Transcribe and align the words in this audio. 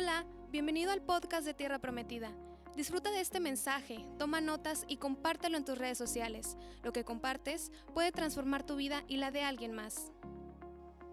Hola, 0.00 0.24
bienvenido 0.52 0.92
al 0.92 1.02
podcast 1.02 1.44
de 1.44 1.54
Tierra 1.54 1.80
Prometida. 1.80 2.30
Disfruta 2.76 3.10
de 3.10 3.20
este 3.20 3.40
mensaje, 3.40 4.06
toma 4.16 4.40
notas 4.40 4.84
y 4.86 4.98
compártelo 4.98 5.56
en 5.56 5.64
tus 5.64 5.76
redes 5.76 5.98
sociales. 5.98 6.56
Lo 6.84 6.92
que 6.92 7.02
compartes 7.02 7.72
puede 7.94 8.12
transformar 8.12 8.64
tu 8.64 8.76
vida 8.76 9.02
y 9.08 9.16
la 9.16 9.32
de 9.32 9.42
alguien 9.42 9.72
más. 9.72 10.12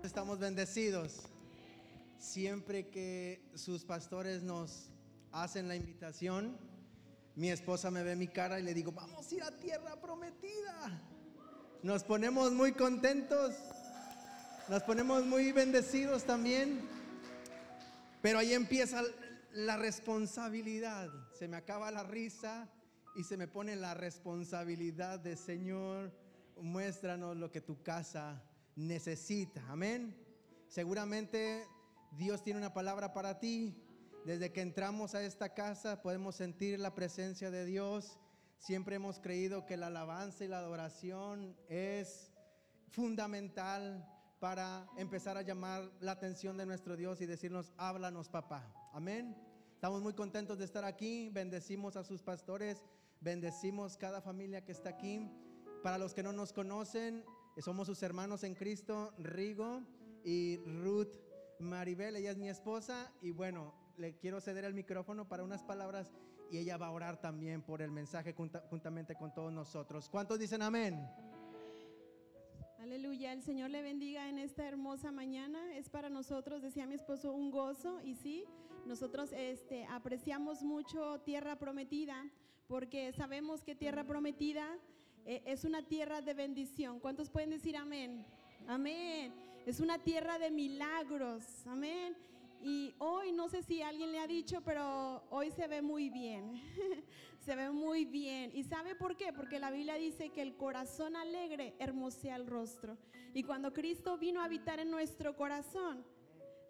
Estamos 0.04 0.38
bendecidos. 0.38 1.22
Siempre 2.20 2.90
que 2.90 3.42
sus 3.56 3.84
pastores 3.84 4.44
nos 4.44 4.92
hacen 5.32 5.68
la 5.68 5.76
invitación, 5.76 6.56
mi 7.36 7.50
esposa 7.50 7.90
me 7.90 8.04
ve 8.04 8.16
mi 8.16 8.28
cara 8.28 8.60
y 8.60 8.64
le 8.64 8.76
digo, 8.76 8.92
vamos 8.92 9.32
a 9.32 9.36
ir 9.36 9.42
a 9.42 9.50
Tierra 9.50 10.00
Prometida. 10.00 11.02
Nos 11.82 12.04
ponemos 12.04 12.52
muy 12.52 12.74
contentos, 12.74 13.56
nos 14.70 14.84
ponemos 14.84 15.26
muy 15.26 15.52
bendecidos 15.54 16.24
también. 16.24 16.88
Pero 18.26 18.40
ahí 18.40 18.56
empieza 18.56 19.04
la 19.52 19.78
responsabilidad. 19.78 21.12
Se 21.38 21.48
me 21.48 21.58
acaba 21.58 21.92
la 21.92 22.02
risa 22.02 22.68
y 23.16 23.24
se 23.24 23.38
me 23.38 23.48
pone 23.48 23.76
la 23.76 23.94
responsabilidad 23.94 25.20
de 25.20 25.36
Señor, 25.36 26.12
muéstranos 26.60 27.38
lo 27.38 27.52
que 27.52 27.62
tu 27.62 27.84
casa 27.84 28.42
necesita. 28.76 29.64
Amén. 29.70 30.18
Seguramente 30.68 31.68
Dios 32.18 32.44
tiene 32.44 32.58
una 32.58 32.74
palabra 32.74 33.14
para 33.14 33.38
ti. 33.38 33.80
Desde 34.26 34.52
que 34.52 34.62
entramos 34.62 35.14
a 35.14 35.22
esta 35.22 35.54
casa 35.54 36.02
podemos 36.02 36.36
sentir 36.36 36.80
la 36.80 36.96
presencia 36.96 37.52
de 37.52 37.64
Dios. 37.64 38.18
Siempre 38.58 38.96
hemos 38.96 39.20
creído 39.20 39.68
que 39.68 39.78
la 39.78 39.86
alabanza 39.86 40.44
y 40.44 40.48
la 40.48 40.58
adoración 40.58 41.56
es 41.70 42.32
fundamental 42.90 44.04
para 44.40 44.88
empezar 44.98 45.38
a 45.38 45.42
llamar 45.42 45.92
la 46.00 46.12
atención 46.12 46.58
de 46.58 46.66
nuestro 46.66 46.96
Dios 46.96 47.22
y 47.22 47.26
decirnos, 47.26 47.72
háblanos 47.78 48.30
papá. 48.30 48.72
Amén. 48.94 49.36
Estamos 49.74 50.02
muy 50.02 50.14
contentos 50.14 50.58
de 50.58 50.66
estar 50.66 50.84
aquí. 50.84 51.30
Bendecimos 51.30 51.96
a 51.96 52.04
sus 52.04 52.22
pastores. 52.22 52.84
Bendecimos 53.22 53.98
cada 53.98 54.22
familia 54.22 54.64
que 54.64 54.72
está 54.72 54.90
aquí. 54.90 55.30
Para 55.84 55.98
los 55.98 56.14
que 56.14 56.24
no 56.24 56.34
nos 56.34 56.54
conocen, 56.54 57.24
somos 57.58 57.88
sus 57.88 58.02
hermanos 58.04 58.44
en 58.44 58.56
Cristo, 58.56 59.14
Rigo 59.18 59.84
y 60.24 60.58
Ruth 60.66 61.16
Maribel. 61.60 62.16
Ella 62.16 62.32
es 62.32 62.38
mi 62.38 62.50
esposa. 62.50 63.12
Y 63.22 63.32
bueno, 63.32 63.74
le 63.98 64.18
quiero 64.18 64.42
ceder 64.42 64.66
el 64.66 64.74
micrófono 64.74 65.28
para 65.28 65.44
unas 65.44 65.64
palabras 65.64 66.12
y 66.52 66.58
ella 66.58 66.78
va 66.78 66.88
a 66.88 66.92
orar 66.92 67.20
también 67.20 67.62
por 67.62 67.82
el 67.82 67.92
mensaje 67.92 68.34
juntamente 68.70 69.16
con 69.16 69.34
todos 69.34 69.52
nosotros. 69.52 70.10
¿Cuántos 70.10 70.40
dicen 70.40 70.62
amén? 70.62 71.08
Aleluya, 72.86 73.34
el 73.34 73.42
Señor 73.42 73.72
le 73.72 73.82
bendiga 73.82 74.30
en 74.30 74.38
esta 74.38 74.68
hermosa 74.68 75.12
mañana. 75.12 75.76
Es 75.76 75.90
para 75.90 76.08
nosotros, 76.08 76.62
decía 76.62 76.86
mi 76.86 76.94
esposo, 76.94 77.34
un 77.34 77.50
gozo 77.50 78.00
y 78.04 78.14
sí, 78.14 78.46
nosotros 78.86 79.32
este, 79.36 79.86
apreciamos 79.86 80.62
mucho 80.62 81.20
tierra 81.22 81.58
prometida 81.58 82.30
porque 82.68 83.12
sabemos 83.12 83.64
que 83.64 83.74
tierra 83.74 84.04
prometida 84.04 84.78
eh, 85.26 85.42
es 85.48 85.66
una 85.66 85.82
tierra 85.82 86.22
de 86.22 86.36
bendición. 86.36 87.00
¿Cuántos 87.00 87.32
pueden 87.32 87.50
decir 87.50 87.76
amén? 87.76 88.24
Amén. 88.68 89.34
Es 89.66 89.80
una 89.80 89.98
tierra 89.98 90.38
de 90.38 90.52
milagros. 90.52 91.66
Amén. 91.66 92.16
Y 92.62 92.94
hoy 93.00 93.32
no 93.32 93.50
sé 93.50 93.64
si 93.64 93.82
alguien 93.82 94.12
le 94.12 94.20
ha 94.20 94.28
dicho, 94.28 94.62
pero 94.64 95.24
hoy 95.32 95.50
se 95.50 95.68
ve 95.68 95.82
muy 95.82 96.12
bien. 96.12 96.62
se 97.46 97.56
ve 97.56 97.70
muy 97.70 98.06
bien. 98.06 98.52
¿Y 98.56 98.64
sabe 98.64 98.96
por 98.96 99.16
qué? 99.16 99.32
Porque 99.32 99.60
la 99.60 99.70
Biblia 99.70 99.96
dice 99.96 100.32
que 100.32 100.42
el 100.42 100.58
corazón 100.58 101.16
alegre 101.16 101.76
hermosea 101.78 102.36
el 102.36 102.48
rostro. 102.48 102.98
Y 103.34 103.44
cuando 103.44 103.72
Cristo 103.72 104.18
vino 104.18 104.42
a 104.42 104.46
habitar 104.46 104.80
en 104.80 104.90
nuestro 104.90 105.36
corazón, 105.36 106.04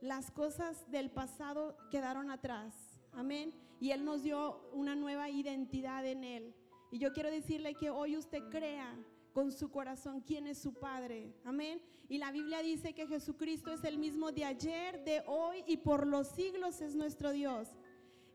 las 0.01 0.31
cosas 0.31 0.89
del 0.91 1.09
pasado 1.09 1.77
quedaron 1.89 2.29
atrás. 2.29 2.99
Amén. 3.13 3.53
Y 3.79 3.91
Él 3.91 4.03
nos 4.03 4.23
dio 4.23 4.69
una 4.73 4.95
nueva 4.95 5.29
identidad 5.29 6.05
en 6.05 6.25
Él. 6.25 6.53
Y 6.91 6.99
yo 6.99 7.13
quiero 7.13 7.31
decirle 7.31 7.75
que 7.75 7.89
hoy 7.89 8.17
usted 8.17 8.43
crea 8.49 8.93
con 9.33 9.53
su 9.53 9.71
corazón 9.71 10.21
quién 10.21 10.45
es 10.45 10.57
su 10.57 10.73
Padre. 10.73 11.33
Amén. 11.45 11.81
Y 12.09 12.17
la 12.17 12.31
Biblia 12.31 12.61
dice 12.61 12.93
que 12.93 13.07
Jesucristo 13.07 13.71
es 13.71 13.83
el 13.85 13.97
mismo 13.97 14.31
de 14.31 14.43
ayer, 14.43 15.03
de 15.05 15.23
hoy 15.25 15.63
y 15.67 15.77
por 15.77 16.05
los 16.05 16.27
siglos 16.27 16.81
es 16.81 16.95
nuestro 16.95 17.31
Dios. 17.31 17.69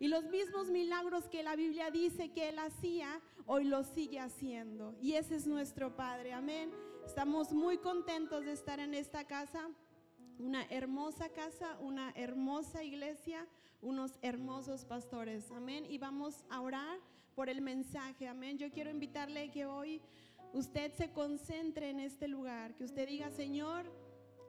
Y 0.01 0.09
los 0.09 0.25
mismos 0.25 0.69
milagros 0.69 1.29
que 1.29 1.43
la 1.43 1.55
Biblia 1.55 1.91
dice 1.91 2.33
que 2.33 2.49
Él 2.49 2.59
hacía, 2.59 3.21
hoy 3.45 3.65
los 3.65 3.87
sigue 3.87 4.19
haciendo. 4.19 4.97
Y 5.03 5.13
ese 5.13 5.37
es 5.37 5.47
nuestro 5.47 5.95
Padre. 5.95 6.33
Amén. 6.33 6.73
Estamos 7.05 7.53
muy 7.53 7.77
contentos 7.77 8.47
de 8.47 8.53
estar 8.53 8.81
en 8.81 8.95
esta 8.95 9.27
casa. 9.27 9.69
Una 10.39 10.65
hermosa 10.71 11.29
casa, 11.29 11.77
una 11.81 12.13
hermosa 12.17 12.83
iglesia, 12.83 13.47
unos 13.83 14.15
hermosos 14.23 14.87
pastores. 14.87 15.51
Amén. 15.51 15.85
Y 15.87 15.99
vamos 15.99 16.45
a 16.49 16.63
orar 16.63 16.99
por 17.35 17.51
el 17.51 17.61
mensaje. 17.61 18.27
Amén. 18.27 18.57
Yo 18.57 18.71
quiero 18.71 18.89
invitarle 18.89 19.51
que 19.51 19.67
hoy 19.67 20.01
usted 20.55 20.95
se 20.95 21.13
concentre 21.13 21.91
en 21.91 22.01
este 22.01 22.27
lugar, 22.27 22.75
que 22.75 22.85
usted 22.85 23.07
diga, 23.07 23.31
Señor, 23.31 23.85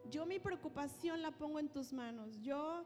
yo 0.09 0.25
mi 0.25 0.39
preocupación 0.39 1.21
la 1.21 1.31
pongo 1.31 1.59
en 1.59 1.67
tus 1.67 1.91
manos. 1.91 2.39
Yo 2.41 2.85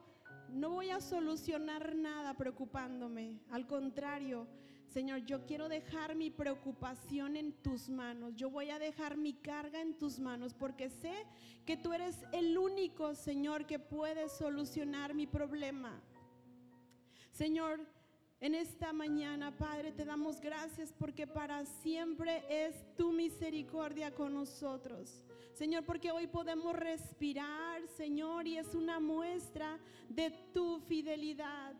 no 0.53 0.71
voy 0.71 0.89
a 0.89 1.01
solucionar 1.01 1.95
nada 1.95 2.33
preocupándome. 2.35 3.39
Al 3.49 3.67
contrario, 3.67 4.47
Señor, 4.87 5.25
yo 5.25 5.45
quiero 5.45 5.67
dejar 5.67 6.15
mi 6.15 6.29
preocupación 6.29 7.35
en 7.35 7.51
tus 7.51 7.89
manos. 7.89 8.33
Yo 8.35 8.49
voy 8.49 8.69
a 8.69 8.79
dejar 8.79 9.17
mi 9.17 9.33
carga 9.33 9.81
en 9.81 9.97
tus 9.97 10.19
manos 10.19 10.53
porque 10.53 10.89
sé 10.89 11.13
que 11.65 11.75
tú 11.75 11.91
eres 11.91 12.23
el 12.31 12.57
único, 12.57 13.13
Señor, 13.15 13.65
que 13.65 13.79
puede 13.79 14.29
solucionar 14.29 15.13
mi 15.13 15.27
problema. 15.27 16.01
Señor, 17.31 17.81
en 18.39 18.55
esta 18.55 18.93
mañana, 18.93 19.57
Padre, 19.57 19.91
te 19.91 20.05
damos 20.05 20.39
gracias 20.39 20.93
porque 20.93 21.27
para 21.27 21.65
siempre 21.65 22.43
es 22.49 22.75
tu 22.95 23.11
misericordia 23.11 24.13
con 24.13 24.33
nosotros. 24.33 25.25
Señor, 25.55 25.85
porque 25.85 26.11
hoy 26.11 26.27
podemos 26.27 26.75
respirar, 26.75 27.87
Señor, 27.87 28.45
y 28.45 28.57
es 28.57 28.75
una 28.75 28.99
muestra 28.99 29.79
de 30.09 30.29
tu 30.53 30.81
fidelidad. 30.81 31.73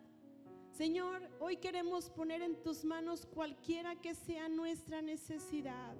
Señor, 0.71 1.29
hoy 1.41 1.57
queremos 1.57 2.09
poner 2.09 2.41
en 2.41 2.55
tus 2.63 2.85
manos 2.85 3.25
cualquiera 3.25 3.97
que 3.97 4.15
sea 4.15 4.47
nuestra 4.47 5.01
necesidad, 5.01 5.93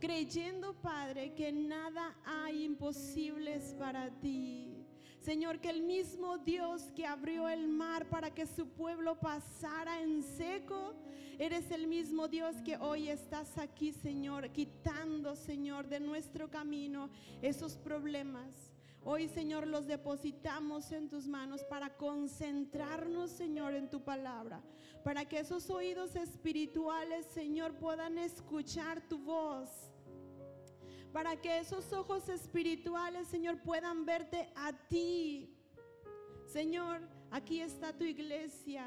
creyendo, 0.00 0.74
Padre, 0.82 1.32
que 1.34 1.52
nada 1.52 2.16
hay 2.24 2.64
imposibles 2.64 3.76
para 3.78 4.10
ti. 4.18 4.79
Señor, 5.20 5.60
que 5.60 5.68
el 5.68 5.82
mismo 5.82 6.38
Dios 6.38 6.82
que 6.96 7.06
abrió 7.06 7.46
el 7.48 7.68
mar 7.68 8.08
para 8.08 8.30
que 8.32 8.46
su 8.46 8.68
pueblo 8.68 9.20
pasara 9.20 10.00
en 10.00 10.22
seco, 10.22 10.94
eres 11.38 11.70
el 11.70 11.86
mismo 11.86 12.26
Dios 12.26 12.56
que 12.64 12.78
hoy 12.78 13.10
estás 13.10 13.58
aquí, 13.58 13.92
Señor, 13.92 14.48
quitando, 14.50 15.36
Señor, 15.36 15.88
de 15.88 16.00
nuestro 16.00 16.50
camino 16.50 17.10
esos 17.42 17.76
problemas. 17.76 18.72
Hoy, 19.04 19.28
Señor, 19.28 19.66
los 19.66 19.86
depositamos 19.86 20.90
en 20.90 21.10
tus 21.10 21.26
manos 21.26 21.64
para 21.64 21.96
concentrarnos, 21.96 23.30
Señor, 23.30 23.74
en 23.74 23.90
tu 23.90 24.02
palabra, 24.02 24.62
para 25.04 25.26
que 25.26 25.40
esos 25.40 25.68
oídos 25.68 26.16
espirituales, 26.16 27.26
Señor, 27.26 27.74
puedan 27.74 28.16
escuchar 28.16 29.06
tu 29.06 29.18
voz 29.18 29.89
para 31.12 31.36
que 31.36 31.58
esos 31.58 31.92
ojos 31.92 32.28
espirituales, 32.28 33.28
Señor, 33.28 33.60
puedan 33.62 34.04
verte 34.06 34.52
a 34.54 34.72
ti. 34.72 35.56
Señor, 36.46 37.00
aquí 37.30 37.60
está 37.60 37.92
tu 37.92 38.04
iglesia. 38.04 38.86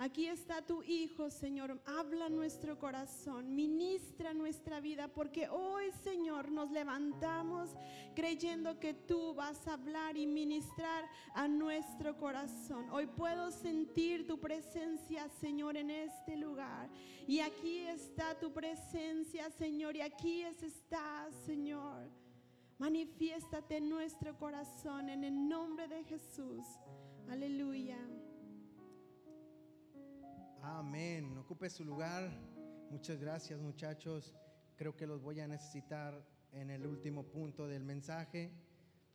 Aquí 0.00 0.26
está 0.26 0.64
tu 0.64 0.84
Hijo, 0.84 1.28
Señor. 1.28 1.80
Habla 1.84 2.28
nuestro 2.28 2.78
corazón, 2.78 3.56
ministra 3.56 4.32
nuestra 4.32 4.78
vida, 4.78 5.08
porque 5.08 5.48
hoy, 5.48 5.90
Señor, 6.04 6.52
nos 6.52 6.70
levantamos 6.70 7.70
creyendo 8.14 8.78
que 8.78 8.94
tú 8.94 9.34
vas 9.34 9.66
a 9.66 9.72
hablar 9.72 10.16
y 10.16 10.24
ministrar 10.24 11.04
a 11.34 11.48
nuestro 11.48 12.16
corazón. 12.16 12.88
Hoy 12.90 13.06
puedo 13.06 13.50
sentir 13.50 14.24
tu 14.24 14.38
presencia, 14.38 15.28
Señor, 15.40 15.76
en 15.76 15.90
este 15.90 16.36
lugar. 16.36 16.88
Y 17.26 17.40
aquí 17.40 17.78
está 17.78 18.38
tu 18.38 18.52
presencia, 18.52 19.50
Señor, 19.50 19.96
y 19.96 20.02
aquí 20.02 20.42
está, 20.42 21.28
Señor. 21.44 22.08
Manifiéstate 22.78 23.78
en 23.78 23.88
nuestro 23.88 24.38
corazón 24.38 25.08
en 25.08 25.24
el 25.24 25.48
nombre 25.48 25.88
de 25.88 26.04
Jesús. 26.04 26.64
Aleluya. 27.28 27.98
Amén. 30.76 31.36
Ocupe 31.38 31.70
su 31.70 31.82
lugar. 31.82 32.30
Muchas 32.90 33.18
gracias 33.18 33.58
muchachos. 33.58 34.34
Creo 34.76 34.94
que 34.94 35.06
los 35.06 35.22
voy 35.22 35.40
a 35.40 35.48
necesitar 35.48 36.22
en 36.52 36.68
el 36.68 36.86
último 36.86 37.24
punto 37.24 37.66
del 37.66 37.84
mensaje 37.84 38.52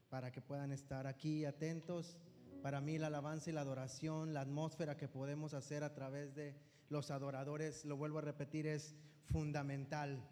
para 0.09 0.31
que 0.31 0.41
puedan 0.41 0.71
estar 0.71 1.05
aquí 1.05 1.45
atentos. 1.45 2.17
Para 2.63 2.81
mí 2.81 2.97
la 2.97 3.07
alabanza 3.07 3.51
y 3.51 3.53
la 3.53 3.61
adoración, 3.61 4.33
la 4.33 4.41
atmósfera 4.41 4.97
que 4.97 5.07
podemos 5.07 5.53
hacer 5.53 5.83
a 5.83 5.93
través 5.93 6.33
de 6.33 6.55
los 6.89 7.11
adoradores, 7.11 7.85
lo 7.85 7.97
vuelvo 7.97 8.17
a 8.17 8.21
repetir, 8.21 8.65
es 8.65 8.95
fundamental. 9.25 10.27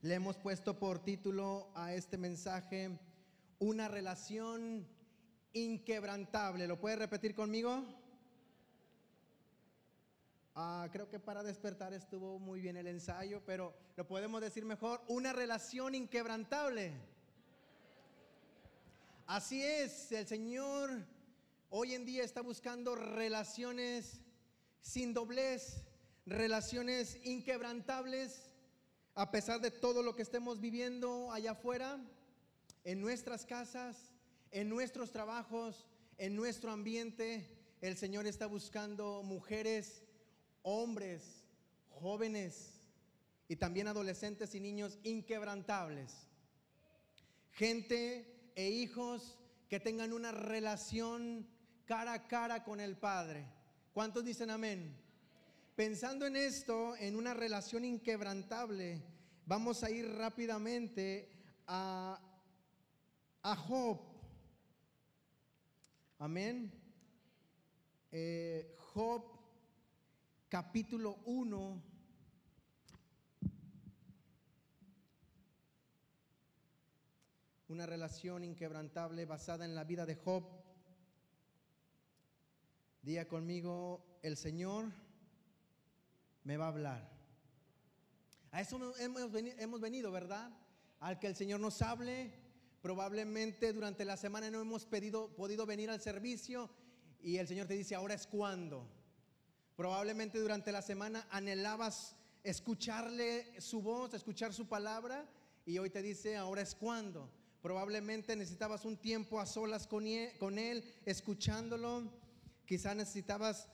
Le 0.00 0.14
hemos 0.14 0.38
puesto 0.38 0.78
por 0.78 1.04
título 1.04 1.70
a 1.74 1.92
este 1.92 2.16
mensaje 2.16 2.98
una 3.58 3.86
relación 3.86 4.88
inquebrantable. 5.52 6.66
¿Lo 6.66 6.80
puede 6.80 6.96
repetir 6.96 7.34
conmigo? 7.34 8.01
Ah, 10.54 10.86
creo 10.92 11.08
que 11.08 11.18
para 11.18 11.42
despertar 11.42 11.94
estuvo 11.94 12.38
muy 12.38 12.60
bien 12.60 12.76
el 12.76 12.86
ensayo, 12.86 13.42
pero 13.46 13.74
lo 13.96 14.06
podemos 14.06 14.40
decir 14.42 14.66
mejor, 14.66 15.00
una 15.08 15.32
relación 15.32 15.94
inquebrantable. 15.94 16.92
Así 19.26 19.62
es, 19.62 20.12
el 20.12 20.26
Señor 20.26 20.90
hoy 21.70 21.94
en 21.94 22.04
día 22.04 22.22
está 22.22 22.42
buscando 22.42 22.94
relaciones 22.94 24.20
sin 24.82 25.14
doblez, 25.14 25.84
relaciones 26.26 27.18
inquebrantables, 27.24 28.50
a 29.14 29.30
pesar 29.30 29.58
de 29.62 29.70
todo 29.70 30.02
lo 30.02 30.14
que 30.14 30.20
estemos 30.20 30.60
viviendo 30.60 31.32
allá 31.32 31.52
afuera, 31.52 31.98
en 32.84 33.00
nuestras 33.00 33.46
casas, 33.46 33.96
en 34.50 34.68
nuestros 34.68 35.12
trabajos, 35.12 35.86
en 36.18 36.36
nuestro 36.36 36.72
ambiente. 36.72 37.48
El 37.80 37.96
Señor 37.96 38.26
está 38.26 38.46
buscando 38.46 39.22
mujeres, 39.22 40.04
hombres, 40.62 41.44
jóvenes 41.90 42.72
y 43.48 43.56
también 43.56 43.88
adolescentes 43.88 44.54
y 44.54 44.60
niños 44.60 44.98
inquebrantables. 45.02 46.28
Gente 47.50 48.50
e 48.54 48.70
hijos 48.70 49.38
que 49.68 49.80
tengan 49.80 50.12
una 50.12 50.32
relación 50.32 51.46
cara 51.84 52.12
a 52.14 52.26
cara 52.28 52.64
con 52.64 52.80
el 52.80 52.96
Padre. 52.96 53.46
¿Cuántos 53.92 54.24
dicen 54.24 54.50
amén? 54.50 54.96
Pensando 55.76 56.26
en 56.26 56.36
esto, 56.36 56.96
en 56.96 57.16
una 57.16 57.34
relación 57.34 57.84
inquebrantable, 57.84 59.02
vamos 59.46 59.82
a 59.82 59.90
ir 59.90 60.06
rápidamente 60.14 61.30
a, 61.66 62.20
a 63.42 63.56
Job. 63.56 64.00
Amén. 66.18 66.72
Eh, 68.10 68.76
Job 68.92 69.31
capítulo 70.52 71.16
1. 71.24 71.82
Una 77.68 77.86
relación 77.86 78.44
inquebrantable 78.44 79.24
basada 79.24 79.64
en 79.64 79.74
la 79.74 79.84
vida 79.84 80.04
de 80.04 80.14
Job. 80.14 80.44
Día 83.00 83.26
conmigo, 83.26 84.04
el 84.20 84.36
Señor 84.36 84.92
me 86.44 86.58
va 86.58 86.66
a 86.66 86.68
hablar. 86.68 87.10
A 88.50 88.60
eso 88.60 88.78
hemos 88.98 89.80
venido, 89.80 90.12
¿verdad? 90.12 90.50
Al 91.00 91.18
que 91.18 91.28
el 91.28 91.34
Señor 91.34 91.60
nos 91.60 91.80
hable. 91.80 92.30
Probablemente 92.82 93.72
durante 93.72 94.04
la 94.04 94.18
semana 94.18 94.50
no 94.50 94.60
hemos 94.60 94.84
pedido, 94.84 95.34
podido 95.34 95.64
venir 95.64 95.88
al 95.88 96.02
servicio 96.02 96.68
y 97.22 97.38
el 97.38 97.48
Señor 97.48 97.68
te 97.68 97.74
dice, 97.74 97.94
ahora 97.94 98.12
es 98.12 98.26
cuando. 98.26 99.00
Probablemente 99.82 100.38
durante 100.38 100.70
la 100.70 100.80
semana 100.80 101.26
anhelabas 101.28 102.14
escucharle 102.44 103.60
su 103.60 103.82
voz, 103.82 104.14
escuchar 104.14 104.54
su 104.54 104.68
palabra 104.68 105.28
y 105.66 105.76
hoy 105.78 105.90
te 105.90 106.02
dice, 106.02 106.36
ahora 106.36 106.62
es 106.62 106.76
cuando. 106.76 107.28
Probablemente 107.60 108.36
necesitabas 108.36 108.84
un 108.84 108.96
tiempo 108.96 109.40
a 109.40 109.44
solas 109.44 109.88
con 109.88 110.06
él, 110.06 110.84
escuchándolo. 111.04 112.12
Quizá 112.64 112.94
necesitabas 112.94 113.68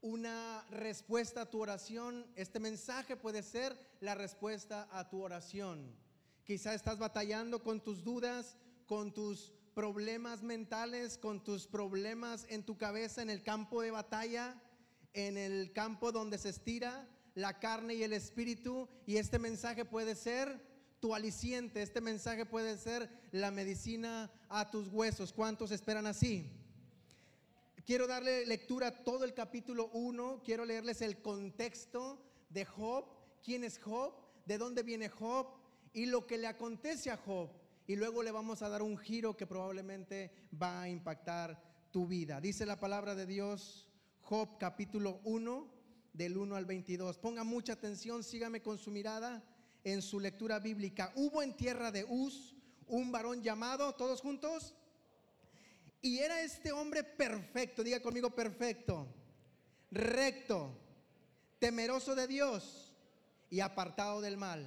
una 0.00 0.64
respuesta 0.70 1.40
a 1.40 1.50
tu 1.50 1.60
oración. 1.60 2.24
Este 2.36 2.60
mensaje 2.60 3.16
puede 3.16 3.42
ser 3.42 3.76
la 3.98 4.14
respuesta 4.14 4.88
a 4.92 5.10
tu 5.10 5.24
oración. 5.24 5.92
Quizá 6.44 6.72
estás 6.72 7.00
batallando 7.00 7.64
con 7.64 7.80
tus 7.80 8.04
dudas, 8.04 8.56
con 8.86 9.12
tus 9.12 9.52
problemas 9.74 10.40
mentales, 10.44 11.18
con 11.18 11.42
tus 11.42 11.66
problemas 11.66 12.46
en 12.48 12.62
tu 12.62 12.78
cabeza, 12.78 13.22
en 13.22 13.30
el 13.30 13.42
campo 13.42 13.82
de 13.82 13.90
batalla, 13.90 14.56
en 15.12 15.36
el 15.36 15.72
campo 15.72 16.12
donde 16.12 16.38
se 16.38 16.48
estira 16.48 17.08
la 17.34 17.58
carne 17.58 17.94
y 17.94 18.02
el 18.02 18.12
espíritu. 18.12 18.88
Y 19.06 19.16
este 19.16 19.38
mensaje 19.38 19.84
puede 19.84 20.14
ser 20.14 20.60
tu 21.00 21.14
aliciente, 21.14 21.82
este 21.82 22.00
mensaje 22.00 22.46
puede 22.46 22.76
ser 22.78 23.10
la 23.32 23.50
medicina 23.50 24.30
a 24.48 24.70
tus 24.70 24.88
huesos. 24.88 25.32
¿Cuántos 25.32 25.70
esperan 25.72 26.06
así? 26.06 26.48
Quiero 27.84 28.06
darle 28.06 28.46
lectura 28.46 28.88
a 28.88 29.04
todo 29.04 29.24
el 29.24 29.34
capítulo 29.34 29.90
1, 29.92 30.42
quiero 30.44 30.64
leerles 30.64 31.02
el 31.02 31.20
contexto 31.20 32.22
de 32.48 32.64
Job, 32.64 33.04
quién 33.42 33.64
es 33.64 33.78
Job, 33.78 34.14
de 34.46 34.58
dónde 34.58 34.84
viene 34.84 35.08
Job 35.08 35.48
y 35.92 36.06
lo 36.06 36.26
que 36.26 36.38
le 36.38 36.46
acontece 36.46 37.10
a 37.10 37.16
Job 37.16 37.50
y 37.88 37.96
luego 37.96 38.22
le 38.22 38.30
vamos 38.30 38.62
a 38.62 38.68
dar 38.68 38.82
un 38.82 38.96
giro 38.96 39.36
que 39.36 39.46
probablemente 39.46 40.30
va 40.60 40.82
a 40.82 40.88
impactar 40.88 41.60
tu 41.90 42.06
vida. 42.06 42.40
Dice 42.40 42.64
la 42.64 42.78
palabra 42.78 43.16
de 43.16 43.26
Dios, 43.26 43.88
Job 44.32 44.56
capítulo 44.56 45.20
1, 45.24 45.68
del 46.14 46.38
1 46.38 46.56
al 46.56 46.64
22. 46.64 47.18
Ponga 47.18 47.44
mucha 47.44 47.74
atención, 47.74 48.24
sígame 48.24 48.62
con 48.62 48.78
su 48.78 48.90
mirada 48.90 49.44
en 49.84 50.00
su 50.00 50.18
lectura 50.18 50.58
bíblica. 50.58 51.12
Hubo 51.16 51.42
en 51.42 51.54
tierra 51.54 51.92
de 51.92 52.04
Uz 52.04 52.56
un 52.86 53.12
varón 53.12 53.42
llamado, 53.42 53.94
todos 53.94 54.22
juntos, 54.22 54.74
y 56.00 56.20
era 56.20 56.40
este 56.40 56.72
hombre 56.72 57.04
perfecto, 57.04 57.84
diga 57.84 58.00
conmigo 58.00 58.30
perfecto, 58.30 59.06
recto, 59.90 60.78
temeroso 61.58 62.14
de 62.14 62.26
Dios 62.26 62.90
y 63.50 63.60
apartado 63.60 64.22
del 64.22 64.38
mal. 64.38 64.66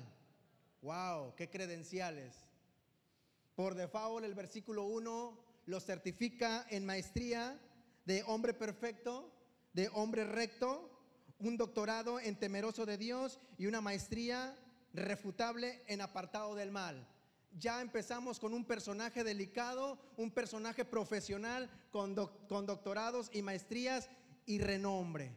Wow, 0.83 1.33
qué 1.35 1.50
credenciales. 1.50 2.35
Por 3.56 3.73
default, 3.73 4.25
el 4.25 4.35
versículo 4.35 4.83
1 4.83 5.39
lo 5.65 5.79
certifica 5.79 6.67
en 6.69 6.85
maestría 6.85 7.59
de 8.06 8.21
hombre 8.27 8.53
perfecto, 8.53 9.31
de 9.75 9.89
hombre 9.94 10.24
recto, 10.24 10.89
un 11.38 11.57
doctorado 11.57 12.19
en 12.19 12.39
temeroso 12.39 12.88
de 12.88 12.98
Dios 12.98 13.38
y 13.60 13.68
una 13.68 13.81
maestría 13.81 14.57
refutable 14.94 15.83
en 15.86 16.01
apartado 16.01 16.56
del 16.56 16.72
mal. 16.72 17.07
Ya 17.60 17.81
empezamos 17.81 18.39
con 18.39 18.54
un 18.54 18.66
personaje 18.66 19.24
delicado, 19.24 20.00
un 20.18 20.31
personaje 20.31 20.83
profesional 20.83 21.69
con, 21.92 22.16
con 22.48 22.66
doctorados 22.66 23.30
y 23.31 23.44
maestrías 23.44 24.10
y 24.48 24.57
renombre. 24.57 25.36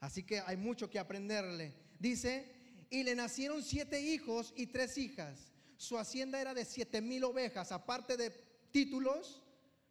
Así 0.00 0.24
que 0.24 0.40
hay 0.40 0.56
mucho 0.56 0.90
que 0.90 0.98
aprenderle. 0.98 1.72
Dice, 2.00 2.50
y 2.90 3.04
le 3.04 3.14
nacieron 3.14 3.62
siete 3.62 4.00
hijos 4.00 4.52
y 4.56 4.66
tres 4.66 4.98
hijas 4.98 5.52
su 5.82 5.98
hacienda 5.98 6.40
era 6.40 6.54
de 6.54 6.64
siete 6.64 7.00
mil 7.00 7.24
ovejas, 7.24 7.72
aparte 7.72 8.16
de 8.16 8.30
títulos, 8.70 9.42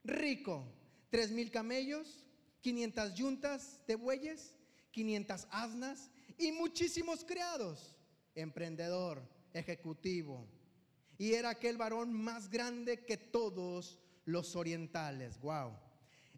rico. 0.06 0.66
Tres 1.10 1.31
mil 1.31 1.52
camellos, 1.52 2.25
500 2.62 3.13
yuntas 3.16 3.81
de 3.88 3.96
bueyes, 3.96 4.56
500 4.92 5.48
asnas 5.51 6.10
y 6.38 6.51
muchísimos 6.51 7.24
criados. 7.24 7.98
Emprendedor, 8.36 9.22
ejecutivo. 9.53 10.48
Y 11.18 11.34
era 11.34 11.50
aquel 11.50 11.77
varón 11.77 12.13
más 12.13 12.50
grande 12.50 13.06
que 13.06 13.18
todos 13.18 14.00
los 14.25 14.56
orientales. 14.56 15.39
Wow. 15.41 15.74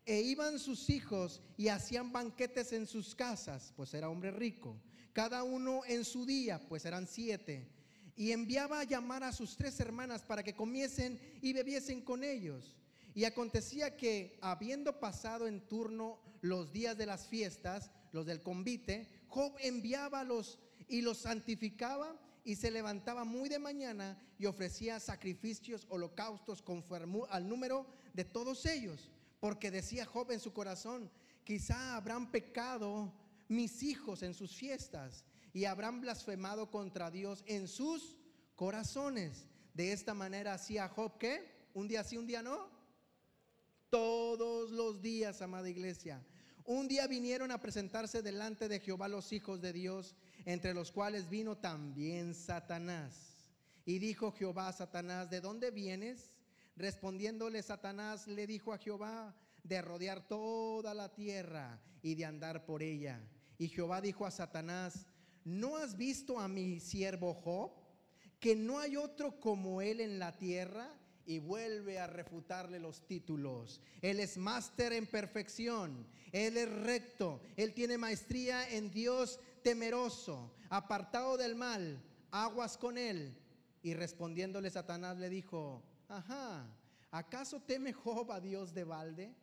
E 0.05 0.21
iban 0.21 0.59
sus 0.59 0.89
hijos 0.89 1.41
y 1.55 1.69
hacían 1.69 2.11
banquetes 2.11 2.73
en 2.73 2.87
sus 2.87 3.15
casas, 3.15 3.71
pues 3.75 3.93
era 3.93 4.09
hombre 4.09 4.31
rico. 4.31 4.81
Cada 5.13 5.43
uno 5.43 5.81
en 5.85 6.03
su 6.03 6.25
día, 6.25 6.59
pues 6.67 6.85
eran 6.85 7.07
siete 7.07 7.69
y 8.15 8.31
enviaba 8.31 8.81
a 8.81 8.83
llamar 8.83 9.23
a 9.23 9.31
sus 9.31 9.55
tres 9.55 9.79
hermanas 9.79 10.21
para 10.23 10.43
que 10.43 10.53
comiesen 10.53 11.19
y 11.41 11.53
bebiesen 11.53 12.01
con 12.01 12.23
ellos. 12.23 12.75
Y 13.15 13.25
acontecía 13.25 13.95
que, 13.95 14.37
habiendo 14.41 14.99
pasado 14.99 15.47
en 15.47 15.61
turno 15.61 16.19
los 16.41 16.71
días 16.71 16.97
de 16.97 17.05
las 17.05 17.27
fiestas, 17.27 17.91
los 18.11 18.25
del 18.25 18.41
convite, 18.41 19.07
Job 19.27 19.55
enviaba 19.59 20.21
a 20.21 20.23
los 20.23 20.59
y 20.87 21.01
los 21.01 21.19
santificaba 21.19 22.15
y 22.43 22.55
se 22.55 22.71
levantaba 22.71 23.23
muy 23.23 23.49
de 23.49 23.59
mañana 23.59 24.17
y 24.37 24.45
ofrecía 24.45 24.99
sacrificios, 24.99 25.85
holocaustos 25.89 26.61
conforme 26.61 27.21
al 27.29 27.47
número 27.47 27.85
de 28.13 28.25
todos 28.25 28.65
ellos. 28.65 29.09
Porque 29.39 29.71
decía 29.71 30.05
Job 30.05 30.31
en 30.31 30.39
su 30.39 30.53
corazón, 30.53 31.09
quizá 31.43 31.95
habrán 31.95 32.31
pecado 32.31 33.13
mis 33.47 33.83
hijos 33.83 34.23
en 34.23 34.33
sus 34.33 34.55
fiestas 34.55 35.25
y 35.53 35.65
habrán 35.65 36.01
blasfemado 36.01 36.71
contra 36.71 37.11
Dios 37.11 37.43
en 37.45 37.67
sus 37.67 38.17
corazones. 38.55 39.45
De 39.73 39.91
esta 39.91 40.13
manera 40.13 40.53
hacía 40.53 40.89
Job 40.89 41.17
que 41.17 41.69
un 41.73 41.87
día 41.87 42.03
sí, 42.03 42.17
un 42.17 42.27
día 42.27 42.41
no. 42.41 42.72
Todos 43.93 44.71
los 44.71 45.03
días, 45.03 45.43
amada 45.43 45.69
iglesia. 45.69 46.19
Un 46.65 46.87
día 46.87 47.05
vinieron 47.05 47.51
a 47.51 47.61
presentarse 47.61 48.23
delante 48.23 48.67
de 48.67 48.79
Jehová 48.79 49.07
los 49.07 49.31
hijos 49.31 49.61
de 49.61 49.71
Dios, 49.71 50.15
entre 50.45 50.73
los 50.73 50.91
cuales 50.91 51.29
vino 51.29 51.59
también 51.59 52.33
Satanás. 52.33 53.37
Y 53.85 53.99
dijo 53.99 54.31
Jehová 54.31 54.69
a 54.69 54.73
Satanás, 54.73 55.29
¿de 55.29 55.41
dónde 55.41 55.69
vienes? 55.69 56.39
Respondiéndole 56.75 57.61
Satanás 57.61 58.25
le 58.25 58.47
dijo 58.47 58.73
a 58.73 58.79
Jehová, 58.79 59.35
de 59.61 59.79
rodear 59.83 60.27
toda 60.27 60.95
la 60.95 61.13
tierra 61.13 61.79
y 62.01 62.15
de 62.15 62.25
andar 62.25 62.65
por 62.65 62.81
ella. 62.81 63.21
Y 63.59 63.67
Jehová 63.67 64.01
dijo 64.01 64.25
a 64.25 64.31
Satanás, 64.31 65.05
¿no 65.45 65.77
has 65.77 65.95
visto 65.95 66.39
a 66.39 66.47
mi 66.47 66.79
siervo 66.79 67.35
Job? 67.35 67.73
Que 68.39 68.55
no 68.55 68.79
hay 68.79 68.95
otro 68.95 69.39
como 69.39 69.83
él 69.83 70.01
en 70.01 70.17
la 70.17 70.35
tierra 70.35 70.89
y 71.25 71.39
vuelve 71.39 71.99
a 71.99 72.07
refutarle 72.07 72.79
los 72.79 73.05
títulos. 73.07 73.81
Él 74.01 74.19
es 74.19 74.37
máster 74.37 74.93
en 74.93 75.07
perfección, 75.07 76.05
Él 76.31 76.57
es 76.57 76.69
recto, 76.69 77.41
Él 77.55 77.73
tiene 77.73 77.97
maestría 77.97 78.69
en 78.69 78.91
Dios 78.91 79.39
temeroso, 79.63 80.53
apartado 80.69 81.37
del 81.37 81.55
mal, 81.55 82.01
aguas 82.31 82.77
con 82.77 82.97
Él. 82.97 83.37
Y 83.81 83.93
respondiéndole 83.93 84.69
Satanás 84.69 85.17
le 85.17 85.29
dijo, 85.29 85.83
ajá, 86.07 86.65
¿acaso 87.11 87.61
teme 87.61 87.93
Job 87.93 88.31
a 88.31 88.39
Dios 88.39 88.73
de 88.73 88.83
balde? 88.83 89.35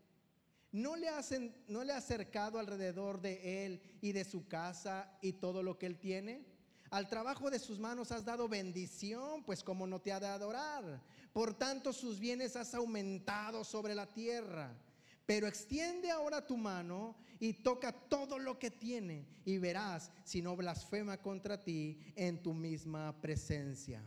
¿No 0.72 0.94
le, 0.94 1.08
hacen, 1.08 1.54
¿No 1.66 1.82
le 1.82 1.92
ha 1.92 1.96
acercado 1.96 2.58
alrededor 2.58 3.20
de 3.20 3.66
él 3.66 3.82
y 4.00 4.12
de 4.12 4.24
su 4.24 4.46
casa 4.46 5.18
y 5.20 5.32
todo 5.32 5.64
lo 5.64 5.78
que 5.78 5.86
él 5.86 5.98
tiene? 5.98 6.46
Al 6.90 7.08
trabajo 7.08 7.50
de 7.50 7.58
sus 7.58 7.78
manos 7.78 8.10
has 8.12 8.24
dado 8.24 8.48
bendición, 8.48 9.44
pues 9.44 9.62
como 9.62 9.86
no 9.86 10.00
te 10.00 10.12
ha 10.12 10.20
de 10.20 10.26
adorar. 10.26 11.02
Por 11.32 11.54
tanto, 11.54 11.92
sus 11.92 12.18
bienes 12.18 12.56
has 12.56 12.74
aumentado 12.74 13.64
sobre 13.64 13.94
la 13.94 14.06
tierra. 14.06 14.76
Pero 15.26 15.46
extiende 15.46 16.10
ahora 16.10 16.44
tu 16.44 16.56
mano 16.56 17.14
y 17.38 17.52
toca 17.52 17.92
todo 17.92 18.36
lo 18.38 18.58
que 18.58 18.70
tiene 18.70 19.28
y 19.44 19.58
verás 19.58 20.10
si 20.24 20.42
no 20.42 20.56
blasfema 20.56 21.18
contra 21.18 21.62
ti 21.62 21.98
en 22.16 22.42
tu 22.42 22.52
misma 22.52 23.18
presencia. 23.20 24.02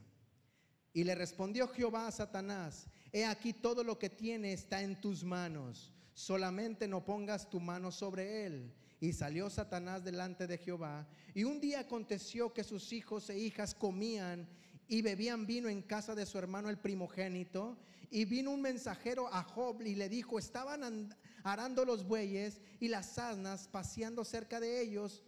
Y 0.91 1.05
le 1.05 1.15
respondió 1.15 1.67
Jehová 1.69 2.07
a 2.07 2.11
Satanás, 2.11 2.87
he 3.11 3.25
aquí 3.25 3.53
todo 3.53 3.85
lo 3.85 3.97
que 3.97 4.09
tiene 4.09 4.51
está 4.51 4.81
en 4.81 4.99
tus 4.99 5.23
manos, 5.23 5.93
solamente 6.13 6.87
no 6.89 7.05
pongas 7.05 7.49
tu 7.49 7.59
mano 7.59 7.91
sobre 7.91 8.45
él. 8.45 8.73
Y 8.99 9.11
salió 9.11 9.49
Satanás 9.49 10.03
delante 10.03 10.47
de 10.47 10.57
Jehová. 10.57 11.05
Y 11.33 11.43
un 11.43 11.59
día 11.59 11.81
aconteció 11.81 12.53
que 12.53 12.63
sus 12.63 12.93
hijos 12.93 13.29
e 13.29 13.37
hijas 13.37 13.75
comían 13.75 14.47
y 14.87 15.01
bebían 15.01 15.45
vino 15.45 15.69
en 15.69 15.81
casa 15.81 16.15
de 16.15 16.25
su 16.25 16.37
hermano 16.37 16.69
el 16.69 16.77
primogénito. 16.77 17.77
Y 18.09 18.25
vino 18.25 18.51
un 18.51 18.61
mensajero 18.61 19.27
a 19.33 19.43
Job 19.43 19.81
y 19.81 19.95
le 19.95 20.07
dijo, 20.07 20.37
estaban 20.37 21.15
arando 21.43 21.83
los 21.83 22.05
bueyes 22.05 22.61
y 22.79 22.87
las 22.87 23.17
asnas 23.17 23.67
paseando 23.67 24.23
cerca 24.23 24.59
de 24.59 24.81
ellos. 24.81 25.23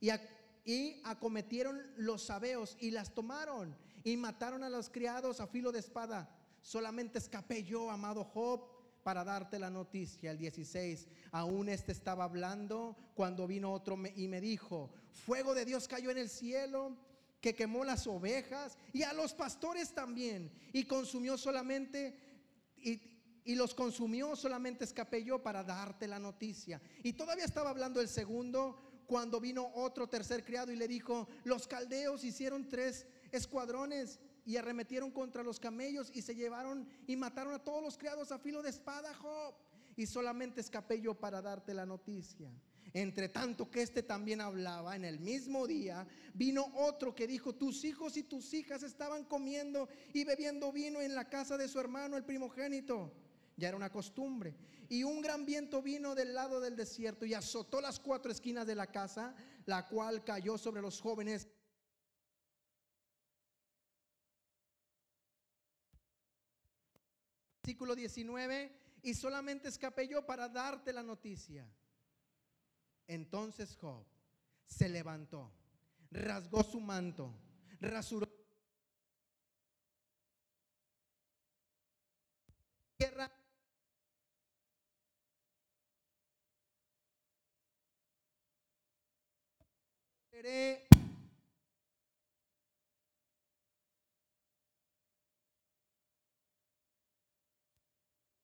Y, 0.00 0.10
y 0.64 1.00
acometieron 1.04 1.80
los 1.96 2.24
sabeos 2.24 2.76
y 2.78 2.90
las 2.90 3.14
tomaron 3.14 3.74
y 4.04 4.16
mataron 4.16 4.62
a 4.62 4.70
los 4.70 4.90
criados 4.90 5.40
a 5.40 5.46
filo 5.46 5.72
de 5.72 5.78
espada. 5.78 6.28
Solamente 6.60 7.18
escapé 7.18 7.64
yo, 7.64 7.90
amado 7.90 8.24
Job, 8.24 8.68
para 9.02 9.24
darte 9.24 9.58
la 9.58 9.70
noticia. 9.70 10.30
El 10.30 10.38
16, 10.38 11.06
aún 11.30 11.68
este 11.68 11.92
estaba 11.92 12.24
hablando 12.24 12.96
cuando 13.14 13.46
vino 13.46 13.72
otro 13.72 13.96
y 14.14 14.28
me 14.28 14.40
dijo, 14.40 14.90
fuego 15.10 15.54
de 15.54 15.64
Dios 15.64 15.88
cayó 15.88 16.10
en 16.10 16.18
el 16.18 16.28
cielo 16.28 16.96
que 17.46 17.54
quemó 17.54 17.84
las 17.84 18.08
ovejas 18.08 18.76
y 18.92 19.04
a 19.04 19.12
los 19.12 19.32
pastores 19.32 19.94
también 19.94 20.50
y 20.72 20.82
consumió 20.82 21.38
solamente 21.38 22.18
y, 22.76 23.00
y, 23.44 23.54
los 23.54 23.72
consumió 23.72 24.34
solamente 24.34 24.82
escapé 24.82 25.22
yo 25.22 25.40
para 25.40 25.62
darte 25.62 26.08
la 26.08 26.18
noticia. 26.18 26.80
Y 27.04 27.12
todavía 27.12 27.44
estaba 27.44 27.70
hablando 27.70 28.00
el 28.00 28.08
segundo 28.08 29.04
cuando 29.06 29.38
vino 29.38 29.70
otro 29.76 30.08
tercer 30.08 30.44
criado 30.44 30.72
y 30.72 30.76
le 30.76 30.88
dijo, 30.88 31.28
los 31.44 31.68
caldeos 31.68 32.24
hicieron 32.24 32.68
tres 32.68 33.06
escuadrones 33.30 34.18
y 34.44 34.56
arremetieron 34.56 35.12
contra 35.12 35.44
los 35.44 35.60
camellos 35.60 36.10
y 36.12 36.22
se 36.22 36.34
llevaron 36.34 36.88
y 37.06 37.14
mataron 37.14 37.54
a 37.54 37.62
todos 37.62 37.80
los 37.80 37.96
criados 37.96 38.32
a 38.32 38.40
filo 38.40 38.60
de 38.60 38.70
espada, 38.70 39.14
Job. 39.14 39.54
Y 39.94 40.06
solamente 40.06 40.60
escapé 40.60 41.00
yo 41.00 41.14
para 41.14 41.40
darte 41.40 41.72
la 41.72 41.86
noticia. 41.86 42.50
Entre 42.96 43.28
tanto 43.28 43.70
que 43.70 43.82
este 43.82 44.02
también 44.02 44.40
hablaba, 44.40 44.96
en 44.96 45.04
el 45.04 45.20
mismo 45.20 45.66
día 45.66 46.08
vino 46.32 46.64
otro 46.76 47.14
que 47.14 47.26
dijo, 47.26 47.54
tus 47.54 47.84
hijos 47.84 48.16
y 48.16 48.22
tus 48.22 48.54
hijas 48.54 48.82
estaban 48.82 49.24
comiendo 49.24 49.86
y 50.14 50.24
bebiendo 50.24 50.72
vino 50.72 51.02
en 51.02 51.14
la 51.14 51.28
casa 51.28 51.58
de 51.58 51.68
su 51.68 51.78
hermano, 51.78 52.16
el 52.16 52.24
primogénito. 52.24 53.12
Ya 53.58 53.68
era 53.68 53.76
una 53.76 53.92
costumbre. 53.92 54.56
Y 54.88 55.04
un 55.04 55.20
gran 55.20 55.44
viento 55.44 55.82
vino 55.82 56.14
del 56.14 56.32
lado 56.32 56.58
del 56.58 56.74
desierto 56.74 57.26
y 57.26 57.34
azotó 57.34 57.82
las 57.82 58.00
cuatro 58.00 58.32
esquinas 58.32 58.66
de 58.66 58.74
la 58.74 58.86
casa, 58.86 59.34
la 59.66 59.86
cual 59.86 60.24
cayó 60.24 60.56
sobre 60.56 60.80
los 60.80 60.98
jóvenes 60.98 61.48
versículo 67.62 67.94
19, 67.94 68.72
y 69.02 69.12
solamente 69.12 69.68
escapé 69.68 70.08
yo 70.08 70.24
para 70.24 70.48
darte 70.48 70.94
la 70.94 71.02
noticia. 71.02 71.68
Entonces 73.06 73.76
Job 73.76 74.04
se 74.66 74.88
levantó, 74.88 75.50
rasgó 76.10 76.62
su 76.64 76.80
manto, 76.80 77.32
rasuró 77.80 78.26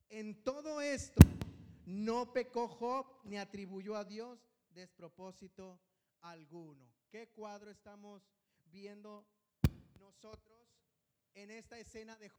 En 0.08 0.42
todo 0.44 0.80
esto 0.80 1.20
no 1.86 2.32
pecó 2.32 2.68
Job 2.68 3.06
ni 3.24 3.38
atribuyó 3.38 3.96
a 3.96 4.04
Dios 4.04 4.51
despropósito 4.72 5.80
alguno. 6.20 6.92
¿Qué 7.08 7.28
cuadro 7.28 7.70
estamos 7.70 8.22
viendo 8.64 9.26
nosotros 9.98 10.68
en 11.34 11.50
esta 11.50 11.78
escena 11.78 12.16
de 12.16 12.30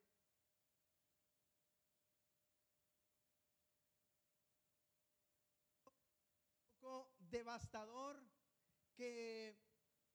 devastador 7.34 8.22
que 8.96 9.58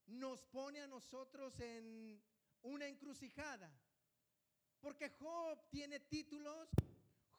nos 0.07 0.45
pone 0.45 0.81
a 0.81 0.87
nosotros 0.87 1.59
en 1.59 2.23
una 2.63 2.87
encrucijada. 2.87 3.71
Porque 4.81 5.11
Job 5.11 5.69
tiene 5.69 5.99
títulos 5.99 6.69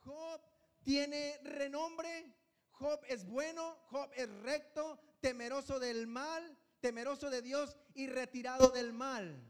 Job 0.04 0.42
tiene 0.84 1.38
renombre, 1.44 2.34
Job 2.80 3.02
es 3.08 3.26
bueno, 3.26 3.78
Job 3.92 4.10
es 4.16 4.30
recto, 4.42 5.00
temeroso 5.20 5.80
del 5.80 6.08
mal, 6.08 6.58
temeroso 6.80 7.30
de 7.30 7.42
Dios 7.42 7.76
y 7.94 8.08
retirado 8.08 8.70
del 8.70 8.94
mal. 8.94 9.44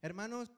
Hermanos, 0.00 0.53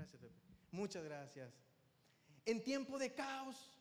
Gracias, 0.00 0.20
Pepe. 0.20 0.34
Muchas 0.72 1.04
gracias. 1.04 1.52
En 2.46 2.64
tiempo 2.64 2.98
de 2.98 3.12
caos, 3.14 3.80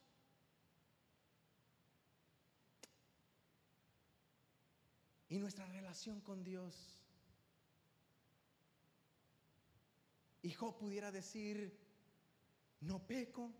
y 5.29 5.37
nuestra 5.37 5.65
relación 5.67 6.19
con 6.21 6.43
Dios. 6.43 6.99
Hijo 10.41 10.77
pudiera 10.77 11.11
decir, 11.11 11.77
no 12.81 13.05
peco, 13.05 13.53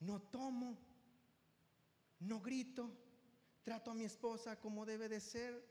no 0.00 0.22
tomo, 0.22 0.78
no 2.20 2.40
grito, 2.40 2.90
trato 3.62 3.90
a 3.90 3.94
mi 3.94 4.04
esposa 4.04 4.58
como 4.58 4.86
debe 4.86 5.08
de 5.08 5.20
ser. 5.20 5.62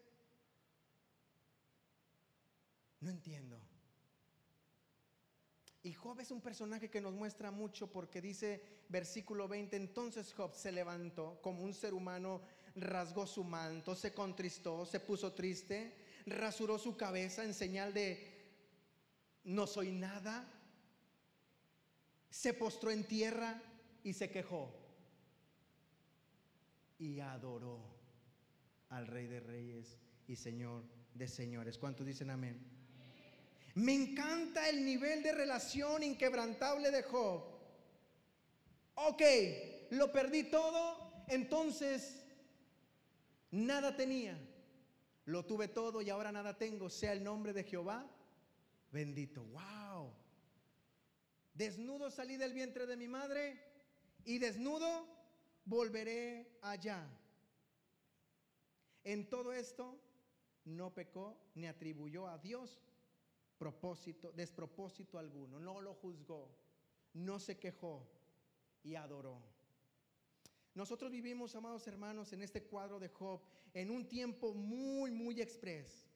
No 3.00 3.10
entiendo. 3.10 3.73
Y 5.84 5.92
Job 5.94 6.22
es 6.22 6.32
un 6.32 6.40
personaje 6.40 6.90
que 6.90 7.02
nos 7.02 7.13
muestra 7.13 7.52
mucho 7.52 7.92
porque 7.92 8.22
dice 8.22 8.63
versículo 8.88 9.50
20, 9.50 9.75
entonces 9.75 10.34
Job 10.34 10.56
se 10.56 10.72
levantó 10.72 11.42
como 11.42 11.62
un 11.62 11.74
ser 11.74 11.94
humano, 11.94 12.42
rasgó 12.75 13.28
su 13.28 13.44
manto, 13.44 13.94
se 13.94 14.13
contristó, 14.13 14.86
se 14.86 15.02
puso 15.02 15.34
triste, 15.34 15.94
rasuró 16.25 16.80
su 16.80 16.96
cabeza 16.96 17.44
en 17.44 17.54
señal 17.54 17.94
de 17.94 18.32
no 19.44 19.68
soy 19.68 19.92
nada, 19.92 20.50
se 22.30 22.54
postró 22.54 22.90
en 22.90 23.06
tierra 23.06 23.62
y 24.04 24.13
se 24.13 24.30
quejó 24.30 24.74
y 26.98 27.20
adoró 27.20 27.82
al 28.88 29.08
Rey 29.08 29.28
de 29.28 29.42
Reyes 29.42 29.98
y 30.28 30.38
Señor 30.38 30.86
de 31.13 31.28
Señores. 31.28 31.78
¿Cuántos 31.78 32.06
dicen 32.06 32.30
amén? 32.30 32.73
Me 33.75 33.94
encanta 33.94 34.70
el 34.70 34.86
nivel 34.86 35.24
de 35.24 35.32
relación 35.32 36.03
inquebrantable 36.03 36.92
de 36.92 37.03
Job. 37.03 37.44
Ok, 38.96 39.22
lo 39.92 40.12
perdí 40.12 40.44
todo, 40.44 41.25
entonces 41.27 42.24
nada 43.50 43.96
tenía. 43.96 44.38
Lo 45.25 45.46
tuve 45.46 45.70
todo 45.70 46.01
y 46.01 46.10
ahora 46.10 46.32
nada 46.32 46.58
tengo. 46.58 46.89
Sea 46.89 47.13
el 47.13 47.24
nombre 47.24 47.53
de 47.53 47.63
Jehová 47.63 48.08
bendito. 48.94 49.44
Wow. 49.44 50.13
Desnudo 51.53 52.10
salí 52.12 52.38
del 52.38 52.53
vientre 52.53 52.86
de 52.86 52.96
mi 52.96 53.08
madre 53.08 53.60
y 54.24 54.38
desnudo 54.38 55.08
volveré 55.65 56.58
allá. 56.62 57.06
En 59.03 59.30
todo 59.30 59.51
esto 59.51 60.00
no 60.65 60.94
pecó 60.94 61.38
ni 61.56 61.68
atribuyó 61.68 62.27
a 62.27 62.38
Dios 62.38 62.80
propósito, 63.57 64.31
despropósito 64.31 65.17
alguno, 65.17 65.60
no 65.60 65.81
lo 65.81 65.93
juzgó, 65.93 66.50
no 67.13 67.39
se 67.39 67.57
quejó 67.60 68.07
y 68.83 68.95
adoró. 68.95 69.41
Nosotros 70.75 71.12
vivimos, 71.12 71.55
amados 71.55 71.88
hermanos, 71.88 72.33
en 72.33 72.41
este 72.41 72.63
cuadro 72.63 73.00
de 73.00 73.10
Job, 73.10 73.41
en 73.74 73.91
un 73.91 74.07
tiempo 74.07 74.53
muy, 74.53 75.12
muy 75.12 75.39
express. 75.39 76.07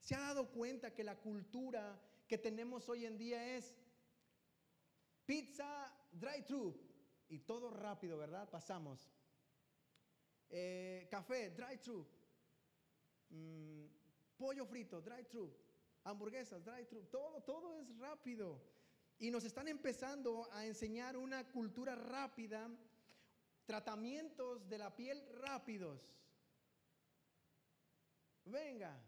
¿Se 0.00 0.14
ha 0.14 0.20
dado 0.20 0.50
cuenta 0.50 0.92
que 0.92 1.04
la 1.04 1.18
cultura 1.20 2.00
que 2.26 2.38
tenemos 2.38 2.88
hoy 2.88 3.06
en 3.06 3.18
día 3.18 3.56
es 3.56 3.74
pizza 5.24 5.94
drive-thru 6.10 6.74
y 7.28 7.38
todo 7.40 7.70
rápido, 7.70 8.18
¿verdad? 8.18 8.50
Pasamos. 8.50 9.08
Eh, 10.48 11.06
café, 11.08 11.50
drive-thru. 11.50 12.04
Mm, 13.30 13.84
pollo 14.36 14.66
frito, 14.66 15.00
drive-thru. 15.00 15.54
Hamburguesas, 16.04 16.64
drive-thru. 16.64 17.04
Todo, 17.04 17.42
todo 17.42 17.74
es 17.74 17.96
rápido. 17.98 18.60
Y 19.18 19.30
nos 19.30 19.44
están 19.44 19.68
empezando 19.68 20.48
a 20.52 20.64
enseñar 20.64 21.16
una 21.16 21.46
cultura 21.50 21.94
rápida, 21.94 22.70
tratamientos 23.66 24.68
de 24.68 24.78
la 24.78 24.94
piel 24.96 25.22
rápidos. 25.40 26.10
Venga. 28.44 28.98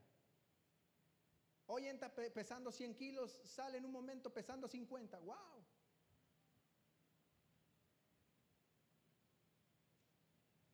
Hoy 1.67 1.87
entra 1.87 2.15
pesando 2.15 2.71
100 2.71 2.95
kilos, 2.97 3.39
sale 3.45 3.79
en 3.79 3.87
un 3.87 3.93
momento 3.93 4.33
pesando 4.33 4.69
50. 4.69 5.19
¡Wow! 5.21 5.53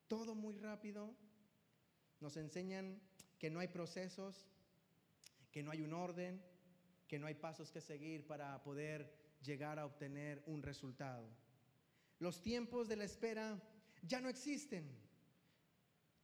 todo 0.09 0.35
muy 0.35 0.57
rápido. 0.57 1.15
Nos 2.21 2.37
enseñan 2.37 3.01
que 3.39 3.51
no 3.51 3.61
hay 3.61 3.69
procesos, 3.69 4.49
que 5.51 5.63
no 5.63 5.71
hay 5.71 5.83
un 5.83 5.93
orden, 5.93 6.43
que 7.07 7.19
no 7.19 7.27
hay 7.27 7.35
pasos 7.35 7.71
que 7.71 7.81
seguir 7.81 8.27
para 8.27 8.63
poder 8.63 9.13
llegar 9.43 9.79
a 9.79 9.87
obtener 9.87 10.43
un 10.47 10.63
resultado. 10.63 11.29
Los 12.19 12.43
tiempos 12.43 12.89
de 12.89 12.97
la 12.97 13.05
espera 13.05 13.61
ya 14.03 14.21
no 14.21 14.29
existen. 14.29 14.91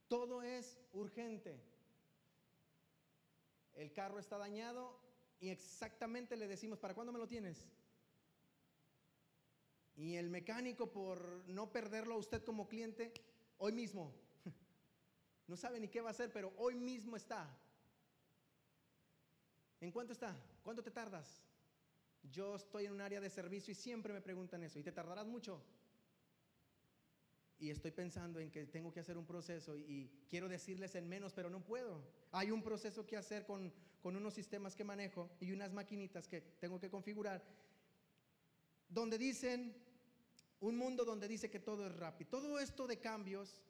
Todo 0.07 0.43
es 0.43 0.79
urgente. 0.93 1.59
El 3.73 3.91
carro 3.91 4.19
está 4.19 4.37
dañado 4.37 4.99
y 5.39 5.49
exactamente 5.49 6.37
le 6.37 6.47
decimos, 6.47 6.79
¿para 6.79 6.93
cuándo 6.93 7.11
me 7.11 7.19
lo 7.19 7.27
tienes? 7.27 7.67
Y 9.95 10.15
el 10.15 10.29
mecánico, 10.29 10.91
por 10.91 11.43
no 11.47 11.71
perderlo 11.71 12.15
a 12.15 12.17
usted 12.17 12.43
como 12.43 12.67
cliente, 12.67 13.13
Hoy 13.57 13.71
mismo. 13.71 14.13
No 15.47 15.55
sabe 15.55 15.79
ni 15.79 15.87
qué 15.87 16.01
va 16.01 16.09
a 16.09 16.11
hacer, 16.11 16.31
pero 16.33 16.51
hoy 16.57 16.73
mismo 16.73 17.15
está. 17.15 17.47
¿En 19.81 19.91
cuánto 19.91 20.13
está? 20.13 20.35
¿Cuánto 20.63 20.83
te 20.83 20.91
tardas? 20.91 21.41
Yo 22.31 22.55
estoy 22.55 22.85
en 22.85 22.93
un 22.93 23.01
área 23.01 23.21
de 23.21 23.29
servicio 23.29 23.71
y 23.71 23.75
siempre 23.75 24.13
me 24.13 24.21
preguntan 24.21 24.63
eso. 24.63 24.79
¿Y 24.79 24.83
te 24.83 24.91
tardarás 24.91 25.27
mucho? 25.27 25.61
Y 27.57 27.69
estoy 27.69 27.91
pensando 27.91 28.39
en 28.39 28.51
que 28.51 28.65
tengo 28.65 28.91
que 28.91 28.99
hacer 28.99 29.17
un 29.17 29.25
proceso 29.25 29.77
y, 29.77 30.11
quiero 30.29 30.49
decirles 30.49 30.95
en 30.95 31.07
menos, 31.07 31.33
pero 31.33 31.49
no 31.49 31.63
puedo. 31.63 32.03
Hay 32.31 32.51
un 32.51 32.61
proceso 32.61 33.05
que 33.05 33.15
hacer 33.15 33.45
con, 33.45 33.71
con 34.01 34.15
unos 34.15 34.33
sistemas 34.33 34.75
que 34.75 34.83
manejo 34.83 35.29
y 35.39 35.51
unas 35.51 35.71
maquinitas 35.71 36.27
que 36.27 36.41
tengo 36.41 36.79
que 36.79 36.89
configurar, 36.89 37.43
donde 38.89 39.17
dicen 39.17 39.73
un 40.59 40.77
mundo 40.77 41.05
donde 41.05 41.27
dice 41.27 41.49
que 41.49 41.59
todo 41.59 41.85
es 41.87 41.95
rápido. 41.95 42.29
Todo 42.29 42.59
esto 42.59 42.87
de 42.87 42.99
cambios, 42.99 43.61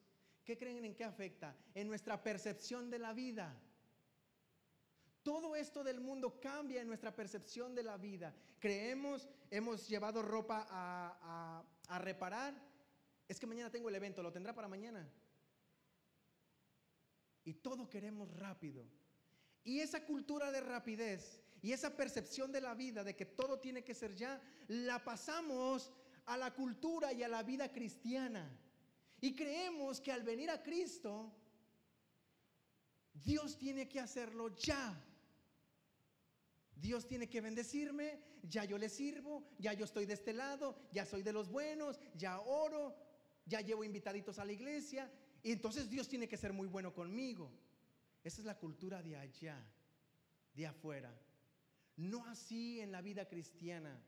¿qué 0.43 0.57
creen 0.57 0.83
en 0.83 0.95
qué 0.95 1.03
afecta? 1.03 1.55
En 1.73 1.87
nuestra 1.87 2.23
percepción 2.23 2.89
de 2.89 2.99
la 2.99 3.13
vida. 3.13 3.55
Todo 5.25 5.55
esto 5.55 5.83
del 5.83 6.01
mundo 6.01 6.39
cambia 6.39 6.83
en 6.83 6.87
nuestra 6.87 7.15
percepción 7.15 7.73
de 7.73 7.81
la 7.81 7.97
vida. 7.97 8.31
Creemos, 8.59 9.27
hemos 9.49 9.87
llevado 9.87 10.21
ropa 10.21 10.67
a, 10.69 11.97
reparar. 11.97 12.53
Es 13.27 13.39
que 13.39 13.47
mañana 13.47 13.71
tengo 13.71 13.89
el 13.89 13.95
evento, 13.95 14.21
lo 14.21 14.31
tendrá 14.31 14.53
para 14.53 14.67
mañana. 14.67 15.11
Y 17.43 17.55
todo 17.55 17.89
queremos 17.89 18.29
rápido. 18.37 18.85
Y 19.63 19.79
esa 19.79 20.05
cultura 20.05 20.51
de 20.51 20.61
rapidez 20.61 21.41
y 21.59 21.71
esa 21.71 21.97
percepción 21.97 22.51
de 22.51 22.61
la 22.61 22.75
vida 22.75 23.03
de 23.03 23.15
que 23.15 23.25
todo 23.25 23.59
tiene 23.59 23.83
que 23.83 23.95
ser 23.95 24.13
ya, 24.13 24.39
la 24.67 25.03
pasamos 25.03 25.91
a 26.27 26.37
la 26.37 26.53
cultura 26.53 27.11
y 27.13 27.23
a 27.23 27.27
la 27.27 27.41
vida 27.41 27.71
cristiana. 27.71 28.47
Y 29.19 29.35
creemos 29.35 29.99
que 29.99 30.11
al 30.11 30.21
venir 30.21 30.51
a 30.51 30.61
Cristo, 30.61 31.33
Dios 33.11 33.57
tiene 33.57 33.89
que 33.89 33.99
hacerlo 33.99 34.55
ya. 34.55 35.01
Dios 36.75 37.07
tiene 37.07 37.29
que 37.29 37.41
bendecirme, 37.41 38.19
ya 38.43 38.65
yo 38.65 38.77
le 38.77 38.89
sirvo, 38.89 39.47
ya 39.57 39.73
yo 39.73 39.85
estoy 39.85 40.05
de 40.05 40.13
este 40.13 40.33
lado, 40.33 40.77
ya 40.91 41.05
soy 41.05 41.23
de 41.23 41.33
los 41.33 41.49
buenos, 41.49 41.99
ya 42.15 42.39
oro, 42.39 42.95
ya 43.45 43.61
llevo 43.61 43.83
invitaditos 43.83 44.39
a 44.39 44.45
la 44.45 44.51
iglesia. 44.51 45.11
Y 45.41 45.51
entonces 45.51 45.89
Dios 45.89 46.07
tiene 46.07 46.27
que 46.27 46.37
ser 46.37 46.53
muy 46.53 46.67
bueno 46.67 46.93
conmigo. 46.93 47.51
Esa 48.23 48.41
es 48.41 48.45
la 48.45 48.57
cultura 48.57 49.01
de 49.03 49.15
allá, 49.15 49.63
de 50.53 50.67
afuera. 50.67 51.13
No 51.97 52.25
así 52.25 52.81
en 52.81 52.91
la 52.91 53.01
vida 53.01 53.27
cristiana. 53.27 54.01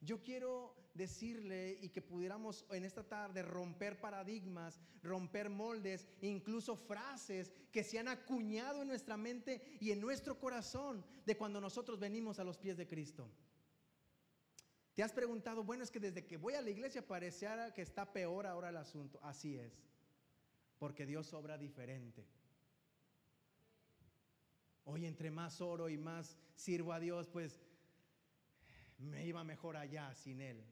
Yo 0.00 0.22
quiero 0.22 0.74
decirle 0.94 1.78
y 1.80 1.90
que 1.90 2.02
pudiéramos 2.02 2.64
en 2.70 2.84
esta 2.84 3.06
tarde 3.06 3.42
romper 3.42 4.00
paradigmas, 4.00 4.80
romper 5.02 5.50
moldes, 5.50 6.06
incluso 6.22 6.74
frases 6.74 7.52
que 7.70 7.84
se 7.84 7.98
han 7.98 8.08
acuñado 8.08 8.82
en 8.82 8.88
nuestra 8.88 9.16
mente 9.16 9.76
y 9.80 9.92
en 9.92 10.00
nuestro 10.00 10.38
corazón 10.38 11.04
de 11.26 11.36
cuando 11.36 11.60
nosotros 11.60 11.98
venimos 11.98 12.38
a 12.38 12.44
los 12.44 12.58
pies 12.58 12.76
de 12.76 12.88
Cristo. 12.88 13.30
Te 14.94 15.02
has 15.02 15.12
preguntado, 15.12 15.64
bueno, 15.64 15.84
es 15.84 15.90
que 15.90 16.00
desde 16.00 16.26
que 16.26 16.36
voy 16.36 16.54
a 16.54 16.62
la 16.62 16.70
iglesia 16.70 17.06
pareciera 17.06 17.72
que 17.72 17.82
está 17.82 18.12
peor 18.12 18.46
ahora 18.46 18.70
el 18.70 18.76
asunto. 18.76 19.20
Así 19.22 19.56
es, 19.56 19.72
porque 20.78 21.06
Dios 21.06 21.32
obra 21.32 21.56
diferente. 21.56 22.26
Hoy 24.84 25.06
entre 25.06 25.30
más 25.30 25.60
oro 25.60 25.88
y 25.88 25.96
más 25.96 26.36
sirvo 26.54 26.92
a 26.92 27.00
Dios, 27.00 27.28
pues 27.28 27.60
me 29.00 29.26
iba 29.26 29.42
mejor 29.44 29.76
allá 29.76 30.14
sin 30.14 30.40
Él. 30.40 30.64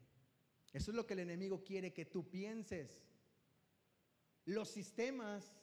Eso 0.73 0.91
es 0.91 0.97
lo 0.97 1.07
que 1.07 1.15
el 1.15 1.21
enemigo 1.21 1.65
quiere 1.65 1.93
que 1.93 2.05
tú 2.05 2.29
pienses. 2.29 3.03
Los 4.45 4.69
sistemas 4.69 5.55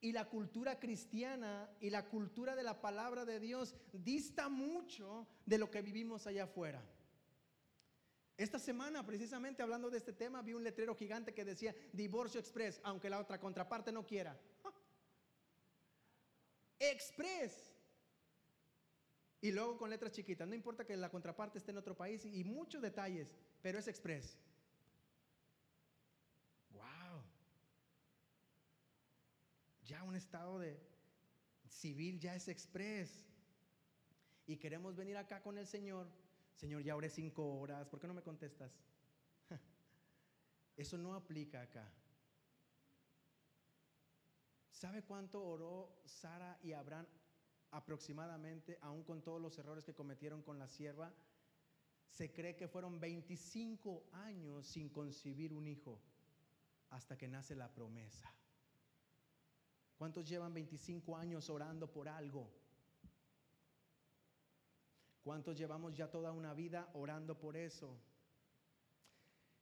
y 0.00 0.12
la 0.12 0.28
cultura 0.28 0.78
cristiana 0.78 1.70
y 1.80 1.90
la 1.90 2.08
cultura 2.08 2.54
de 2.54 2.62
la 2.62 2.80
palabra 2.80 3.24
de 3.24 3.40
Dios 3.40 3.74
dista 3.92 4.48
mucho 4.48 5.26
de 5.46 5.58
lo 5.58 5.70
que 5.70 5.82
vivimos 5.82 6.26
allá 6.26 6.44
afuera. 6.44 6.82
Esta 8.36 8.58
semana, 8.58 9.06
precisamente 9.06 9.62
hablando 9.62 9.90
de 9.90 9.98
este 9.98 10.12
tema, 10.12 10.42
vi 10.42 10.54
un 10.54 10.64
letrero 10.64 10.96
gigante 10.96 11.32
que 11.32 11.44
decía 11.44 11.74
divorcio 11.92 12.40
express, 12.40 12.80
aunque 12.82 13.08
la 13.08 13.20
otra 13.20 13.38
contraparte 13.38 13.92
no 13.92 14.04
quiera. 14.04 14.36
Express. 16.80 17.73
Y 19.44 19.52
luego 19.52 19.76
con 19.76 19.90
letras 19.90 20.10
chiquitas, 20.10 20.48
no 20.48 20.54
importa 20.54 20.86
que 20.86 20.96
la 20.96 21.10
contraparte 21.10 21.58
esté 21.58 21.70
en 21.70 21.76
otro 21.76 21.94
país 21.94 22.24
y, 22.24 22.42
muchos 22.44 22.80
detalles, 22.80 23.30
pero 23.60 23.78
es 23.78 23.86
express. 23.88 24.38
Wow. 26.70 27.22
Ya 29.84 30.02
un 30.02 30.16
estado 30.16 30.58
de 30.58 30.80
civil 31.68 32.18
ya 32.18 32.34
es 32.34 32.48
express. 32.48 33.26
Y 34.46 34.56
queremos 34.56 34.96
venir 34.96 35.18
acá 35.18 35.42
con 35.42 35.58
el 35.58 35.66
Señor 35.66 36.08
Señor, 36.54 36.82
ya 36.82 36.96
oré 36.96 37.10
cinco 37.10 37.60
horas, 37.60 37.86
¿por 37.88 38.00
qué 38.00 38.06
no 38.06 38.14
me 38.14 38.22
contestas? 38.22 38.72
Eso 40.78 40.96
no 40.96 41.12
aplica 41.12 41.60
acá. 41.60 41.92
¿Sabe 44.70 45.02
cuánto 45.02 45.44
oró 45.44 46.00
Sara 46.06 46.58
y 46.62 46.72
Abraham 46.72 47.06
aproximadamente, 47.74 48.78
aún 48.80 49.02
con 49.02 49.20
todos 49.20 49.40
los 49.40 49.58
errores 49.58 49.84
que 49.84 49.94
cometieron 49.94 50.42
con 50.42 50.58
la 50.58 50.68
sierva? 50.68 51.12
Se 52.08 52.32
cree 52.32 52.54
que 52.54 52.68
fueron 52.68 53.00
25 53.00 54.04
años 54.12 54.66
sin 54.66 54.88
concebir 54.88 55.52
un 55.52 55.66
hijo 55.66 56.00
hasta 56.90 57.18
que 57.18 57.26
nace 57.26 57.56
la 57.56 57.68
promesa. 57.68 58.32
¿Cuántos 59.96 60.28
llevan 60.28 60.54
25 60.54 61.16
años 61.16 61.50
orando 61.50 61.90
por 61.90 62.08
algo? 62.08 62.48
¿Cuántos 65.22 65.58
llevamos 65.58 65.96
ya 65.96 66.10
toda 66.10 66.32
una 66.32 66.54
vida 66.54 66.88
orando 66.94 67.36
por 67.36 67.56
eso? 67.56 67.98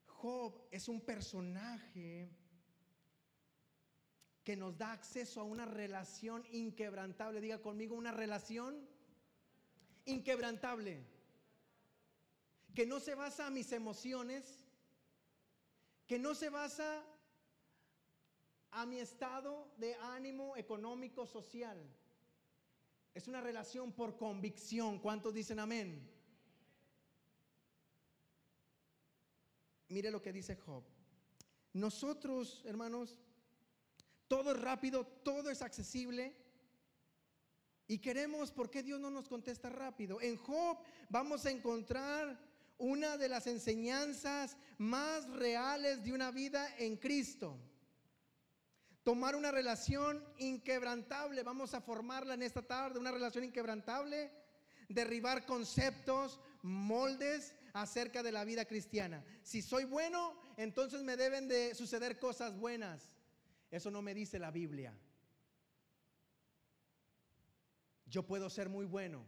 Job 0.07 0.69
es 0.71 0.89
un 0.89 1.01
personaje 1.01 2.29
que 4.45 4.57
nos 4.57 4.77
da 4.77 4.93
acceso 4.93 5.41
a 5.41 5.45
una 5.45 5.65
relación 5.65 6.45
inquebrantable. 6.51 7.41
Diga 7.41 7.61
conmigo, 7.61 7.95
una 7.95 8.13
relación 8.13 8.89
inquebrantable. 10.05 11.05
Que 12.75 12.87
no 12.87 12.99
se 13.01 13.15
basa 13.15 13.49
en 13.49 13.55
mis 13.55 13.71
emociones, 13.73 14.65
que 16.07 16.19
no 16.19 16.35
se 16.35 16.49
basa 16.49 17.05
a 18.73 18.87
mi 18.87 18.99
estado 18.99 19.71
de 19.77 19.95
ánimo 19.97 20.57
económico, 20.57 21.27
social. 21.27 21.79
Es 23.15 23.29
una 23.29 23.41
relación 23.41 23.93
por 23.93 24.17
convicción. 24.17 24.99
¿Cuántos 24.99 25.35
dicen 25.35 25.61
amén? 25.61 26.09
Mire 29.89 30.11
lo 30.11 30.23
que 30.23 30.33
dice 30.33 30.57
Job. 30.57 30.83
Nosotros, 31.75 32.63
hermanos, 32.65 33.19
todo 34.33 34.53
es 34.53 34.61
rápido, 34.63 35.05
todo 35.05 35.51
es 35.51 35.61
accesible. 35.61 36.35
Y 37.87 37.99
queremos, 37.99 38.51
¿por 38.51 38.71
qué 38.71 38.83
Dios 38.83 38.99
no 38.99 39.11
nos 39.11 39.29
contesta 39.29 39.69
rápido? 39.69 40.23
En 40.23 40.39
Job 40.39 40.79
vamos 41.11 41.45
a 41.45 41.51
encontrar 41.51 42.41
una 42.79 43.19
de 43.19 43.29
las 43.29 43.47
enseñanzas 43.47 44.57
más 44.79 45.29
reales 45.29 46.03
de 46.03 46.15
una 46.15 46.31
vida 46.31 46.67
en 46.79 46.97
Cristo. 46.97 47.59
Tomar 49.03 49.37
una 49.37 49.51
relación 49.51 50.25
inquebrantable, 50.39 51.43
vamos 51.43 51.75
a 51.75 51.83
formarla 51.83 52.33
en 52.33 52.43
esta 52.43 52.63
tarde, 52.63 52.99
una 52.99 53.13
relación 53.13 53.45
inquebrantable, 53.45 54.33
derribar 54.89 55.45
conceptos, 55.45 56.41
moldes 56.63 57.55
acerca 57.75 58.23
de 58.23 58.33
la 58.33 58.47
vida 58.47 58.65
cristiana. 58.65 59.23
Si 59.43 59.61
soy 59.61 59.85
bueno, 59.85 60.41
entonces 60.57 61.03
me 61.03 61.19
deben 61.19 61.49
de 61.49 61.75
suceder 61.75 62.19
cosas 62.19 62.57
buenas. 62.57 63.12
Eso 63.73 63.91
no 63.91 64.03
me 64.03 64.15
dice 64.15 64.39
la 64.39 64.51
Biblia. 64.51 64.95
Yo 68.05 68.23
puedo 68.27 68.51
ser 68.51 68.69
muy 68.69 68.85
bueno, 68.85 69.25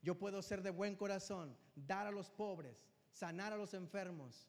yo 0.00 0.16
puedo 0.16 0.40
ser 0.40 0.62
de 0.62 0.70
buen 0.70 0.94
corazón, 0.94 1.56
dar 1.74 2.06
a 2.06 2.12
los 2.12 2.30
pobres, 2.30 2.86
sanar 3.10 3.52
a 3.52 3.56
los 3.56 3.74
enfermos, 3.74 4.48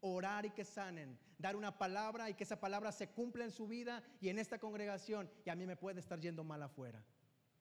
orar 0.00 0.46
y 0.46 0.50
que 0.50 0.64
sanen, 0.64 1.18
dar 1.36 1.56
una 1.56 1.76
palabra 1.76 2.30
y 2.30 2.34
que 2.34 2.44
esa 2.44 2.58
palabra 2.58 2.90
se 2.90 3.10
cumpla 3.10 3.44
en 3.44 3.50
su 3.50 3.68
vida 3.68 4.02
y 4.18 4.30
en 4.30 4.38
esta 4.38 4.58
congregación 4.58 5.30
y 5.44 5.50
a 5.50 5.54
mí 5.54 5.66
me 5.66 5.76
puede 5.76 6.00
estar 6.00 6.18
yendo 6.18 6.42
mal 6.42 6.62
afuera. 6.62 7.04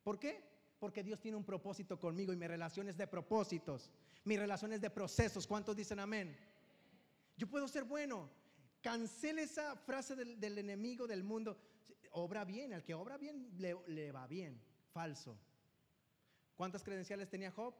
¿Por 0.04 0.18
qué? 0.18 0.42
Porque 0.80 1.04
Dios 1.04 1.20
tiene 1.20 1.36
un 1.36 1.44
propósito 1.44 2.00
conmigo 2.00 2.32
y 2.32 2.38
mi 2.38 2.48
relación 2.48 2.88
es 2.88 2.96
de 2.96 3.08
propósitos, 3.08 3.92
mi 4.24 4.38
relación 4.38 4.72
es 4.72 4.80
de 4.80 4.90
procesos. 4.90 5.46
¿Cuántos 5.46 5.76
dicen 5.76 6.00
amén? 6.00 6.38
Yo 7.36 7.46
puedo 7.48 7.68
ser 7.68 7.84
bueno. 7.84 8.30
Cancele 8.82 9.44
esa 9.44 9.76
frase 9.76 10.16
del, 10.16 10.58
enemigo 10.58 11.08
del 11.08 11.24
mundo. 11.24 11.58
Obra 12.12 12.46
bien, 12.46 12.74
al 12.74 12.84
que 12.84 12.94
obra 12.94 13.18
bien 13.18 13.52
le, 13.58 13.76
le 13.88 14.12
va 14.12 14.26
bien. 14.28 14.62
Falso. 14.94 15.38
¿Cuántas 16.56 16.84
credenciales 16.84 17.30
tenía 17.30 17.52
Job? 17.52 17.74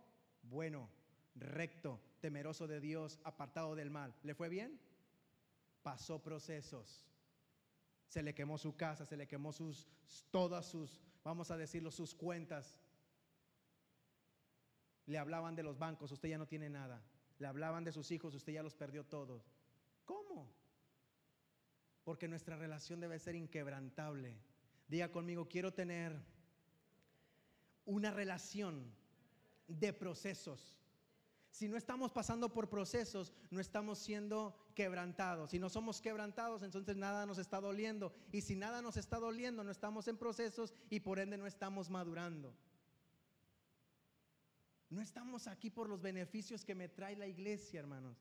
Bueno, 0.44 0.90
recto, 1.36 2.00
temeroso 2.22 2.68
de 2.68 2.80
Dios, 2.80 3.20
apartado 3.24 3.76
del 3.76 3.90
mal. 3.90 4.14
¿Le 4.24 4.34
fue 4.34 4.50
bien? 4.50 4.80
Pasó 5.84 6.22
procesos. 6.22 7.06
Se 8.08 8.24
le 8.24 8.34
quemó 8.34 8.58
su 8.58 8.76
casa, 8.76 9.06
se 9.06 9.18
le 9.18 9.28
quemó 9.28 9.54
sus 9.54 9.88
todas 10.32 10.66
sus, 10.66 11.00
vamos 11.24 11.52
a 11.52 11.58
decirlo, 11.58 11.92
sus 11.92 12.14
cuentas. 12.16 12.80
Le 15.06 15.18
hablaban 15.18 15.56
de 15.56 15.64
los 15.64 15.78
bancos, 15.78 16.12
usted 16.12 16.30
ya 16.30 16.38
no 16.38 16.48
tiene 16.48 16.70
nada. 16.70 17.02
Le 17.38 17.48
hablaban 17.48 17.84
de 17.84 17.92
sus 17.92 18.12
hijos, 18.12 18.34
usted 18.34 18.54
ya 18.54 18.64
los 18.64 18.76
perdió 18.76 19.06
todos. 19.06 19.59
Porque 22.10 22.28
nuestra 22.28 22.58
relación 22.58 23.00
debe 23.00 23.20
ser 23.20 23.36
inquebrantable. 23.36 24.36
Diga 24.88 25.12
conmigo, 25.12 25.48
quiero 25.48 25.76
tener 25.76 26.20
una 27.86 28.10
relación 28.10 28.92
de 29.68 29.94
procesos. 29.94 30.76
Si 31.52 31.68
no 31.68 31.78
estamos 31.78 32.12
pasando 32.12 32.52
por 32.52 32.68
procesos, 32.68 33.32
no 33.52 33.60
estamos 33.60 34.00
siendo 34.00 34.58
quebrantados. 34.74 35.52
Si 35.52 35.60
no 35.60 35.70
somos 35.70 36.02
quebrantados, 36.02 36.64
entonces 36.64 36.98
nada 36.98 37.28
nos 37.28 37.38
está 37.38 37.62
doliendo. 37.62 38.12
Y 38.32 38.42
si 38.42 38.56
nada 38.56 38.82
nos 38.82 38.98
está 38.98 39.20
doliendo, 39.20 39.64
no 39.64 39.70
estamos 39.70 40.08
en 40.08 40.18
procesos 40.18 40.74
y 40.90 41.02
por 41.02 41.20
ende 41.20 41.38
no 41.38 41.46
estamos 41.46 41.92
madurando. 41.92 42.56
No 44.90 45.00
estamos 45.00 45.46
aquí 45.46 45.70
por 45.70 45.88
los 45.88 46.02
beneficios 46.02 46.66
que 46.66 46.74
me 46.74 46.90
trae 46.90 47.16
la 47.16 47.28
iglesia, 47.28 47.80
hermanos. 47.80 48.18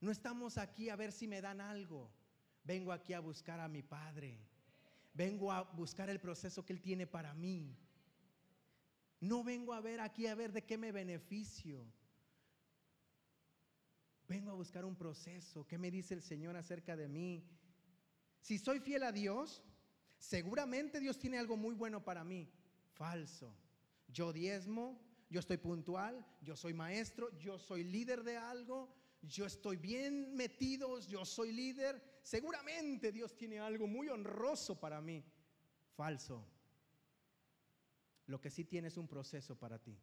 No 0.00 0.10
estamos 0.10 0.58
aquí 0.58 0.88
a 0.88 0.96
ver 0.96 1.12
si 1.12 1.28
me 1.28 1.40
dan 1.40 1.60
algo. 1.60 2.10
Vengo 2.66 2.92
aquí 2.92 3.12
a 3.12 3.20
buscar 3.20 3.60
a 3.60 3.68
mi 3.68 3.82
Padre. 3.82 4.36
Vengo 5.14 5.52
a 5.52 5.62
buscar 5.62 6.10
el 6.10 6.18
proceso 6.20 6.64
que 6.64 6.72
Él 6.72 6.80
tiene 6.80 7.06
para 7.06 7.32
mí. 7.32 7.76
No 9.20 9.44
vengo 9.44 9.72
a 9.72 9.80
ver 9.80 10.00
aquí 10.00 10.26
a 10.26 10.34
ver 10.34 10.52
de 10.52 10.64
qué 10.64 10.76
me 10.76 10.92
beneficio. 10.92 11.86
Vengo 14.28 14.50
a 14.50 14.54
buscar 14.54 14.84
un 14.84 14.96
proceso. 14.96 15.66
¿Qué 15.66 15.78
me 15.78 15.90
dice 15.90 16.14
el 16.14 16.22
Señor 16.22 16.56
acerca 16.56 16.96
de 16.96 17.08
mí? 17.08 17.48
Si 18.40 18.58
soy 18.58 18.80
fiel 18.80 19.04
a 19.04 19.12
Dios, 19.12 19.62
seguramente 20.18 21.00
Dios 21.00 21.18
tiene 21.18 21.38
algo 21.38 21.56
muy 21.56 21.74
bueno 21.74 22.04
para 22.04 22.24
mí. 22.24 22.50
Falso. 22.94 23.54
Yo 24.08 24.32
diezmo, 24.32 25.00
yo 25.30 25.40
estoy 25.40 25.56
puntual, 25.56 26.26
yo 26.42 26.56
soy 26.56 26.74
maestro, 26.74 27.36
yo 27.38 27.58
soy 27.58 27.84
líder 27.84 28.24
de 28.24 28.36
algo, 28.36 28.92
yo 29.22 29.46
estoy 29.46 29.76
bien 29.76 30.34
metido, 30.34 30.98
yo 31.00 31.24
soy 31.24 31.52
líder. 31.52 32.15
Seguramente 32.26 33.12
Dios 33.12 33.36
tiene 33.36 33.60
algo 33.60 33.86
muy 33.86 34.08
honroso 34.08 34.80
para 34.80 35.00
mí. 35.00 35.24
Falso. 35.94 36.44
Lo 38.26 38.40
que 38.40 38.50
sí 38.50 38.64
tiene 38.64 38.88
es 38.88 38.96
un 38.96 39.06
proceso 39.06 39.56
para 39.56 39.78
ti. 39.78 39.96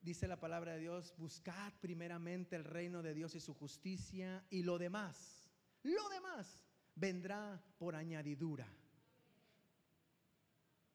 dice 0.00 0.28
la 0.28 0.38
palabra 0.38 0.74
de 0.74 0.80
Dios, 0.80 1.14
buscad 1.16 1.72
primeramente 1.80 2.56
el 2.56 2.64
reino 2.64 3.02
de 3.02 3.14
Dios 3.14 3.34
y 3.34 3.40
su 3.40 3.54
justicia 3.54 4.44
y 4.50 4.62
lo 4.62 4.76
demás, 4.76 5.50
lo 5.82 6.06
demás 6.10 6.62
vendrá 6.94 7.64
por 7.78 7.96
añadidura. 7.96 8.70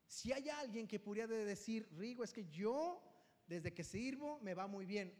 Si 0.05 0.31
hay 0.31 0.49
alguien 0.49 0.87
que 0.87 0.99
pudiera 0.99 1.33
decir, 1.33 1.89
Rigo, 1.97 2.23
es 2.23 2.31
que 2.31 2.45
yo 2.49 3.01
desde 3.47 3.73
que 3.73 3.83
sirvo 3.83 4.39
me 4.41 4.53
va 4.53 4.67
muy 4.67 4.85
bien. 4.85 5.11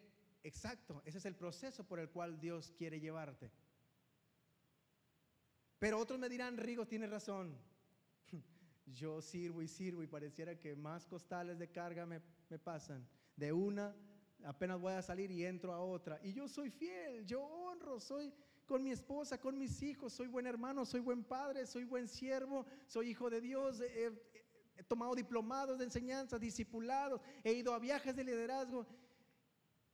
Exacto, 0.44 1.02
ese 1.06 1.18
es 1.18 1.26
el 1.26 1.36
proceso 1.36 1.86
por 1.86 2.00
el 2.00 2.10
cual 2.10 2.40
Dios 2.40 2.72
quiere 2.78 3.00
llevarte. 3.00 3.52
Pero 5.80 5.98
otros 5.98 6.20
me 6.20 6.30
dirán, 6.30 6.58
Rigo, 6.58 6.88
tiene 6.88 7.08
razón. 7.08 7.58
Yo 8.86 9.22
sirvo 9.22 9.62
y 9.62 9.68
sirvo 9.68 10.04
y 10.04 10.08
pareciera 10.08 10.58
que 10.58 10.76
más 10.76 11.06
costales 11.06 11.58
de 11.58 11.72
carga 11.72 12.06
me, 12.06 12.22
me 12.50 12.60
pasan 12.60 13.08
de 13.36 13.54
una, 13.54 13.96
apenas 14.44 14.80
voy 14.80 14.94
a 14.94 15.02
salir 15.02 15.32
y 15.32 15.46
entro 15.46 15.74
a 15.74 15.80
otra. 15.80 16.20
Y 16.24 16.34
yo 16.34 16.48
soy 16.48 16.70
fiel, 16.70 17.26
yo 17.26 17.42
honro, 17.42 18.00
soy 18.00 18.34
con 18.66 18.84
mi 18.84 18.92
esposa, 18.92 19.40
con 19.40 19.58
mis 19.58 19.82
hijos, 19.82 20.14
soy 20.14 20.28
buen 20.28 20.46
hermano, 20.46 20.86
soy 20.86 21.00
buen 21.00 21.24
padre, 21.24 21.66
soy 21.66 21.86
buen 21.86 22.08
siervo, 22.08 22.66
soy 22.86 23.10
hijo 23.10 23.30
de 23.30 23.42
Dios, 23.42 23.82
he, 23.82 24.12
tomado 24.88 25.14
diplomados 25.16 25.80
de 25.80 25.86
enseñanza, 25.86 26.40
discipulados, 26.40 27.20
he 27.44 27.54
ido 27.54 27.74
a 27.74 27.80
viajes 27.80 28.16
de 28.16 28.24
liderazgo. 28.24 28.86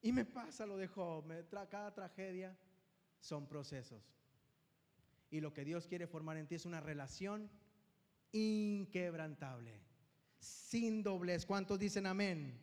Y 0.06 0.12
me 0.12 0.24
pasa 0.24 0.68
lo 0.68 0.78
de 0.78 0.88
Job, 0.88 1.26
cada 1.68 1.92
tragedia 1.92 2.56
son 3.20 3.48
procesos. 3.48 4.04
Y 5.32 5.42
lo 5.42 5.52
que 5.52 5.66
Dios 5.66 5.88
quiere 5.88 6.06
formar 6.06 6.38
en 6.38 6.46
ti 6.46 6.54
es 6.54 6.68
una 6.68 6.80
relación 6.80 7.50
inquebrantable, 8.32 9.82
sin 10.38 11.02
doblez. 11.02 11.44
¿Cuántos 11.48 11.80
dicen 11.80 12.06
amén? 12.06 12.56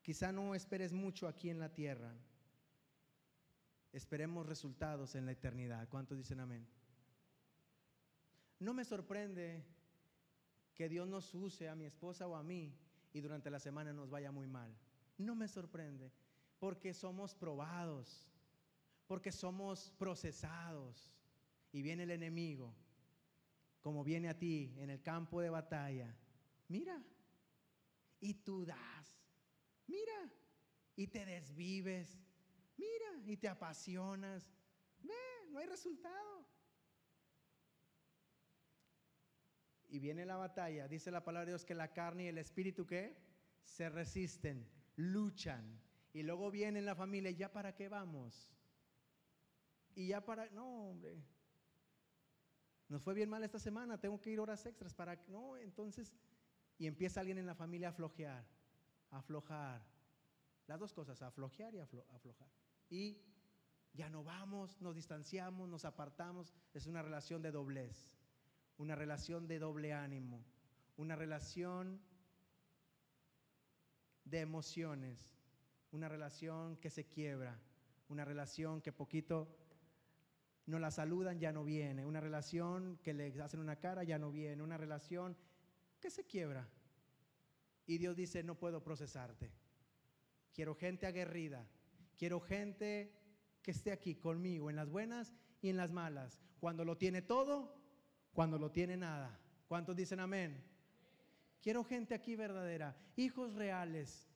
Quizá 0.00 0.32
no 0.32 0.54
esperes 0.54 0.94
mucho 0.94 1.28
aquí 1.28 1.50
en 1.50 1.58
la 1.58 1.68
tierra. 1.68 2.14
Esperemos 3.92 4.46
resultados 4.46 5.14
en 5.14 5.26
la 5.26 5.32
eternidad. 5.32 5.86
¿Cuántos 5.90 6.16
dicen 6.16 6.40
amén? 6.40 6.66
No 8.60 8.72
me 8.72 8.86
sorprende 8.86 9.62
que 10.74 10.88
Dios 10.88 11.06
nos 11.06 11.34
use 11.34 11.68
a 11.68 11.74
mi 11.74 11.84
esposa 11.84 12.26
o 12.26 12.34
a 12.34 12.42
mí 12.42 12.74
y 13.12 13.20
durante 13.20 13.50
la 13.50 13.60
semana 13.60 13.92
nos 13.92 14.10
vaya 14.10 14.30
muy 14.30 14.46
mal. 14.46 14.74
No 15.16 15.34
me 15.34 15.48
sorprende, 15.48 16.12
porque 16.58 16.94
somos 16.94 17.34
probados, 17.34 18.28
porque 19.06 19.32
somos 19.32 19.90
procesados. 19.98 21.12
Y 21.72 21.82
viene 21.82 22.04
el 22.04 22.10
enemigo, 22.10 22.74
como 23.80 24.04
viene 24.04 24.28
a 24.28 24.38
ti 24.38 24.74
en 24.78 24.90
el 24.90 25.02
campo 25.02 25.40
de 25.40 25.50
batalla. 25.50 26.16
Mira, 26.68 27.02
y 28.20 28.34
tú 28.34 28.64
das. 28.64 29.22
Mira, 29.86 30.30
y 30.96 31.06
te 31.06 31.24
desvives. 31.24 32.18
Mira, 32.76 33.22
y 33.26 33.36
te 33.36 33.48
apasionas. 33.48 34.50
Ve, 35.02 35.14
no 35.50 35.58
hay 35.58 35.66
resultado. 35.66 36.46
Y 39.88 39.98
viene 40.00 40.26
la 40.26 40.36
batalla, 40.36 40.86
dice 40.86 41.10
la 41.10 41.24
palabra 41.24 41.46
de 41.46 41.52
Dios 41.52 41.64
que 41.64 41.74
la 41.74 41.92
carne 41.92 42.24
y 42.24 42.28
el 42.28 42.38
espíritu 42.38 42.86
que 42.86 43.16
se 43.64 43.88
resisten, 43.88 44.68
luchan. 44.96 45.80
Y 46.12 46.22
luego 46.22 46.50
viene 46.50 46.82
la 46.82 46.94
familia, 46.94 47.30
¿ya 47.30 47.50
para 47.52 47.74
qué 47.74 47.88
vamos? 47.88 48.50
Y 49.94 50.08
ya 50.08 50.24
para, 50.24 50.50
no, 50.50 50.90
hombre. 50.90 51.22
Nos 52.88 53.02
fue 53.02 53.14
bien 53.14 53.30
mal 53.30 53.42
esta 53.44 53.58
semana, 53.58 53.98
tengo 53.98 54.20
que 54.20 54.30
ir 54.30 54.40
horas 54.40 54.64
extras 54.66 54.94
para, 54.94 55.16
no, 55.28 55.56
entonces, 55.56 56.14
y 56.78 56.86
empieza 56.86 57.20
alguien 57.20 57.38
en 57.38 57.46
la 57.46 57.54
familia 57.54 57.88
a 57.88 57.92
flojear, 57.92 58.46
a 59.10 59.18
aflojar. 59.18 59.82
Las 60.66 60.78
dos 60.78 60.92
cosas, 60.92 61.22
a 61.22 61.28
aflojear 61.28 61.74
y 61.74 61.78
a 61.78 61.84
aflojar. 61.84 62.50
Y 62.90 63.22
ya 63.94 64.10
no 64.10 64.22
vamos, 64.22 64.80
nos 64.80 64.94
distanciamos, 64.94 65.68
nos 65.68 65.86
apartamos, 65.86 66.52
es 66.74 66.86
una 66.86 67.02
relación 67.02 67.40
de 67.40 67.50
doblez 67.50 68.17
una 68.78 68.94
relación 68.94 69.46
de 69.46 69.58
doble 69.58 69.92
ánimo, 69.92 70.44
una 70.96 71.16
relación 71.16 72.00
de 74.24 74.40
emociones, 74.40 75.30
una 75.90 76.08
relación 76.08 76.76
que 76.76 76.90
se 76.90 77.06
quiebra, 77.06 77.58
una 78.08 78.24
relación 78.24 78.80
que 78.80 78.92
poquito 78.92 79.48
no 80.66 80.78
la 80.78 80.90
saludan, 80.90 81.40
ya 81.40 81.50
no 81.50 81.64
viene, 81.64 82.04
una 82.04 82.20
relación 82.20 82.98
que 83.02 83.14
le 83.14 83.28
hacen 83.40 83.60
una 83.60 83.76
cara, 83.76 84.04
ya 84.04 84.18
no 84.18 84.30
viene, 84.30 84.62
una 84.62 84.76
relación 84.76 85.36
que 85.98 86.10
se 86.10 86.24
quiebra. 86.24 86.68
Y 87.86 87.98
Dios 87.98 88.14
dice, 88.14 88.42
no 88.42 88.54
puedo 88.54 88.82
procesarte. 88.82 89.50
Quiero 90.52 90.74
gente 90.74 91.06
aguerrida, 91.06 91.66
quiero 92.18 92.40
gente 92.40 93.14
que 93.62 93.70
esté 93.70 93.92
aquí 93.92 94.14
conmigo 94.14 94.68
en 94.68 94.76
las 94.76 94.90
buenas 94.90 95.32
y 95.62 95.70
en 95.70 95.78
las 95.78 95.90
malas. 95.90 96.38
Cuando 96.60 96.84
lo 96.84 96.98
tiene 96.98 97.22
todo 97.22 97.77
cuando 98.38 98.56
lo 98.56 98.70
tiene 98.70 98.96
nada. 98.96 99.36
¿Cuántos 99.66 99.96
dicen 99.96 100.20
amén? 100.20 100.62
Quiero 101.60 101.82
gente 101.82 102.14
aquí 102.14 102.36
verdadera, 102.36 102.96
hijos 103.16 103.52
reales. 103.54 104.30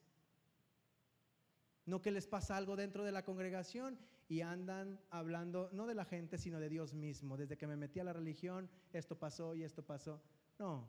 No 1.85 2.01
que 2.01 2.11
les 2.11 2.27
pasa 2.27 2.57
algo 2.57 2.75
dentro 2.75 3.05
de 3.05 3.13
la 3.13 3.23
congregación 3.23 3.97
y 4.27 4.41
andan 4.41 4.99
hablando 5.09 5.69
no 5.71 5.87
de 5.87 5.95
la 5.95 6.03
gente, 6.03 6.37
sino 6.37 6.59
de 6.59 6.67
Dios 6.67 6.93
mismo. 6.93 7.37
Desde 7.37 7.55
que 7.55 7.65
me 7.65 7.77
metí 7.77 8.01
a 8.01 8.03
la 8.03 8.11
religión, 8.11 8.69
esto 8.91 9.17
pasó 9.17 9.55
y 9.55 9.63
esto 9.63 9.85
pasó. 9.85 10.21
No, 10.59 10.85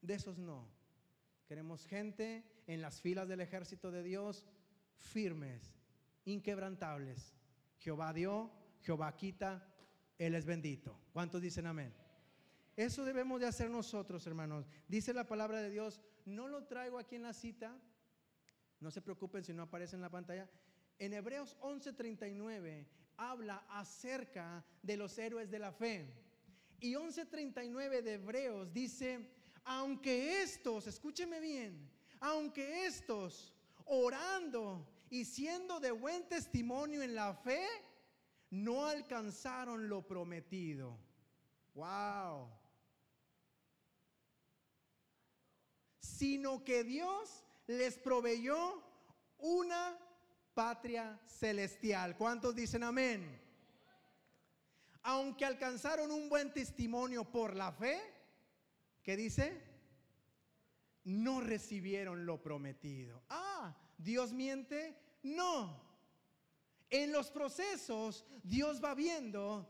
de 0.00 0.14
esos 0.14 0.38
no. 0.38 0.66
Queremos 1.46 1.84
gente 1.84 2.42
en 2.66 2.80
las 2.80 3.02
filas 3.02 3.28
del 3.28 3.42
ejército 3.42 3.90
de 3.90 4.02
Dios 4.02 4.46
firmes, 4.96 5.76
inquebrantables. 6.24 7.34
Jehová 7.80 8.14
dio, 8.14 8.50
Jehová 8.80 9.14
quita, 9.14 9.68
Él 10.16 10.34
es 10.34 10.46
bendito. 10.46 10.98
¿Cuántos 11.12 11.42
dicen 11.42 11.66
amén? 11.66 12.03
Eso 12.76 13.04
debemos 13.04 13.40
de 13.40 13.46
hacer 13.46 13.70
nosotros, 13.70 14.26
hermanos. 14.26 14.66
Dice 14.88 15.14
la 15.14 15.26
palabra 15.26 15.62
de 15.62 15.70
Dios, 15.70 16.00
no 16.24 16.48
lo 16.48 16.64
traigo 16.64 16.98
aquí 16.98 17.16
en 17.16 17.22
la 17.22 17.32
cita, 17.32 17.76
no 18.80 18.90
se 18.90 19.00
preocupen 19.00 19.44
si 19.44 19.52
no 19.52 19.62
aparece 19.62 19.96
en 19.96 20.02
la 20.02 20.10
pantalla. 20.10 20.48
En 20.98 21.12
Hebreos 21.12 21.56
11:39 21.60 22.86
habla 23.16 23.64
acerca 23.68 24.64
de 24.82 24.96
los 24.96 25.16
héroes 25.18 25.50
de 25.50 25.58
la 25.58 25.72
fe. 25.72 26.12
Y 26.80 26.94
11:39 26.94 28.02
de 28.02 28.14
Hebreos 28.14 28.72
dice, 28.72 29.30
aunque 29.64 30.42
estos, 30.42 30.86
escúcheme 30.86 31.40
bien, 31.40 31.90
aunque 32.20 32.86
estos 32.86 33.54
orando 33.86 34.86
y 35.10 35.24
siendo 35.24 35.80
de 35.80 35.92
buen 35.92 36.28
testimonio 36.28 37.02
en 37.02 37.14
la 37.14 37.34
fe, 37.34 37.64
no 38.50 38.86
alcanzaron 38.86 39.88
lo 39.88 40.06
prometido. 40.06 40.98
Wow. 41.74 42.50
Sino 46.16 46.62
que 46.64 46.84
Dios 46.84 47.44
les 47.66 47.98
proveyó 47.98 48.82
una 49.38 49.98
patria 50.54 51.18
celestial. 51.26 52.16
¿Cuántos 52.16 52.54
dicen 52.54 52.84
amén? 52.84 53.40
Aunque 55.02 55.44
alcanzaron 55.44 56.10
un 56.10 56.28
buen 56.28 56.52
testimonio 56.52 57.24
por 57.24 57.54
la 57.54 57.72
fe, 57.72 58.00
¿qué 59.02 59.16
dice? 59.16 59.60
No 61.04 61.40
recibieron 61.40 62.24
lo 62.24 62.40
prometido. 62.40 63.22
Ah, 63.28 63.76
¿Dios 63.98 64.32
miente? 64.32 64.96
No. 65.22 65.82
En 66.88 67.12
los 67.12 67.30
procesos 67.30 68.24
Dios 68.42 68.82
va 68.82 68.94
viendo 68.94 69.68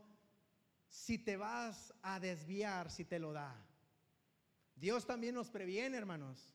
si 0.88 1.18
te 1.18 1.36
vas 1.36 1.92
a 2.02 2.20
desviar, 2.20 2.90
si 2.90 3.04
te 3.04 3.18
lo 3.18 3.32
da. 3.32 3.56
Dios 4.74 5.06
también 5.06 5.34
nos 5.34 5.50
previene, 5.50 5.96
hermanos. 5.96 6.54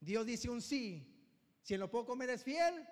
Dios 0.00 0.24
dice 0.26 0.48
un 0.48 0.62
sí. 0.62 1.12
Si 1.62 1.74
en 1.74 1.80
lo 1.80 1.90
poco 1.90 2.14
me 2.14 2.24
eres 2.24 2.44
fiel, 2.44 2.86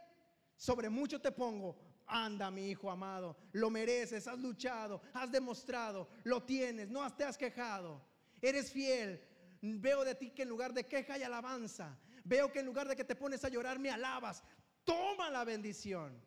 sobre 0.56 0.88
mucho 0.88 1.20
te 1.20 1.32
pongo. 1.32 1.78
Anda, 2.06 2.50
mi 2.50 2.68
hijo 2.68 2.90
amado, 2.90 3.36
lo 3.52 3.70
mereces, 3.70 4.28
has 4.28 4.38
luchado, 4.38 5.00
has 5.14 5.30
demostrado, 5.30 6.08
lo 6.24 6.42
tienes, 6.42 6.90
no 6.90 7.10
te 7.14 7.24
has 7.24 7.38
quejado. 7.38 8.04
Eres 8.42 8.70
fiel. 8.70 9.22
Veo 9.62 10.04
de 10.04 10.14
ti 10.14 10.30
que 10.30 10.42
en 10.42 10.50
lugar 10.50 10.74
de 10.74 10.86
queja 10.86 11.14
hay 11.14 11.22
alabanza. 11.22 11.98
Veo 12.24 12.52
que 12.52 12.60
en 12.60 12.66
lugar 12.66 12.86
de 12.88 12.96
que 12.96 13.04
te 13.04 13.16
pones 13.16 13.44
a 13.44 13.48
llorar, 13.48 13.78
me 13.78 13.90
alabas. 13.90 14.42
Toma 14.84 15.30
la 15.30 15.44
bendición. 15.44 16.20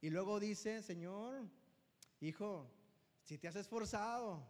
Y 0.00 0.08
luego 0.08 0.40
dice, 0.40 0.82
Señor, 0.82 1.46
hijo, 2.20 2.70
si 3.22 3.36
te 3.36 3.48
has 3.48 3.56
esforzado, 3.56 4.46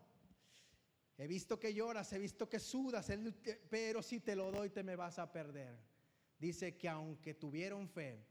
He 1.21 1.27
visto 1.27 1.61
que 1.61 1.75
lloras, 1.75 2.11
he 2.15 2.19
visto 2.19 2.49
que 2.49 2.59
sudas, 2.59 3.13
pero 3.69 4.03
si 4.03 4.21
te 4.21 4.35
lo 4.35 4.51
doy 4.51 4.71
te 4.71 4.83
me 4.83 4.97
vas 4.97 5.19
a 5.19 5.31
perder. 5.31 5.79
Dice 6.39 6.79
que 6.79 6.89
aunque 6.89 7.35
tuvieron 7.35 7.91
fe, 7.91 8.25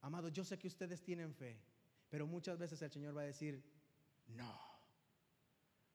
amados, 0.00 0.32
yo 0.32 0.42
sé 0.44 0.58
que 0.58 0.66
ustedes 0.66 1.00
tienen 1.00 1.32
fe, 1.32 1.62
pero 2.08 2.26
muchas 2.26 2.58
veces 2.58 2.82
el 2.82 2.90
Señor 2.90 3.16
va 3.16 3.20
a 3.20 3.26
decir, 3.26 3.62
no, 4.26 4.60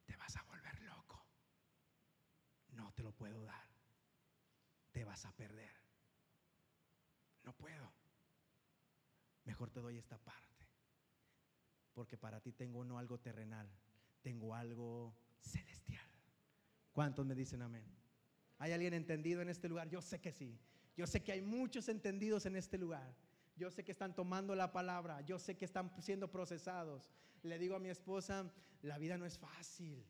te 0.05 0.15
vas 0.15 0.33
a 0.37 0.43
volver 0.43 0.81
loco, 0.83 1.21
no 2.69 2.93
te 2.93 3.03
lo 3.03 3.11
puedo 3.11 3.43
dar, 3.43 3.67
te 4.93 5.03
vas 5.03 5.25
a 5.25 5.33
perder, 5.33 5.75
no 7.43 7.51
puedo, 7.51 7.91
mejor 9.43 9.71
te 9.71 9.81
doy 9.81 9.97
esta 9.97 10.17
parte, 10.19 10.69
porque 11.91 12.17
para 12.17 12.39
ti 12.39 12.53
tengo 12.53 12.85
no 12.85 12.97
algo 12.97 13.19
terrenal, 13.19 13.69
tengo 14.21 14.55
algo 14.55 15.24
celestial. 15.45 16.07
¿Cuántos 16.91 17.25
me 17.25 17.35
dicen 17.35 17.61
amén? 17.61 17.85
¿Hay 18.57 18.71
alguien 18.71 18.93
entendido 18.93 19.41
en 19.41 19.49
este 19.49 19.67
lugar? 19.67 19.89
Yo 19.89 20.01
sé 20.01 20.19
que 20.19 20.31
sí. 20.31 20.59
Yo 20.95 21.05
sé 21.07 21.23
que 21.23 21.31
hay 21.31 21.41
muchos 21.41 21.89
entendidos 21.89 22.45
en 22.45 22.55
este 22.55 22.77
lugar. 22.77 23.15
Yo 23.57 23.69
sé 23.69 23.83
que 23.83 23.91
están 23.91 24.15
tomando 24.15 24.55
la 24.55 24.71
palabra. 24.71 25.21
Yo 25.21 25.39
sé 25.39 25.57
que 25.57 25.65
están 25.65 25.91
siendo 26.01 26.31
procesados. 26.31 27.09
Le 27.43 27.59
digo 27.59 27.75
a 27.75 27.79
mi 27.79 27.89
esposa, 27.89 28.51
la 28.81 28.97
vida 28.97 29.17
no 29.17 29.25
es 29.25 29.37
fácil. 29.37 30.05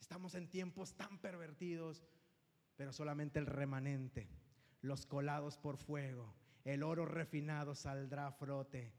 Estamos 0.00 0.34
en 0.34 0.48
tiempos 0.48 0.94
tan 0.94 1.18
pervertidos, 1.18 2.04
pero 2.76 2.92
solamente 2.92 3.38
el 3.38 3.46
remanente, 3.46 4.28
los 4.82 5.06
colados 5.06 5.58
por 5.58 5.76
fuego, 5.76 6.34
el 6.64 6.82
oro 6.82 7.04
refinado 7.04 7.74
saldrá 7.74 8.26
a 8.26 8.32
frote. 8.32 8.92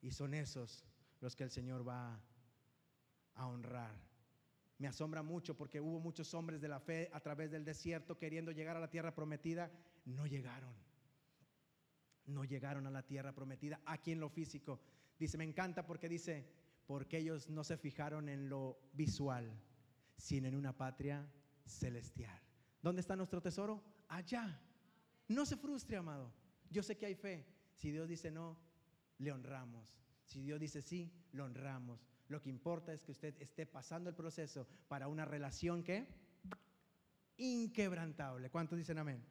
Y 0.00 0.12
son 0.12 0.34
esos 0.34 0.84
los 1.20 1.34
que 1.34 1.44
el 1.44 1.50
Señor 1.50 1.86
va 1.86 2.20
a 3.34 3.46
honrar. 3.46 4.13
Me 4.78 4.88
asombra 4.88 5.22
mucho 5.22 5.56
porque 5.56 5.80
hubo 5.80 6.00
muchos 6.00 6.34
hombres 6.34 6.60
de 6.60 6.68
la 6.68 6.80
fe 6.80 7.10
a 7.12 7.20
través 7.20 7.50
del 7.50 7.64
desierto 7.64 8.18
queriendo 8.18 8.50
llegar 8.50 8.76
a 8.76 8.80
la 8.80 8.90
tierra 8.90 9.14
prometida, 9.14 9.70
no 10.04 10.26
llegaron. 10.26 10.74
No 12.26 12.44
llegaron 12.44 12.86
a 12.86 12.90
la 12.90 13.02
tierra 13.02 13.32
prometida 13.32 13.80
aquí 13.84 14.12
en 14.12 14.20
lo 14.20 14.28
físico. 14.28 14.80
Dice, 15.18 15.38
me 15.38 15.44
encanta 15.44 15.86
porque 15.86 16.08
dice, 16.08 16.48
porque 16.86 17.18
ellos 17.18 17.48
no 17.48 17.62
se 17.64 17.76
fijaron 17.76 18.28
en 18.28 18.48
lo 18.48 18.78
visual, 18.92 19.52
sino 20.16 20.48
en 20.48 20.56
una 20.56 20.76
patria 20.76 21.30
celestial. 21.64 22.40
¿Dónde 22.82 23.00
está 23.00 23.16
nuestro 23.16 23.40
tesoro? 23.40 23.82
Allá. 24.08 24.60
No 25.28 25.46
se 25.46 25.56
frustre, 25.56 25.96
amado. 25.96 26.32
Yo 26.70 26.82
sé 26.82 26.96
que 26.96 27.06
hay 27.06 27.14
fe. 27.14 27.46
Si 27.74 27.90
Dios 27.90 28.08
dice 28.08 28.30
no, 28.30 28.58
le 29.18 29.32
honramos. 29.32 29.96
Si 30.24 30.40
Dios 30.40 30.60
dice 30.60 30.82
sí, 30.82 31.12
lo 31.32 31.44
honramos. 31.44 32.13
Lo 32.28 32.40
que 32.40 32.48
importa 32.48 32.92
es 32.92 33.04
que 33.04 33.12
usted 33.12 33.34
esté 33.40 33.66
pasando 33.66 34.08
el 34.08 34.16
proceso 34.16 34.66
para 34.88 35.08
una 35.08 35.24
relación 35.24 35.82
que 35.82 36.06
inquebrantable. 37.36 38.50
¿Cuántos 38.50 38.78
dicen 38.78 38.98
amén? 38.98 39.22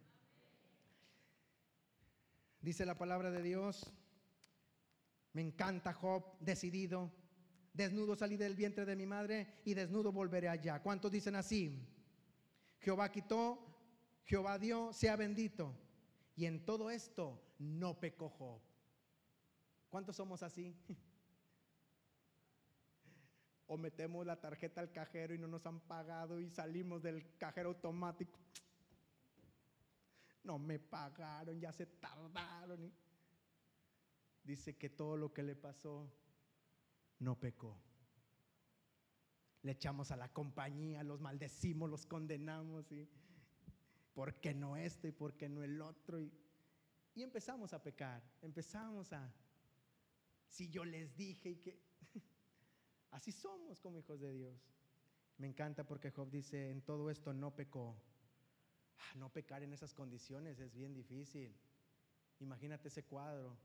Dice 2.61 2.85
la 2.85 2.97
palabra 2.97 3.31
de 3.31 3.41
Dios. 3.41 3.91
Me 5.33 5.41
encanta 5.41 5.93
Job, 5.93 6.37
decidido. 6.39 7.11
Desnudo 7.73 8.15
salí 8.15 8.37
del 8.37 8.55
vientre 8.55 8.85
de 8.85 8.95
mi 8.95 9.05
madre 9.05 9.61
y 9.65 9.73
desnudo 9.73 10.11
volveré 10.11 10.47
allá. 10.47 10.81
¿Cuántos 10.81 11.11
dicen 11.11 11.35
así? 11.35 11.83
Jehová 12.79 13.11
quitó, 13.11 13.57
Jehová 14.25 14.59
dio, 14.59 14.93
sea 14.93 15.15
bendito. 15.15 15.75
Y 16.35 16.45
en 16.45 16.63
todo 16.65 16.91
esto 16.91 17.41
no 17.57 17.99
pecó 17.99 18.29
Job. 18.29 18.61
¿Cuántos 19.89 20.15
somos 20.15 20.43
así? 20.43 20.75
o 23.67 23.77
metemos 23.77 24.25
la 24.25 24.39
tarjeta 24.39 24.81
al 24.81 24.91
cajero 24.91 25.33
y 25.33 25.39
no 25.39 25.47
nos 25.47 25.65
han 25.65 25.79
pagado 25.81 26.39
y 26.39 26.49
salimos 26.49 27.01
del 27.01 27.37
cajero 27.37 27.69
automático. 27.69 28.39
No 30.43 30.59
me 30.59 30.79
pagaron, 30.79 31.59
ya 31.59 31.71
se 31.71 31.85
tardaron. 31.85 32.91
Dice 34.43 34.75
que 34.75 34.89
todo 34.89 35.15
lo 35.15 35.33
que 35.33 35.43
le 35.43 35.55
pasó 35.55 36.11
no 37.19 37.39
pecó. 37.39 37.77
Le 39.61 39.71
echamos 39.71 40.11
a 40.11 40.17
la 40.17 40.27
compañía, 40.33 41.03
los 41.03 41.21
maldecimos, 41.21 41.89
los 41.89 42.05
condenamos 42.05 42.91
y 42.91 43.09
por 44.13 44.35
qué 44.41 44.53
no 44.53 44.75
esto 44.75 45.07
y 45.07 45.11
por 45.11 45.37
qué 45.37 45.47
no 45.47 45.63
el 45.63 45.81
otro 45.81 46.19
y, 46.19 46.31
y 47.15 47.23
empezamos 47.23 47.73
a 47.73 47.81
pecar, 47.81 48.21
empezamos 48.41 49.13
a 49.13 49.33
si 50.47 50.69
yo 50.69 50.85
les 50.85 51.15
dije 51.15 51.49
y 51.49 51.55
que 51.55 51.92
Así 53.13 53.31
somos 53.31 53.79
como 53.79 53.99
hijos 53.99 54.19
de 54.19 54.33
Dios. 54.33 54.59
Me 55.37 55.45
encanta 55.47 55.83
porque 55.83 56.09
Job 56.09 56.31
dice, 56.31 56.71
en 56.71 56.81
todo 56.81 57.11
esto 57.11 57.31
no 57.31 57.55
pecó. 57.55 57.95
Ah, 58.97 59.17
no 59.17 59.31
pecar 59.31 59.61
en 59.61 59.71
esas 59.71 59.93
condiciones 59.93 60.59
es 60.59 60.73
bien 60.73 60.95
difícil. 60.95 61.55
Imagínate 62.39 62.87
ese 62.87 63.03
cuadro. 63.05 63.55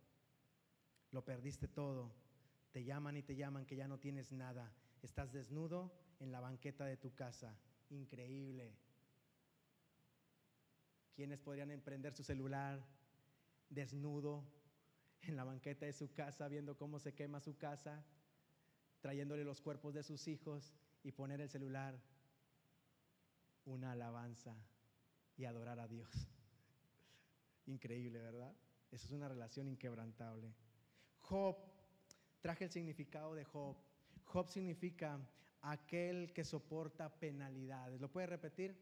Lo 1.13 1.25
perdiste 1.25 1.67
todo. 1.67 2.13
Te 2.73 2.85
llaman 2.85 3.17
y 3.17 3.23
te 3.23 3.37
llaman 3.37 3.65
que 3.65 3.77
ya 3.77 3.89
no 3.89 3.99
tienes 3.99 4.33
nada. 4.33 4.71
Estás 5.01 5.33
desnudo 5.33 5.93
en 6.21 6.31
la 6.31 6.41
banqueta 6.41 6.85
de 6.85 6.99
tu 6.99 7.15
casa. 7.15 7.57
Increíble. 7.89 8.77
¿Quiénes 11.17 11.41
podrían 11.41 11.71
emprender 11.71 12.13
su 12.15 12.23
celular 12.23 12.87
desnudo 13.71 14.45
en 15.23 15.37
la 15.37 15.45
banqueta 15.45 15.87
de 15.87 15.95
su 15.95 16.13
casa 16.13 16.49
viendo 16.49 16.77
cómo 16.77 16.99
se 16.99 17.15
quema 17.15 17.41
su 17.41 17.57
casa? 17.57 18.05
Trayéndole 19.01 19.45
los 19.45 19.61
cuerpos 19.61 19.95
de 19.95 20.03
sus 20.03 20.27
hijos 20.29 20.73
y 21.03 21.13
poner 21.13 21.41
el 21.41 21.49
celular 21.49 22.01
una 23.65 23.93
alabanza 23.93 24.55
y 25.37 25.45
adorar 25.45 25.79
a 25.79 25.87
Dios. 25.87 26.11
Increíble, 27.67 28.21
¿verdad? 28.21 28.55
Eso 28.91 29.07
es 29.07 29.13
una 29.13 29.29
relación 29.29 29.69
inquebrantable. 29.69 30.55
Job, 31.21 31.57
traje 32.41 32.65
el 32.65 32.71
significado 32.71 33.35
de 33.35 33.45
Job. 33.45 33.77
Job 34.25 34.49
significa 34.49 35.21
aquel 35.63 36.33
que 36.33 36.45
soporta 36.45 37.09
penalidades. 37.19 38.01
¿Lo 38.01 38.11
puede 38.11 38.27
repetir? 38.27 38.77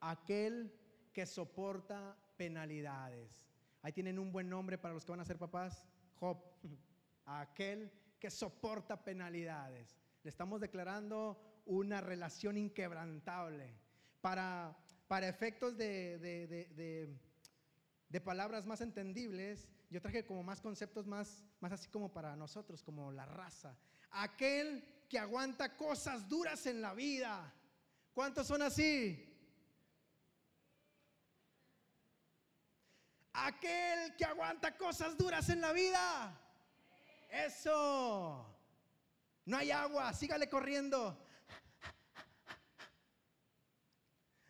Aquel 0.00 0.72
que 1.12 1.26
soporta 1.26 2.16
penalidades. 2.36 3.46
Ahí 3.82 3.92
tienen 3.92 4.18
un 4.18 4.32
buen 4.32 4.48
nombre 4.48 4.78
para 4.78 4.94
los 4.94 5.04
que 5.04 5.12
van 5.12 5.20
a 5.20 5.24
ser 5.24 5.38
papás. 5.38 5.84
Job. 6.16 6.38
Aquel 7.24 7.90
que 8.22 8.30
soporta 8.30 9.02
penalidades. 9.02 9.98
Le 10.22 10.30
estamos 10.30 10.60
declarando 10.60 11.62
una 11.66 12.00
relación 12.00 12.56
inquebrantable. 12.56 13.74
Para, 14.20 14.78
para 15.08 15.28
efectos 15.28 15.76
de, 15.76 16.20
de, 16.20 17.18
de, 18.08 18.20
palabras 18.20 18.64
más 18.64 18.80
entendibles, 18.80 19.68
yo 19.90 20.00
traje 20.00 20.24
como 20.24 20.44
más 20.44 20.60
conceptos 20.60 21.04
más, 21.04 21.44
más 21.58 21.72
así 21.72 21.88
como 21.88 22.12
para 22.12 22.36
nosotros, 22.36 22.84
como 22.84 23.10
la 23.10 23.26
raza. 23.26 23.76
Aquel 24.12 24.84
que 25.08 25.18
aguanta 25.18 25.76
cosas 25.76 26.28
duras 26.28 26.64
en 26.66 26.80
la 26.80 26.94
vida. 26.94 27.52
¿Cuántos 28.12 28.46
son 28.46 28.62
así? 28.62 29.28
Aquel 33.32 34.14
que 34.14 34.24
aguanta 34.24 34.76
cosas 34.76 35.18
duras 35.18 35.48
en 35.48 35.60
la 35.60 35.72
vida. 35.72 36.38
Eso. 37.32 38.46
No 39.46 39.56
hay 39.56 39.70
agua, 39.70 40.12
sígale 40.12 40.50
corriendo. 40.50 41.18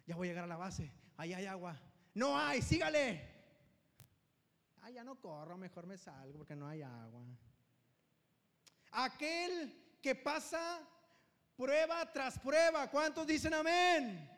Ya 0.05 0.16
voy 0.16 0.27
a 0.27 0.31
llegar 0.33 0.45
a 0.45 0.49
la 0.49 0.57
base. 0.57 0.92
Ahí 1.16 1.33
hay 1.33 1.47
agua. 1.47 1.81
No 2.14 2.37
hay, 2.37 2.61
sígale. 2.61 3.31
Ah, 4.83 4.90
ya 4.90 5.05
no 5.05 5.21
corro, 5.21 5.57
mejor 5.57 5.87
me 5.87 5.97
salgo 5.97 6.38
porque 6.38 6.57
no 6.57 6.66
hay 6.66 6.83
agua. 6.83 7.25
Aquel 8.90 9.99
que 10.03 10.16
pasa 10.16 10.81
prueba 11.57 12.12
tras 12.12 12.37
prueba. 12.40 12.90
¿Cuántos 12.90 13.25
dicen 13.29 13.55
amén? 13.55 14.29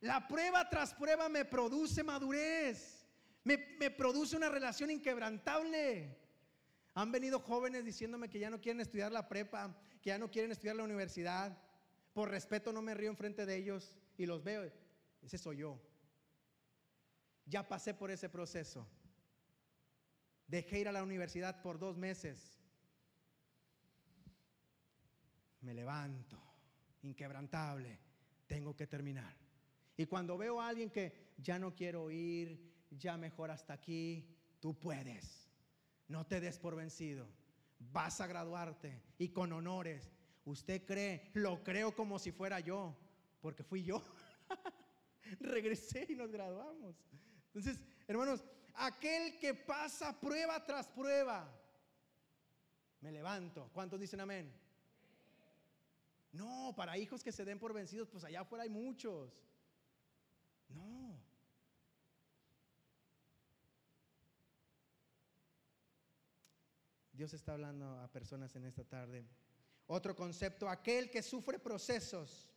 La 0.00 0.28
prueba 0.28 0.68
tras 0.68 0.92
prueba 0.92 1.30
me 1.30 1.46
produce 1.46 2.04
madurez. 2.04 3.06
Me, 3.42 3.56
me 3.80 3.90
produce 3.90 4.36
una 4.36 4.50
relación 4.50 4.90
inquebrantable. 4.90 6.27
Han 6.98 7.12
venido 7.12 7.38
jóvenes 7.38 7.84
diciéndome 7.84 8.28
que 8.28 8.40
ya 8.40 8.50
no 8.50 8.60
quieren 8.60 8.80
estudiar 8.80 9.12
la 9.12 9.28
prepa, 9.28 9.72
que 10.02 10.10
ya 10.10 10.18
no 10.18 10.32
quieren 10.32 10.50
estudiar 10.50 10.74
la 10.74 10.82
universidad. 10.82 11.56
Por 12.12 12.28
respeto 12.28 12.72
no 12.72 12.82
me 12.82 12.92
río 12.92 13.08
enfrente 13.08 13.46
de 13.46 13.54
ellos 13.54 13.96
y 14.16 14.26
los 14.26 14.42
veo. 14.42 14.68
Ese 15.22 15.38
soy 15.38 15.58
yo. 15.58 15.80
Ya 17.46 17.68
pasé 17.68 17.94
por 17.94 18.10
ese 18.10 18.28
proceso. 18.28 18.84
Dejé 20.48 20.80
ir 20.80 20.88
a 20.88 20.92
la 20.92 21.04
universidad 21.04 21.62
por 21.62 21.78
dos 21.78 21.96
meses. 21.96 22.58
Me 25.60 25.74
levanto, 25.74 26.36
inquebrantable. 27.02 27.96
Tengo 28.48 28.74
que 28.74 28.88
terminar. 28.88 29.36
Y 29.96 30.06
cuando 30.06 30.36
veo 30.36 30.60
a 30.60 30.66
alguien 30.66 30.90
que 30.90 31.34
ya 31.36 31.60
no 31.60 31.76
quiero 31.76 32.10
ir, 32.10 32.74
ya 32.90 33.16
mejor 33.16 33.52
hasta 33.52 33.74
aquí, 33.74 34.36
tú 34.58 34.76
puedes. 34.76 35.47
No 36.08 36.26
te 36.26 36.40
des 36.40 36.58
por 36.58 36.74
vencido. 36.74 37.28
Vas 37.78 38.20
a 38.20 38.26
graduarte 38.26 39.00
y 39.18 39.28
con 39.28 39.52
honores. 39.52 40.10
Usted 40.44 40.84
cree, 40.84 41.30
lo 41.34 41.62
creo 41.62 41.94
como 41.94 42.18
si 42.18 42.32
fuera 42.32 42.58
yo, 42.60 42.96
porque 43.40 43.62
fui 43.62 43.84
yo. 43.84 44.02
Regresé 45.40 46.06
y 46.08 46.14
nos 46.14 46.30
graduamos. 46.30 46.96
Entonces, 47.46 47.80
hermanos, 48.06 48.42
aquel 48.74 49.38
que 49.38 49.54
pasa 49.54 50.18
prueba 50.18 50.64
tras 50.64 50.88
prueba, 50.88 51.54
me 53.00 53.12
levanto. 53.12 53.70
¿Cuántos 53.72 54.00
dicen 54.00 54.20
amén? 54.20 54.52
No, 56.32 56.72
para 56.76 56.96
hijos 56.98 57.22
que 57.22 57.32
se 57.32 57.44
den 57.44 57.58
por 57.58 57.72
vencidos, 57.72 58.08
pues 58.08 58.24
allá 58.24 58.40
afuera 58.40 58.64
hay 58.64 58.70
muchos. 58.70 59.32
No, 60.68 61.07
Dios 67.18 67.34
está 67.34 67.54
hablando 67.54 67.98
a 67.98 68.06
personas 68.06 68.54
en 68.54 68.64
esta 68.64 68.84
tarde. 68.84 69.26
Otro 69.88 70.14
concepto, 70.14 70.68
aquel 70.68 71.10
que 71.10 71.20
sufre 71.20 71.58
procesos. 71.58 72.48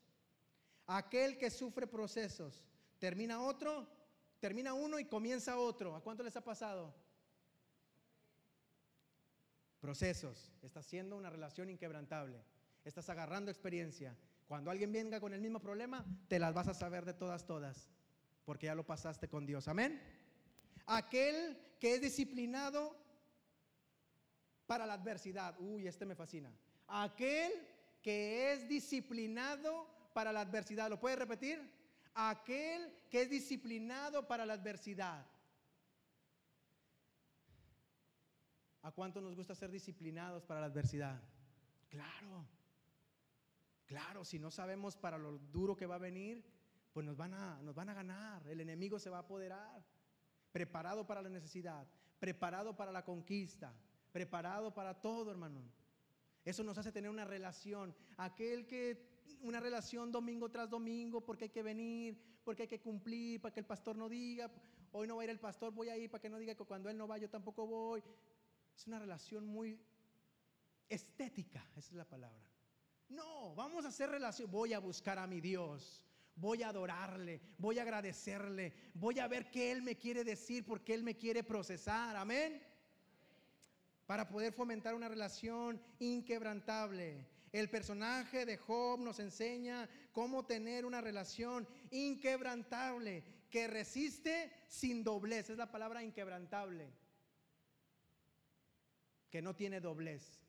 Aquel 0.86 1.40
que 1.40 1.50
sufre 1.50 1.88
procesos. 1.88 2.64
Termina 3.00 3.42
otro, 3.42 3.88
termina 4.40 4.76
uno 4.76 5.00
y 5.00 5.06
comienza 5.06 5.58
otro. 5.58 5.96
¿A 5.96 6.04
cuánto 6.04 6.22
les 6.22 6.36
ha 6.38 6.44
pasado? 6.44 6.94
Procesos. 9.80 10.52
Estás 10.62 10.86
haciendo 10.86 11.18
una 11.18 11.32
relación 11.32 11.72
inquebrantable. 11.72 12.46
Estás 12.86 13.10
agarrando 13.10 13.50
experiencia. 13.50 14.16
Cuando 14.48 14.70
alguien 14.70 14.92
venga 14.92 15.20
con 15.20 15.34
el 15.34 15.42
mismo 15.42 15.60
problema, 15.60 16.06
te 16.28 16.38
las 16.38 16.54
vas 16.54 16.68
a 16.68 16.76
saber 16.76 17.04
de 17.04 17.16
todas, 17.16 17.48
todas. 17.48 17.90
Porque 18.46 18.68
ya 18.68 18.76
lo 18.76 18.86
pasaste 18.86 19.28
con 19.28 19.48
Dios. 19.48 19.68
Amén. 19.68 20.00
Aquel 20.86 21.58
que 21.80 21.96
es 21.96 22.02
disciplinado 22.02 23.02
para 24.72 24.86
la 24.86 24.94
adversidad. 24.94 25.54
Uy, 25.60 25.86
este 25.86 26.06
me 26.06 26.16
fascina. 26.16 26.50
Aquel 26.88 27.52
que 28.02 28.54
es 28.54 28.70
disciplinado 28.70 29.86
para 30.14 30.32
la 30.32 30.40
adversidad. 30.40 30.90
¿Lo 30.90 30.98
puede 30.98 31.18
repetir? 31.18 31.60
Aquel 32.16 32.90
que 33.10 33.24
es 33.24 33.30
disciplinado 33.30 34.26
para 34.26 34.46
la 34.46 34.54
adversidad. 34.54 35.26
¿A 38.84 38.92
cuánto 38.94 39.20
nos 39.20 39.36
gusta 39.36 39.56
ser 39.56 39.72
disciplinados 39.72 40.46
para 40.46 40.62
la 40.62 40.68
adversidad? 40.68 41.22
Claro. 41.90 42.46
Claro, 43.88 44.24
si 44.24 44.40
no 44.40 44.52
sabemos 44.52 44.96
para 44.96 45.18
lo 45.18 45.38
duro 45.38 45.76
que 45.76 45.86
va 45.86 45.96
a 45.96 46.08
venir, 46.10 46.46
pues 46.94 47.06
nos 47.06 47.18
van 47.18 47.34
a, 47.34 47.62
nos 47.62 47.76
van 47.76 47.90
a 47.90 47.94
ganar. 47.94 48.48
El 48.48 48.62
enemigo 48.62 49.00
se 49.00 49.10
va 49.10 49.18
a 49.18 49.28
apoderar. 49.28 49.84
Preparado 50.54 51.06
para 51.06 51.22
la 51.22 51.28
necesidad, 51.28 51.86
preparado 52.22 52.78
para 52.78 52.94
la 52.94 53.04
conquista 53.04 53.76
preparado 54.12 54.74
para 54.74 55.00
todo, 55.00 55.32
hermano. 55.32 55.62
Eso 56.44 56.64
nos 56.64 56.78
hace 56.78 56.92
tener 56.92 57.10
una 57.10 57.26
relación. 57.26 57.96
Aquel 58.18 58.66
que 58.66 59.12
una 59.42 59.60
relación 59.60 60.12
domingo 60.12 60.50
tras 60.50 60.70
domingo 60.70 61.22
porque 61.22 61.46
hay 61.46 61.50
que 61.50 61.64
venir, 61.64 62.20
porque 62.44 62.64
hay 62.64 62.68
que 62.68 62.82
cumplir, 62.82 63.42
para 63.42 63.54
que 63.54 63.60
el 63.60 63.66
pastor 63.66 63.96
no 63.96 64.10
diga, 64.10 64.52
hoy 64.92 65.08
no 65.08 65.16
va 65.16 65.22
a 65.22 65.26
ir 65.26 65.30
el 65.30 65.40
pastor, 65.40 65.72
voy 65.74 65.90
a 65.90 65.98
ir 65.98 66.10
para 66.10 66.22
que 66.22 66.30
no 66.30 66.38
diga 66.38 66.56
que 66.56 66.64
cuando 66.64 66.90
él 66.90 66.98
no 66.98 67.08
va 67.08 67.18
yo 67.18 67.30
tampoco 67.30 67.68
voy. 67.68 68.04
Es 68.76 68.88
una 68.88 69.00
relación 69.00 69.46
muy 69.46 69.80
estética, 70.90 71.66
esa 71.76 71.92
es 71.92 71.94
la 71.94 72.06
palabra. 72.06 72.44
No, 73.10 73.54
vamos 73.56 73.86
a 73.86 73.90
hacer 73.90 74.10
relación, 74.10 74.50
voy 74.50 74.74
a 74.74 74.80
buscar 74.80 75.20
a 75.20 75.28
mi 75.28 75.42
Dios. 75.42 76.06
Voy 76.34 76.64
a 76.64 76.70
adorarle, 76.70 77.42
voy 77.58 77.78
a 77.78 77.82
agradecerle, 77.82 78.74
voy 78.94 79.20
a 79.20 79.28
ver 79.28 79.52
qué 79.52 79.72
Él 79.72 79.82
me 79.82 79.98
quiere 79.98 80.24
decir, 80.24 80.66
porque 80.66 80.94
Él 80.94 81.04
me 81.04 81.18
quiere 81.18 81.44
procesar. 81.44 82.16
Amén. 82.16 82.62
Para 84.12 84.28
poder 84.28 84.52
fomentar 84.52 84.94
una 84.94 85.08
relación 85.08 85.82
inquebrantable. 86.00 87.26
El 87.54 87.70
personaje 87.70 88.46
de 88.46 88.58
Job 88.58 89.00
nos 89.00 89.20
enseña 89.20 89.88
cómo 90.12 90.46
tener 90.46 90.86
una 90.86 91.00
relación 91.00 91.66
inquebrantable 91.92 93.24
que 93.50 93.70
resiste 93.70 94.52
sin 94.68 95.06
doblez. 95.06 95.50
Es 95.50 95.58
la 95.58 95.72
palabra 95.72 96.04
inquebrantable. 96.04 96.92
Que 99.30 99.42
no 99.42 99.56
tiene 99.56 99.80
doblez. 99.80 100.42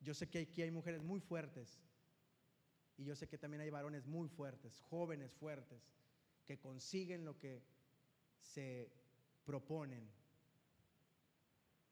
Yo 0.00 0.14
sé 0.14 0.30
que 0.30 0.38
aquí 0.38 0.62
hay 0.62 0.70
mujeres 0.70 1.02
muy 1.02 1.20
fuertes 1.20 1.78
y 2.96 3.04
yo 3.04 3.14
sé 3.16 3.28
que 3.28 3.36
también 3.36 3.60
hay 3.60 3.68
varones 3.68 4.06
muy 4.06 4.30
fuertes, 4.30 4.80
jóvenes 4.88 5.34
fuertes, 5.34 5.92
que 6.46 6.58
consiguen 6.58 7.26
lo 7.26 7.38
que 7.38 7.62
se 8.40 8.90
proponen. 9.44 10.21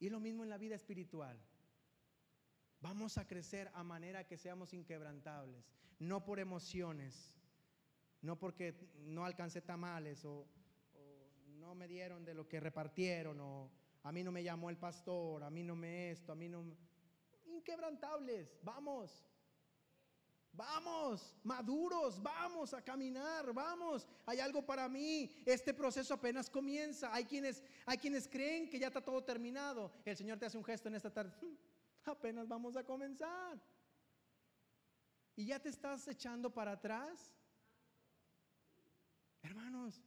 Y 0.01 0.09
lo 0.09 0.19
mismo 0.19 0.43
en 0.43 0.51
la 0.51 0.59
vida 0.59 0.75
espiritual. 0.75 1.39
Vamos 2.81 3.19
a 3.19 3.27
crecer 3.27 3.71
a 3.75 3.85
manera 3.85 4.27
que 4.27 4.39
seamos 4.39 4.73
inquebrantables, 4.73 5.63
no 5.99 6.25
por 6.25 6.41
emociones, 6.41 7.35
no 8.23 8.39
porque 8.39 8.75
no 9.01 9.27
alcancé 9.27 9.61
tamales 9.61 10.25
o, 10.25 10.47
no 11.59 11.75
me 11.75 11.87
dieron 11.87 12.25
de 12.25 12.33
lo 12.33 12.49
que 12.49 12.59
repartieron 12.59 13.39
o 13.39 13.71
a 14.03 14.11
mí 14.13 14.25
no 14.25 14.33
me 14.33 14.43
llamó 14.43 14.71
el 14.71 14.79
pastor, 14.79 15.45
a 15.45 15.51
mí 15.51 15.63
no 15.63 15.77
me 15.77 16.11
esto, 16.11 16.33
a 16.33 16.35
mí 16.35 16.49
no... 16.49 16.65
Inquebrantables, 17.45 18.59
vamos. 18.63 19.30
Vamos, 20.53 21.35
maduros, 21.43 22.21
vamos 22.23 22.75
a 22.75 22.83
caminar, 22.83 23.53
vamos. 23.53 24.07
Hay 24.27 24.41
algo 24.41 24.65
para 24.65 24.89
mí. 24.89 25.31
Este 25.47 25.73
proceso 25.73 26.15
apenas 26.15 26.51
comienza. 26.51 27.13
Hay 27.15 27.25
quienes, 27.25 27.63
hay 27.87 27.99
quienes 27.99 28.29
creen 28.29 28.69
que 28.69 28.79
ya 28.79 28.89
está 28.89 29.01
todo 29.01 29.23
terminado. 29.23 29.93
El 30.05 30.17
Señor 30.17 30.39
te 30.39 30.47
hace 30.47 30.59
un 30.59 30.65
gesto 30.65 30.89
en 30.89 30.97
esta 30.97 31.13
tarde 31.13 31.33
apenas 32.05 32.49
vamos 32.49 32.77
a 32.77 32.85
comenzar. 32.85 33.61
Y 35.37 35.47
ya 35.47 35.59
te 35.59 35.69
estás 35.69 36.07
echando 36.09 36.53
para 36.53 36.73
atrás. 36.73 37.35
Hermanos, 39.43 40.03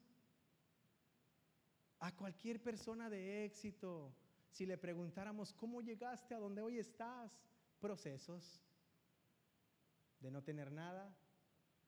a 1.99 2.15
cualquier 2.15 2.61
persona 2.61 3.09
de 3.09 3.45
éxito, 3.45 4.13
si 4.51 4.65
le 4.65 4.77
preguntáramos, 4.77 5.53
¿cómo 5.53 5.81
llegaste 5.81 6.35
a 6.35 6.39
donde 6.39 6.61
hoy 6.61 6.77
estás? 6.77 7.31
Procesos 7.79 8.61
de 10.23 10.31
no 10.31 10.41
tener 10.41 10.71
nada 10.71 11.13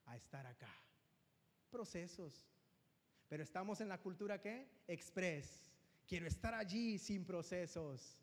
a 0.06 0.16
estar 0.18 0.46
acá. 0.46 0.72
Procesos. 1.72 2.46
Pero 3.30 3.42
estamos 3.42 3.80
en 3.82 3.88
la 3.88 3.98
cultura 4.00 4.42
que 4.42 4.70
express. 4.88 5.72
Quiero 6.06 6.28
estar 6.28 6.54
allí 6.54 7.00
sin 7.00 7.26
procesos. 7.26 8.20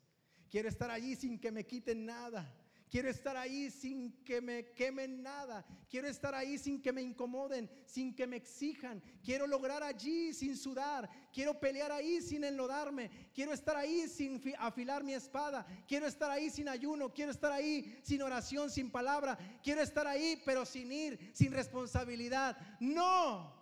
Quiero 0.49 0.69
estar 0.69 0.91
allí 0.91 1.15
sin 1.15 1.39
que 1.39 1.51
me 1.51 1.65
quiten 1.65 2.05
nada. 2.05 2.47
Quiero 2.93 3.09
estar 3.09 3.35
ahí 3.35 3.71
sin 3.71 4.23
que 4.23 4.39
me 4.39 4.65
quemen 4.75 5.23
nada. 5.23 5.65
Quiero 5.89 6.07
estar 6.07 6.35
ahí 6.35 6.59
sin 6.59 6.79
que 6.79 6.93
me 6.93 7.01
incomoden, 7.01 7.67
sin 7.87 8.15
que 8.15 8.27
me 8.27 8.35
exijan. 8.35 9.01
Quiero 9.23 9.47
lograr 9.47 9.81
allí 9.81 10.31
sin 10.31 10.55
sudar. 10.55 11.09
Quiero 11.33 11.59
pelear 11.59 11.91
ahí 11.91 12.21
sin 12.21 12.43
enlodarme. 12.43 13.31
Quiero 13.33 13.51
estar 13.51 13.75
ahí 13.77 14.07
sin 14.07 14.39
afilar 14.59 15.03
mi 15.03 15.15
espada. 15.15 15.65
Quiero 15.87 16.05
estar 16.05 16.29
ahí 16.29 16.51
sin 16.51 16.69
ayuno. 16.69 17.11
Quiero 17.11 17.31
estar 17.31 17.51
ahí 17.51 17.99
sin 18.03 18.21
oración, 18.21 18.69
sin 18.69 18.91
palabra. 18.91 19.39
Quiero 19.63 19.81
estar 19.81 20.05
ahí 20.05 20.39
pero 20.45 20.63
sin 20.63 20.91
ir, 20.91 21.31
sin 21.33 21.51
responsabilidad. 21.51 22.55
No, 22.79 23.59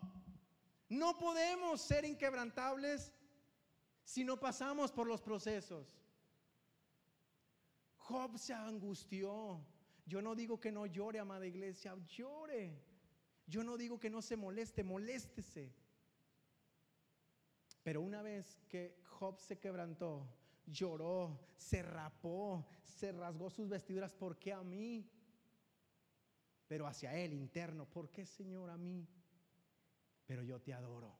no 0.89 1.17
podemos 1.17 1.79
ser 1.79 2.03
inquebrantables 2.03 3.13
si 4.03 4.25
no 4.25 4.37
pasamos 4.37 4.91
por 4.91 5.07
los 5.07 5.21
procesos. 5.21 6.00
Job 8.11 8.37
se 8.37 8.53
angustió. 8.53 9.65
Yo 10.05 10.21
no 10.21 10.35
digo 10.35 10.59
que 10.59 10.71
no 10.71 10.85
llore, 10.85 11.19
amada 11.19 11.47
iglesia, 11.47 11.95
llore. 12.07 12.77
Yo 13.47 13.63
no 13.63 13.77
digo 13.77 13.99
que 13.99 14.09
no 14.09 14.21
se 14.21 14.35
moleste, 14.35 14.83
moléstese. 14.83 15.73
Pero 17.83 18.01
una 18.01 18.21
vez 18.21 18.59
que 18.67 19.01
Job 19.05 19.39
se 19.39 19.59
quebrantó, 19.59 20.27
lloró, 20.65 21.39
se 21.57 21.81
rapó, 21.81 22.65
se 22.83 23.11
rasgó 23.11 23.49
sus 23.49 23.69
vestiduras, 23.69 24.13
¿por 24.13 24.37
qué 24.37 24.53
a 24.53 24.63
mí? 24.63 25.09
Pero 26.67 26.85
hacia 26.87 27.15
él 27.15 27.33
interno, 27.33 27.85
¿por 27.85 28.09
qué 28.11 28.25
Señor 28.25 28.69
a 28.69 28.77
mí? 28.77 29.07
Pero 30.25 30.43
yo 30.43 30.61
te 30.61 30.73
adoro. 30.73 31.17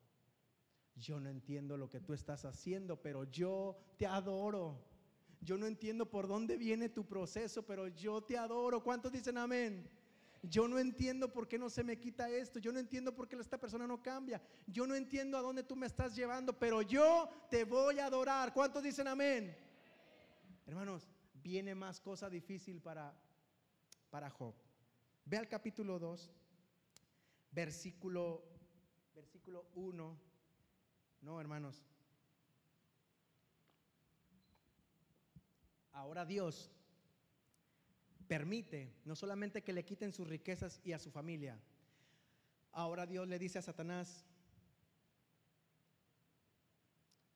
Yo 0.95 1.19
no 1.19 1.29
entiendo 1.29 1.77
lo 1.77 1.89
que 1.89 2.01
tú 2.01 2.13
estás 2.13 2.45
haciendo, 2.45 3.01
pero 3.01 3.23
yo 3.23 3.77
te 3.97 4.05
adoro. 4.05 4.90
Yo 5.41 5.57
no 5.57 5.65
entiendo 5.65 6.09
por 6.09 6.27
dónde 6.27 6.55
viene 6.55 6.87
tu 6.87 7.05
proceso, 7.05 7.65
pero 7.65 7.87
yo 7.87 8.21
te 8.21 8.37
adoro. 8.37 8.83
¿Cuántos 8.83 9.11
dicen 9.11 9.37
amén? 9.37 9.89
Yo 10.43 10.67
no 10.67 10.79
entiendo 10.79 11.31
por 11.31 11.47
qué 11.47 11.57
no 11.57 11.69
se 11.69 11.83
me 11.83 11.99
quita 11.99 12.29
esto. 12.29 12.59
Yo 12.59 12.71
no 12.71 12.79
entiendo 12.79 13.13
por 13.13 13.27
qué 13.27 13.35
esta 13.35 13.59
persona 13.59 13.87
no 13.87 14.01
cambia. 14.01 14.41
Yo 14.67 14.85
no 14.85 14.95
entiendo 14.95 15.37
a 15.37 15.41
dónde 15.41 15.63
tú 15.63 15.75
me 15.75 15.87
estás 15.87 16.15
llevando, 16.15 16.57
pero 16.57 16.81
yo 16.81 17.29
te 17.49 17.63
voy 17.63 17.99
a 17.99 18.05
adorar. 18.05 18.53
¿Cuántos 18.53 18.83
dicen 18.83 19.07
amén? 19.07 19.55
Hermanos, 20.65 21.09
viene 21.43 21.75
más 21.75 21.99
cosa 21.99 22.29
difícil 22.29 22.81
para, 22.81 23.13
para 24.09 24.29
Job. 24.29 24.53
Ve 25.25 25.37
al 25.37 25.47
capítulo 25.47 25.99
2, 25.99 26.31
versículo, 27.51 28.43
versículo 29.13 29.67
1. 29.75 30.19
No, 31.21 31.39
hermanos, 31.39 31.83
ahora 35.93 36.25
Dios 36.25 36.71
permite 38.27 38.93
no 39.05 39.15
solamente 39.15 39.61
que 39.61 39.73
le 39.73 39.83
quiten 39.83 40.13
sus 40.13 40.27
riquezas 40.27 40.79
y 40.83 40.93
a 40.93 40.99
su 40.99 41.11
familia, 41.11 41.59
ahora 42.71 43.05
Dios 43.05 43.27
le 43.27 43.37
dice 43.37 43.59
a 43.59 43.61
Satanás, 43.61 44.25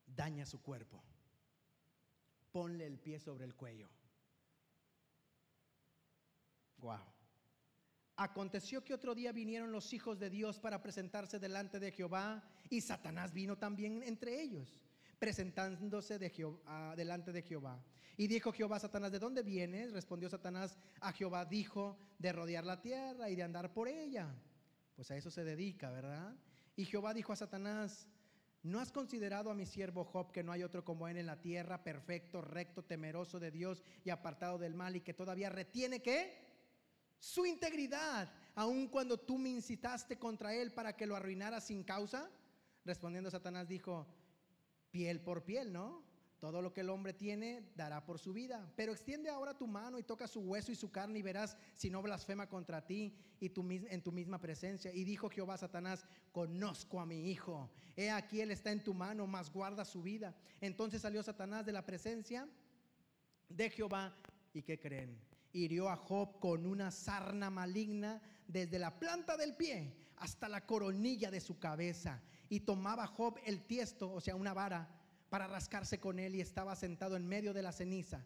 daña 0.06 0.46
su 0.46 0.62
cuerpo, 0.62 1.04
ponle 2.52 2.86
el 2.86 2.98
pie 2.98 3.20
sobre 3.20 3.46
el 3.46 3.56
cuello. 3.56 3.90
Wow. 6.78 7.02
Aconteció 8.18 8.84
que 8.84 8.94
otro 8.94 9.14
día 9.14 9.34
vinieron 9.34 9.72
los 9.72 9.92
hijos 9.92 10.20
de 10.20 10.30
Dios 10.30 10.60
para 10.60 10.82
presentarse 10.82 11.40
delante 11.40 11.80
de 11.80 11.92
Jehová 11.92 12.42
y 12.70 12.80
Satanás 12.80 13.34
vino 13.34 13.58
también 13.58 14.02
entre 14.04 14.42
ellos 14.42 14.85
presentándose 15.20 16.20
de 16.20 16.30
Jehová, 16.30 16.96
delante 16.96 17.32
de 17.32 17.42
Jehová. 17.42 17.84
Y 18.18 18.28
dijo 18.28 18.52
Jehová 18.54 18.78
a 18.78 18.80
Satanás, 18.80 19.12
¿de 19.12 19.20
dónde 19.20 19.44
vienes? 19.44 19.92
Respondió 19.92 20.30
Satanás 20.30 20.78
a 21.02 21.12
Jehová, 21.12 21.46
dijo, 21.46 21.98
de 22.18 22.32
rodear 22.32 22.64
la 22.64 22.82
tierra 22.82 23.30
y 23.30 23.36
de 23.36 23.44
andar 23.44 23.74
por 23.74 23.88
ella. 23.88 24.34
Pues 24.96 25.12
a 25.12 25.18
eso 25.18 25.30
se 25.30 25.44
dedica, 25.44 25.92
¿verdad? 25.92 26.34
Y 26.76 26.86
Jehová 26.86 27.14
dijo 27.14 27.34
a 27.34 27.36
Satanás, 27.36 28.08
¿no 28.64 28.80
has 28.80 28.92
considerado 28.92 29.52
a 29.52 29.56
mi 29.56 29.66
siervo 29.66 30.06
Job 30.06 30.32
que 30.32 30.44
no 30.44 30.52
hay 30.52 30.64
otro 30.64 30.86
como 30.86 31.08
él 31.08 31.18
en 31.18 31.26
la 31.26 31.42
tierra, 31.42 31.84
perfecto, 31.84 32.42
recto, 32.42 32.84
temeroso 32.84 33.40
de 33.40 33.52
Dios 33.52 33.84
y 34.04 34.10
apartado 34.10 34.58
del 34.58 34.76
mal 34.76 34.96
y 34.96 35.02
que 35.02 35.14
todavía 35.14 35.50
retiene 35.50 36.02
qué? 36.02 36.46
Su 37.20 37.46
integridad, 37.46 38.32
aun 38.56 38.88
cuando 38.88 39.18
tú 39.18 39.38
me 39.38 39.50
incitaste 39.50 40.18
contra 40.18 40.54
él 40.54 40.72
para 40.72 40.96
que 40.96 41.06
lo 41.06 41.16
arruinara 41.16 41.60
sin 41.60 41.84
causa? 41.84 42.30
Respondiendo 42.86 43.30
Satanás 43.30 43.68
dijo, 43.68 44.08
piel 44.96 45.20
por 45.20 45.44
piel, 45.44 45.74
¿no? 45.74 46.06
Todo 46.40 46.62
lo 46.62 46.72
que 46.72 46.80
el 46.80 46.90
hombre 46.90 47.12
tiene 47.12 47.70
dará 47.76 48.06
por 48.06 48.18
su 48.18 48.32
vida. 48.32 48.72
Pero 48.78 48.94
extiende 48.94 49.30
ahora 49.30 49.58
tu 49.58 49.68
mano 49.68 50.00
y 50.00 50.04
toca 50.04 50.26
su 50.26 50.40
hueso 50.40 50.72
y 50.72 50.76
su 50.76 50.90
carne 50.90 51.20
y 51.20 51.22
verás 51.22 51.58
si 51.74 51.90
no 51.90 52.02
blasfema 52.02 52.48
contra 52.48 52.86
ti 52.88 53.14
y 53.42 53.50
tu, 53.50 53.70
en 53.70 54.02
tu 54.02 54.14
misma 54.14 54.40
presencia. 54.40 54.94
Y 54.94 55.04
dijo 55.04 55.30
Jehová 55.30 55.56
a 55.56 55.58
Satanás, 55.58 56.06
conozco 56.32 57.02
a 57.02 57.06
mi 57.06 57.30
hijo. 57.30 57.70
He 57.98 58.10
aquí 58.10 58.40
él 58.40 58.52
está 58.52 58.72
en 58.72 58.86
tu 58.86 58.94
mano, 58.94 59.28
mas 59.28 59.52
guarda 59.52 59.84
su 59.84 60.02
vida. 60.02 60.34
Entonces 60.62 61.02
salió 61.02 61.22
Satanás 61.24 61.66
de 61.66 61.74
la 61.74 61.86
presencia 61.86 62.48
de 63.50 63.70
Jehová. 63.70 64.16
¿Y 64.54 64.62
qué 64.62 64.80
creen? 64.80 65.20
Hirió 65.52 65.90
a 65.90 65.98
Job 65.98 66.40
con 66.40 66.66
una 66.66 66.90
sarna 66.90 67.50
maligna 67.50 68.22
desde 68.48 68.80
la 68.80 68.98
planta 68.98 69.36
del 69.36 69.58
pie 69.58 69.94
hasta 70.16 70.48
la 70.48 70.66
coronilla 70.66 71.30
de 71.32 71.42
su 71.42 71.60
cabeza 71.60 72.24
y 72.50 72.62
tomaba 72.62 73.08
Job 73.08 73.40
el 73.46 73.66
tiesto, 73.66 74.12
o 74.12 74.22
sea, 74.22 74.36
una 74.36 74.54
vara, 74.54 74.90
para 75.30 75.48
rascarse 75.48 76.00
con 76.00 76.20
él 76.20 76.36
y 76.36 76.42
estaba 76.42 76.76
sentado 76.76 77.16
en 77.16 77.28
medio 77.28 77.54
de 77.54 77.62
la 77.62 77.72
ceniza. 77.72 78.26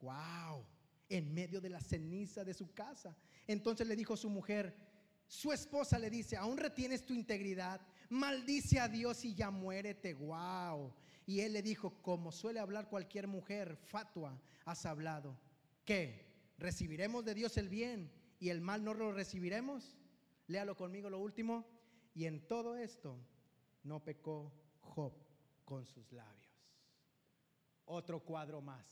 ¡Wow! 0.00 0.66
en 1.08 1.32
medio 1.32 1.60
de 1.60 1.70
la 1.70 1.80
ceniza 1.80 2.44
de 2.44 2.54
su 2.54 2.72
casa. 2.72 3.16
Entonces 3.46 3.86
le 3.86 3.96
dijo 3.96 4.16
su 4.16 4.30
mujer, 4.30 4.74
su 5.26 5.52
esposa 5.52 5.98
le 5.98 6.10
dice, 6.10 6.36
aún 6.36 6.56
retienes 6.56 7.04
tu 7.04 7.14
integridad, 7.14 7.80
maldice 8.10 8.80
a 8.80 8.88
Dios 8.88 9.24
y 9.24 9.34
ya 9.34 9.50
muérete, 9.50 10.14
wow. 10.14 10.92
Y 11.26 11.40
él 11.40 11.54
le 11.54 11.62
dijo, 11.62 12.02
como 12.02 12.32
suele 12.32 12.60
hablar 12.60 12.88
cualquier 12.88 13.26
mujer, 13.26 13.76
fatua, 13.76 14.40
has 14.64 14.84
hablado. 14.86 15.38
¿Qué? 15.84 16.26
¿Recibiremos 16.58 17.24
de 17.24 17.34
Dios 17.34 17.56
el 17.56 17.68
bien 17.68 18.10
y 18.38 18.50
el 18.50 18.60
mal 18.60 18.84
no 18.84 18.94
lo 18.94 19.12
recibiremos? 19.12 19.96
Léalo 20.46 20.76
conmigo 20.76 21.10
lo 21.10 21.18
último. 21.18 21.66
Y 22.14 22.26
en 22.26 22.46
todo 22.46 22.76
esto 22.76 23.18
no 23.84 24.02
pecó 24.02 24.52
Job 24.80 25.12
con 25.64 25.86
sus 25.86 26.10
labios. 26.12 26.52
Otro 27.84 28.20
cuadro 28.20 28.60
más. 28.60 28.86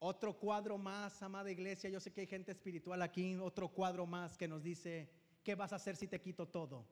Otro 0.00 0.38
cuadro 0.38 0.78
más, 0.78 1.22
amada 1.22 1.50
iglesia. 1.50 1.90
Yo 1.90 2.00
sé 2.00 2.12
que 2.12 2.22
hay 2.22 2.26
gente 2.26 2.52
espiritual 2.52 3.02
aquí. 3.02 3.36
Otro 3.36 3.68
cuadro 3.68 4.06
más 4.06 4.36
que 4.36 4.46
nos 4.46 4.62
dice, 4.62 5.10
¿qué 5.42 5.54
vas 5.54 5.72
a 5.72 5.76
hacer 5.76 5.96
si 5.96 6.06
te 6.06 6.20
quito 6.20 6.46
todo? 6.48 6.86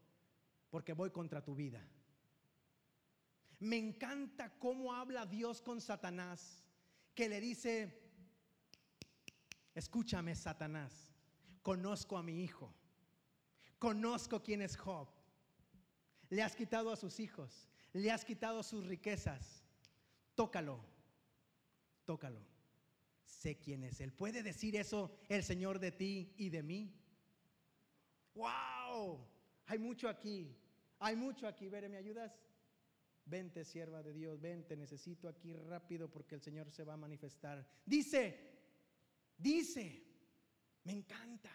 Porque 0.71 0.93
voy 0.93 1.11
contra 1.11 1.45
tu 1.45 1.55
vida. 1.55 1.87
Me 3.59 3.77
encanta 3.77 4.51
cómo 4.59 4.93
habla 4.93 5.25
Dios 5.25 5.63
con 5.63 5.81
Satanás, 5.81 6.63
que 7.15 7.29
le 7.29 7.41
dice, 7.41 7.91
escúchame 9.75 10.35
Satanás, 10.35 10.93
conozco 11.63 12.19
a 12.19 12.23
mi 12.23 12.43
hijo, 12.43 12.75
conozco 13.79 14.43
quién 14.43 14.61
es 14.61 14.77
Job. 14.77 15.09
Le 16.31 16.43
has 16.43 16.57
quitado 16.57 16.91
a 16.91 16.97
sus 16.97 17.21
hijos, 17.21 17.69
le 17.93 18.11
has 18.11 18.25
quitado 18.25 18.63
sus 18.63 18.87
riquezas. 18.87 19.63
Tócalo, 20.35 20.81
tócalo. 22.05 22.41
Sé 23.25 23.59
quién 23.59 23.85
es 23.85 24.01
Él. 24.01 24.13
¿Puede 24.13 24.43
decir 24.43 24.77
eso 24.77 25.11
el 25.29 25.43
Señor 25.43 25.79
de 25.79 25.93
ti 25.93 26.35
y 26.37 26.51
de 26.51 26.63
mí? 26.63 26.95
¡Wow! 28.35 29.27
Hay 29.67 29.79
mucho 29.79 30.09
aquí. 30.09 30.57
Hay 30.99 31.17
mucho 31.17 31.47
aquí. 31.47 31.69
Vere, 31.69 31.89
¿me 31.89 31.97
ayudas? 31.97 32.33
Vente, 33.25 33.65
sierva 33.65 34.05
de 34.05 34.13
Dios, 34.13 34.41
vente, 34.41 34.77
necesito 34.77 35.29
aquí 35.29 35.53
rápido 35.53 36.09
porque 36.09 36.37
el 36.37 36.41
Señor 36.41 36.71
se 36.71 36.85
va 36.85 36.95
a 36.95 36.97
manifestar. 36.97 37.67
Dice, 37.85 38.39
dice, 39.37 40.05
me 40.85 40.93
encanta. 40.93 41.51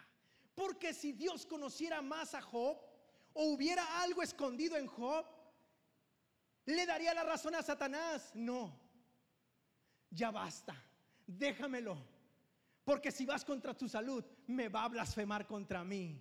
Porque 0.53 0.93
si 0.93 1.13
Dios 1.13 1.45
conociera 1.45 2.01
más 2.01 2.35
a 2.35 2.41
Job 2.41 2.77
o 3.33 3.45
hubiera 3.45 4.01
algo 4.01 4.21
escondido 4.21 4.77
en 4.77 4.87
Job, 4.87 5.25
¿le 6.65 6.85
daría 6.85 7.13
la 7.13 7.23
razón 7.23 7.55
a 7.55 7.63
Satanás? 7.63 8.31
No, 8.33 8.79
ya 10.09 10.31
basta, 10.31 10.75
déjamelo. 11.25 12.11
Porque 12.83 13.11
si 13.11 13.25
vas 13.25 13.45
contra 13.45 13.77
tu 13.77 13.87
salud, 13.87 14.23
me 14.47 14.67
va 14.67 14.83
a 14.85 14.89
blasfemar 14.89 15.45
contra 15.45 15.83
mí. 15.83 16.19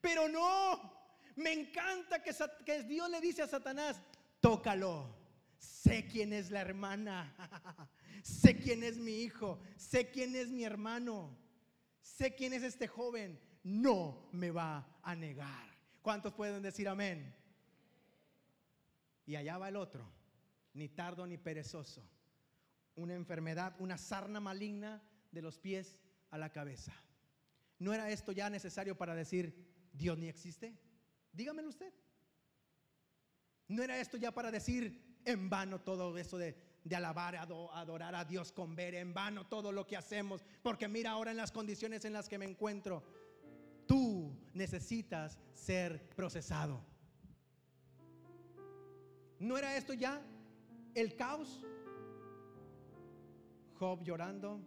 Pero 0.00 0.28
no, 0.28 1.00
me 1.36 1.52
encanta 1.52 2.22
que, 2.22 2.82
Dios 2.82 3.10
le 3.10 3.20
dice 3.20 3.42
a 3.42 3.46
Satanás, 3.46 4.00
tócalo. 4.40 5.18
Sé 5.58 6.06
quién 6.06 6.32
es 6.32 6.50
la 6.50 6.62
hermana, 6.62 7.34
sé 8.22 8.56
quién 8.56 8.82
es 8.82 8.96
mi 8.96 9.22
hijo, 9.22 9.60
sé 9.76 10.10
quién 10.10 10.34
es 10.34 10.50
mi 10.50 10.64
hermano, 10.64 11.36
sé 12.00 12.34
quién 12.34 12.54
es 12.54 12.62
este 12.62 12.88
joven. 12.88 13.38
No 13.62 14.28
me 14.32 14.50
va 14.50 14.86
a 15.02 15.14
negar. 15.14 15.69
¿Cuántos 16.02 16.32
pueden 16.32 16.62
decir 16.62 16.88
amén? 16.88 17.34
Y 19.26 19.36
allá 19.36 19.58
va 19.58 19.68
el 19.68 19.76
otro, 19.76 20.04
ni 20.74 20.88
tardo 20.88 21.26
ni 21.26 21.36
perezoso. 21.36 22.02
Una 22.96 23.14
enfermedad, 23.14 23.76
una 23.78 23.96
sarna 23.98 24.40
maligna 24.40 25.02
de 25.30 25.42
los 25.42 25.58
pies 25.58 25.98
a 26.30 26.38
la 26.38 26.50
cabeza. 26.50 26.92
¿No 27.78 27.94
era 27.94 28.10
esto 28.10 28.32
ya 28.32 28.50
necesario 28.50 28.96
para 28.96 29.14
decir 29.14 29.88
Dios 29.92 30.18
ni 30.18 30.28
existe? 30.28 30.76
Dígamelo 31.32 31.68
usted. 31.68 31.92
¿No 33.68 33.82
era 33.82 33.98
esto 33.98 34.16
ya 34.16 34.32
para 34.32 34.50
decir 34.50 35.20
en 35.24 35.48
vano 35.48 35.80
todo 35.80 36.16
eso 36.18 36.36
de, 36.36 36.56
alabar, 36.92 37.36
adorar 37.36 38.14
a 38.14 38.24
Dios 38.24 38.50
con 38.52 38.74
ver, 38.74 38.96
en 38.96 39.14
vano 39.14 39.46
todo 39.46 39.70
lo 39.70 39.86
que 39.86 39.96
hacemos? 39.96 40.44
Porque 40.62 40.88
mira 40.88 41.12
ahora 41.12 41.30
en 41.30 41.36
las 41.36 41.52
condiciones 41.52 42.04
en 42.04 42.12
las 42.12 42.28
que 42.28 42.36
me 42.36 42.46
encuentro, 42.46 43.04
necesitas 44.54 45.38
ser 45.54 46.08
procesado. 46.16 46.80
¿No 49.38 49.56
era 49.56 49.76
esto 49.76 49.94
ya 49.94 50.20
el 50.94 51.16
caos? 51.16 51.64
Job 53.78 54.02
llorando, 54.02 54.60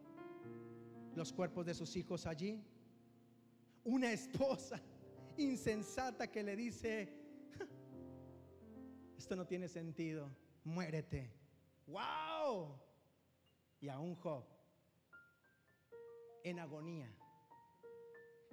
los 1.16 1.32
cuerpos 1.32 1.66
de 1.68 1.76
sus 1.76 1.96
hijos 1.96 2.26
allí, 2.26 2.64
una 3.84 4.12
esposa 4.12 4.82
insensata 5.38 6.32
que 6.32 6.42
le 6.42 6.56
dice, 6.56 7.14
esto 9.16 9.36
no 9.36 9.46
tiene 9.46 9.68
sentido, 9.68 10.30
muérete. 10.64 11.32
¡Wow! 11.86 12.80
Y 13.80 13.90
aún 13.90 14.16
Job, 14.16 14.46
en 16.44 16.58
agonía, 16.60 17.14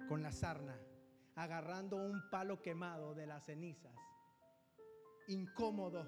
con 0.07 0.21
la 0.21 0.31
sarna, 0.31 0.77
agarrando 1.35 1.97
un 1.97 2.29
palo 2.29 2.61
quemado 2.61 3.13
de 3.13 3.25
las 3.25 3.45
cenizas, 3.45 3.95
incómodo, 5.27 6.05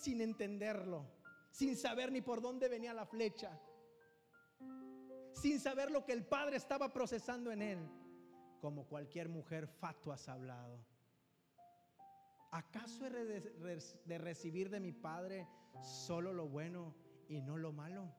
sin 0.00 0.20
entenderlo, 0.20 1.06
sin 1.50 1.76
saber 1.76 2.10
ni 2.10 2.22
por 2.22 2.40
dónde 2.40 2.68
venía 2.68 2.94
la 2.94 3.06
flecha, 3.06 3.60
sin 5.32 5.60
saber 5.60 5.90
lo 5.90 6.04
que 6.04 6.12
el 6.12 6.24
Padre 6.24 6.56
estaba 6.56 6.92
procesando 6.92 7.50
en 7.50 7.62
él, 7.62 7.88
como 8.60 8.86
cualquier 8.86 9.28
mujer 9.28 9.66
fatua 9.66 10.14
has 10.14 10.28
hablado. 10.28 10.84
¿Acaso 12.52 13.06
he 13.06 13.10
de, 13.10 14.18
recibir 14.18 14.68
de 14.68 14.78
mi 14.78 14.92
Padre 14.92 15.48
solo 15.80 16.34
lo 16.34 16.48
bueno 16.48 16.94
y 17.28 17.40
no 17.40 17.56
lo 17.56 17.72
malo? 17.72 18.14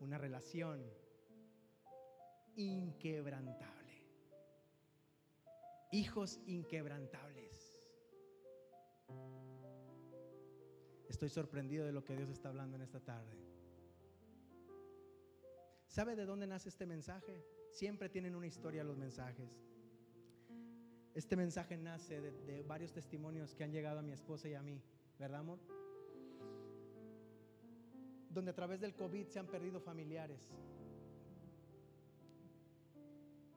Una 0.00 0.16
relación 0.16 0.82
inquebrantable. 2.56 3.75
Hijos 5.96 6.38
inquebrantables. 6.46 7.82
Estoy 11.08 11.30
sorprendido 11.30 11.86
de 11.86 11.92
lo 11.92 12.04
que 12.04 12.14
Dios 12.14 12.28
está 12.28 12.50
hablando 12.50 12.76
en 12.76 12.82
esta 12.82 13.00
tarde. 13.00 13.34
¿Sabe 15.86 16.14
de 16.14 16.26
dónde 16.26 16.46
nace 16.46 16.68
este 16.68 16.84
mensaje? 16.84 17.42
Siempre 17.70 18.10
tienen 18.10 18.36
una 18.36 18.46
historia 18.46 18.84
los 18.84 18.98
mensajes. 18.98 19.58
Este 21.14 21.34
mensaje 21.34 21.78
nace 21.78 22.20
de, 22.20 22.62
varios 22.64 22.92
testimonios 22.92 23.54
que 23.54 23.64
han 23.64 23.72
llegado 23.72 24.00
a 24.00 24.02
mi 24.02 24.12
esposa 24.12 24.50
y 24.50 24.54
a 24.54 24.60
mí, 24.60 24.82
¿verdad, 25.18 25.40
amor? 25.40 25.58
Donde 28.28 28.50
a 28.50 28.54
través 28.54 28.82
del 28.82 28.94
COVID 28.94 29.28
se 29.28 29.38
han 29.38 29.46
perdido 29.46 29.80
familiares. 29.80 30.42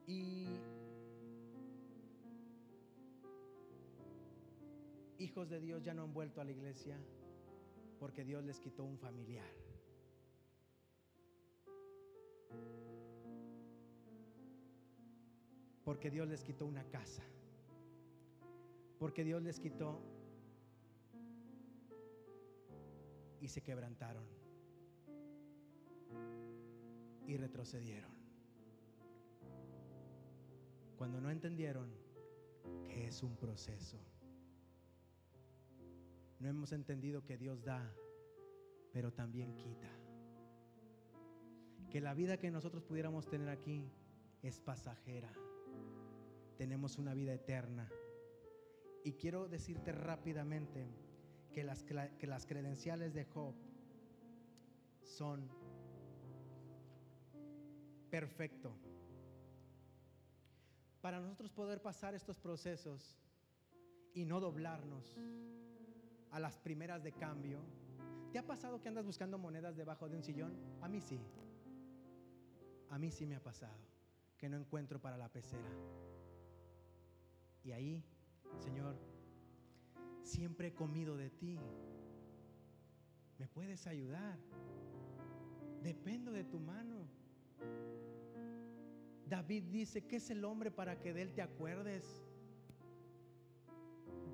Y 0.07 0.38
hijos 5.29 5.49
de 5.49 5.59
Dios 5.59 5.83
ya 5.83 5.93
no 5.93 6.03
han 6.03 6.13
vuelto 6.13 6.41
a 6.41 6.43
la 6.43 6.51
iglesia 6.51 6.97
porque 7.99 8.23
Dios 8.23 8.43
les 8.43 8.59
quitó 8.59 8.83
un 8.83 8.97
familiar. 8.97 9.51
Porque 15.83 16.11
Dios 16.11 16.27
les 16.27 16.43
quitó 16.43 16.65
una 16.65 16.83
casa 16.83 17.23
porque 18.99 19.23
Dios 19.23 19.41
les 19.41 19.59
quitó 19.59 20.01
y 23.39 23.47
se 23.47 23.61
quebrantaron 23.63 24.25
y 27.25 27.37
retrocedieron. 27.37 28.11
Cuando 30.97 31.21
no 31.21 31.31
entendieron 31.31 31.89
que 32.89 33.07
es 33.07 33.23
un 33.23 33.37
proceso. 33.37 33.97
No 36.39 36.47
hemos 36.47 36.71
entendido 36.71 37.23
que 37.23 37.37
Dios 37.37 37.63
da, 37.63 37.93
pero 38.93 39.11
también 39.11 39.55
quita. 39.55 39.89
Que 41.89 41.99
la 41.99 42.13
vida 42.13 42.37
que 42.37 42.49
nosotros 42.49 42.83
pudiéramos 42.83 43.27
tener 43.27 43.49
aquí 43.49 43.91
es 44.41 44.59
pasajera. 44.61 45.33
Tenemos 46.57 46.97
una 46.97 47.13
vida 47.13 47.33
eterna 47.33 47.89
y 49.03 49.13
quiero 49.13 49.49
decirte 49.49 49.91
rápidamente 49.91 50.87
que 51.51 51.63
las, 51.63 51.83
que 51.83 52.27
las 52.27 52.45
credenciales 52.45 53.13
de 53.13 53.25
Job 53.25 53.53
son 55.03 55.49
perfecto. 58.09 58.73
Para 61.01 61.19
nosotros 61.19 61.51
poder 61.51 61.81
pasar 61.81 62.13
estos 62.13 62.39
procesos 62.39 63.17
y 64.13 64.25
no 64.25 64.39
doblarnos 64.39 65.17
a 66.31 66.39
las 66.39 66.57
primeras 66.57 67.03
de 67.03 67.11
cambio. 67.13 67.59
¿Te 68.31 68.39
ha 68.39 68.45
pasado 68.45 68.79
que 68.81 68.87
andas 68.87 69.05
buscando 69.05 69.37
monedas 69.37 69.75
debajo 69.75 70.07
de 70.07 70.17
un 70.17 70.23
sillón? 70.23 70.53
A 70.81 70.87
mí 70.87 71.01
sí. 71.01 71.19
a 72.89 72.97
mí 72.97 73.11
sí 73.11 73.25
me 73.25 73.35
ha 73.35 73.43
pasado 73.43 73.77
que 74.37 74.49
no 74.49 74.57
encuentro 74.57 74.99
para 75.01 75.17
la 75.17 75.29
pecera. 75.29 75.69
Y 77.63 77.71
ahí, 77.71 78.03
Señor, 78.57 78.95
siempre 80.23 80.69
he 80.69 80.73
comido 80.73 81.17
de 81.17 81.29
ti. 81.29 81.59
¿Me 83.37 83.47
puedes 83.47 83.85
ayudar? 83.85 84.37
Dependo 85.83 86.31
de 86.31 86.43
tu 86.45 86.59
mano. 86.59 87.07
David 89.27 89.65
dice, 89.65 90.07
¿qué 90.07 90.15
es 90.15 90.29
el 90.29 90.43
hombre 90.45 90.71
para 90.71 90.99
que 90.99 91.13
de 91.13 91.21
él 91.21 91.33
te 91.33 91.41
acuerdes? 91.41 92.23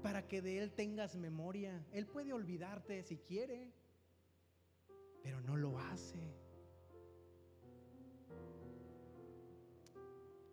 Para 0.06 0.28
que 0.28 0.40
de 0.40 0.60
él 0.60 0.72
tengas 0.72 1.16
memoria. 1.16 1.84
Él 1.92 2.06
puede 2.06 2.32
olvidarte 2.32 3.02
si 3.02 3.18
quiere, 3.18 3.72
pero 5.24 5.42
no 5.42 5.58
lo 5.58 5.80
hace. 5.80 6.32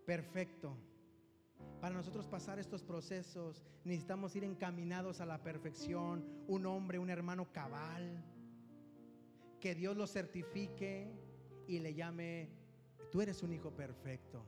Perfecto. 0.07 0.74
Para 1.82 1.94
nosotros 1.94 2.26
pasar 2.28 2.59
estos 2.59 2.82
procesos 2.82 3.62
necesitamos 3.84 4.34
ir 4.36 4.44
encaminados 4.44 5.20
a 5.20 5.26
la 5.26 5.42
perfección. 5.42 6.24
Un 6.48 6.64
hombre, 6.64 6.98
un 6.98 7.11
hermano 7.11 7.53
cabal. 7.53 8.24
Que 9.61 9.74
Dios 9.74 9.98
lo 9.98 10.07
certifique 10.07 11.12
y 11.68 11.78
le 11.78 11.92
llame, 11.92 12.48
tú 13.11 13.20
eres 13.20 13.42
un 13.42 13.53
hijo 13.53 13.70
perfecto. 13.70 14.46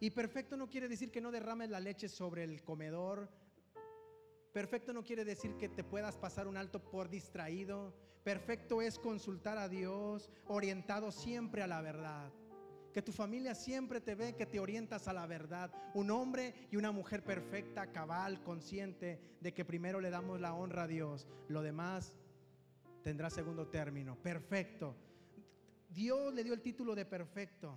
Y 0.00 0.12
perfecto 0.12 0.56
no 0.56 0.70
quiere 0.70 0.88
decir 0.88 1.10
que 1.10 1.20
no 1.20 1.30
derrames 1.30 1.68
la 1.68 1.78
leche 1.78 2.08
sobre 2.08 2.44
el 2.44 2.64
comedor. 2.64 3.28
Perfecto 4.56 4.94
no 4.94 5.04
quiere 5.04 5.22
decir 5.22 5.54
que 5.58 5.68
te 5.68 5.84
puedas 5.84 6.16
pasar 6.16 6.48
un 6.48 6.56
alto 6.56 6.80
por 6.80 7.10
distraído. 7.10 7.92
Perfecto 8.24 8.80
es 8.80 8.98
consultar 8.98 9.58
a 9.58 9.68
Dios, 9.68 10.30
orientado 10.46 11.12
siempre 11.12 11.62
a 11.62 11.66
la 11.66 11.82
verdad 11.82 12.32
que 12.94 13.02
tu 13.02 13.12
familia 13.12 13.54
siempre 13.54 14.00
te 14.00 14.14
ve 14.14 14.34
que 14.34 14.46
te 14.46 14.58
orientas 14.58 15.08
a 15.08 15.12
la 15.12 15.26
verdad. 15.26 15.70
Un 15.92 16.10
hombre 16.10 16.54
y 16.70 16.76
una 16.76 16.90
mujer 16.90 17.22
perfecta, 17.22 17.92
cabal, 17.92 18.42
consciente 18.42 19.20
de 19.42 19.52
que 19.52 19.66
primero 19.66 20.00
le 20.00 20.08
damos 20.08 20.40
la 20.40 20.54
honra 20.54 20.84
a 20.84 20.88
Dios. 20.88 21.28
Lo 21.48 21.60
demás 21.60 22.16
tendrá 23.02 23.28
segundo 23.28 23.68
término. 23.68 24.16
Perfecto. 24.22 24.96
Dios 25.90 26.32
le 26.32 26.44
dio 26.44 26.54
el 26.54 26.62
título 26.62 26.94
de 26.94 27.04
perfecto. 27.04 27.76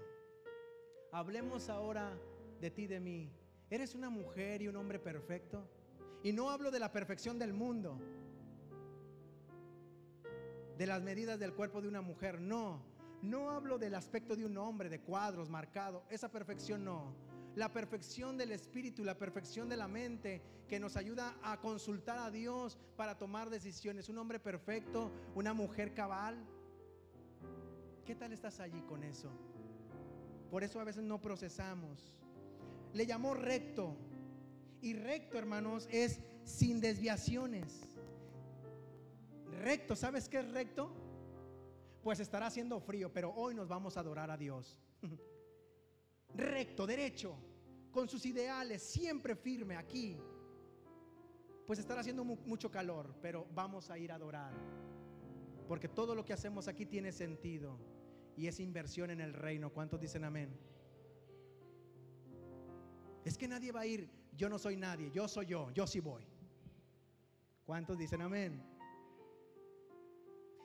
Hablemos 1.11 1.67
ahora 1.67 2.17
de 2.61 2.71
ti, 2.71 2.88
de 2.88 3.01
mí. 3.01 3.30
¿Eres 3.69 3.95
una 3.95 4.09
mujer 4.09 4.61
y 4.61 4.69
un 4.69 4.77
hombre 4.77 4.99
perfecto? 4.99 5.69
Y 6.24 6.34
no 6.34 6.49
hablo 6.49 6.72
de 6.72 6.80
la 6.80 6.91
perfección 6.91 7.39
del 7.39 7.53
mundo, 7.53 7.97
de 10.78 10.86
las 10.86 11.01
medidas 11.01 11.39
del 11.39 11.53
cuerpo 11.53 11.82
de 11.82 11.88
una 11.88 12.01
mujer, 12.01 12.39
no. 12.39 12.82
No 13.22 13.49
hablo 13.51 13.78
del 13.78 13.95
aspecto 13.95 14.36
de 14.36 14.45
un 14.45 14.57
hombre, 14.57 14.89
de 14.89 15.01
cuadros, 15.01 15.49
marcado. 15.49 16.03
Esa 16.09 16.32
perfección 16.32 16.86
no. 16.86 17.13
La 17.55 17.74
perfección 17.74 18.38
del 18.38 18.51
espíritu, 18.51 19.03
la 19.03 19.17
perfección 19.17 19.67
de 19.67 19.76
la 19.76 19.88
mente 19.88 20.41
que 20.70 20.80
nos 20.80 20.95
ayuda 20.95 21.36
a 21.41 21.59
consultar 21.59 22.17
a 22.20 22.32
Dios 22.32 22.78
para 22.95 23.17
tomar 23.17 23.49
decisiones. 23.49 24.07
Un 24.07 24.20
hombre 24.20 24.39
perfecto, 24.39 25.11
una 25.36 25.53
mujer 25.53 25.93
cabal. 25.93 26.38
¿Qué 28.05 28.15
tal 28.15 28.32
estás 28.32 28.59
allí 28.59 28.82
con 28.84 29.03
eso? 29.03 29.30
Por 30.49 30.63
eso 30.63 30.80
a 30.80 30.84
veces 30.84 31.03
no 31.03 31.20
procesamos. 31.20 32.13
Le 32.93 33.05
llamó 33.05 33.34
recto. 33.34 33.97
Y 34.82 34.93
recto, 34.93 35.38
hermanos, 35.38 35.88
es 35.91 36.19
sin 36.43 36.80
desviaciones. 36.80 37.82
Recto, 39.61 39.95
¿sabes 39.95 40.30
qué 40.30 40.39
es 40.39 40.51
recto? 40.51 40.93
pues 42.03 42.19
estará 42.19 42.47
haciendo 42.47 42.80
frío, 42.80 43.11
pero 43.11 43.34
hoy 43.36 43.53
nos 43.53 43.67
vamos 43.67 43.97
a 43.97 43.99
adorar 43.99 44.32
a 44.32 44.38
Dios. 44.38 44.77
Recto, 46.36 46.88
derecho, 46.88 47.36
con 47.91 48.07
sus 48.07 48.25
ideales, 48.25 48.82
siempre 48.82 49.36
firme 49.36 49.75
aquí. 49.75 50.17
Pues 51.65 51.80
estará 51.80 52.01
haciendo 52.01 52.23
mucho 52.23 52.71
calor, 52.71 53.13
pero 53.21 53.45
vamos 53.53 53.89
a 53.89 53.97
ir 53.97 54.11
a 54.11 54.15
adorar. 54.15 54.53
Porque 55.67 55.88
todo 55.88 56.15
lo 56.15 56.25
que 56.25 56.34
hacemos 56.34 56.67
aquí 56.67 56.86
tiene 56.86 57.11
sentido 57.11 57.77
y 58.36 58.47
es 58.47 58.59
inversión 58.59 59.11
en 59.11 59.21
el 59.21 59.34
reino. 59.34 59.71
¿Cuántos 59.71 59.99
dicen 59.99 60.23
amén? 60.23 60.49
Es 63.23 63.38
que 63.38 63.47
nadie 63.47 63.71
va 63.71 63.82
a 63.82 63.86
ir, 63.86 64.09
yo 64.39 64.47
no 64.47 64.57
soy 64.57 64.77
nadie, 64.77 65.11
yo 65.11 65.27
soy 65.27 65.47
yo, 65.47 65.69
yo 65.71 65.85
sí 65.85 65.99
voy. 65.99 66.25
¿Cuántos 67.65 67.97
dicen 67.97 68.21
amén? 68.21 68.63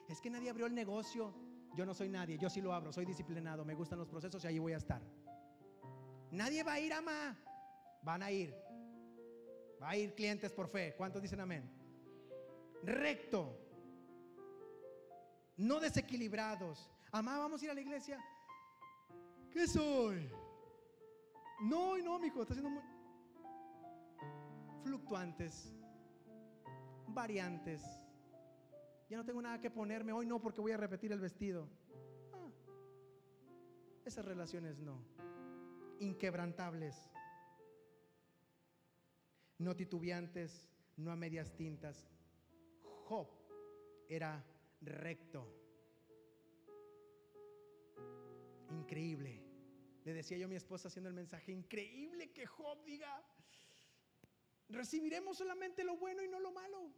Es 0.08 0.20
que 0.20 0.30
nadie 0.30 0.48
abrió 0.48 0.66
el 0.66 0.74
negocio. 0.76 1.34
Yo 1.74 1.84
no 1.84 1.92
soy 1.92 2.08
nadie, 2.08 2.38
yo 2.38 2.48
sí 2.48 2.60
lo 2.60 2.72
abro, 2.72 2.92
soy 2.92 3.04
disciplinado, 3.04 3.64
me 3.64 3.74
gustan 3.74 3.98
los 3.98 4.08
procesos 4.08 4.44
y 4.44 4.46
ahí 4.46 4.60
voy 4.60 4.74
a 4.74 4.76
estar. 4.76 5.02
Nadie 6.30 6.62
va 6.62 6.74
a 6.74 6.80
ir, 6.80 6.92
ama. 6.92 7.36
Van 8.02 8.22
a 8.22 8.30
ir. 8.30 8.54
Va 9.82 9.90
a 9.90 9.96
ir 9.96 10.14
clientes 10.14 10.52
por 10.52 10.68
fe. 10.68 10.94
¿Cuántos 10.96 11.20
dicen 11.20 11.40
amén? 11.40 11.68
Recto. 12.84 13.58
No 15.56 15.80
desequilibrados. 15.80 16.88
Amá, 17.10 17.38
vamos 17.38 17.60
a 17.60 17.64
ir 17.64 17.70
a 17.72 17.74
la 17.74 17.80
iglesia. 17.80 18.24
¿Qué 19.50 19.66
soy? 19.66 20.30
No, 21.62 21.98
no, 21.98 22.20
mi 22.20 22.28
hijo, 22.28 22.42
está 22.42 22.54
siendo 22.54 22.70
muy 22.70 22.93
fluctuantes, 24.84 25.74
variantes 27.08 27.82
ya 29.08 29.18
no 29.18 29.24
tengo 29.24 29.42
nada 29.42 29.60
que 29.60 29.70
ponerme, 29.70 30.12
hoy 30.12 30.26
no 30.26 30.40
porque 30.40 30.60
voy 30.60 30.72
a 30.72 30.76
repetir 30.76 31.12
el 31.12 31.20
vestido. 31.20 31.68
Ah, 32.32 32.50
esas 34.04 34.24
relaciones 34.24 34.80
no. 34.80 35.04
Inquebrantables. 36.00 37.10
No 39.58 39.76
titubeantes, 39.76 40.68
no 40.96 41.12
a 41.12 41.16
medias 41.16 41.54
tintas. 41.54 42.08
Job 43.04 43.28
era 44.08 44.44
recto. 44.80 45.46
Increíble. 48.70 49.42
Le 50.04 50.12
decía 50.12 50.38
yo 50.38 50.46
a 50.46 50.48
mi 50.48 50.56
esposa 50.56 50.88
haciendo 50.88 51.08
el 51.08 51.14
mensaje, 51.14 51.52
increíble 51.52 52.32
que 52.32 52.46
Job 52.46 52.82
diga, 52.84 53.22
recibiremos 54.68 55.38
solamente 55.38 55.84
lo 55.84 55.96
bueno 55.96 56.22
y 56.22 56.28
no 56.28 56.40
lo 56.40 56.52
malo 56.52 56.92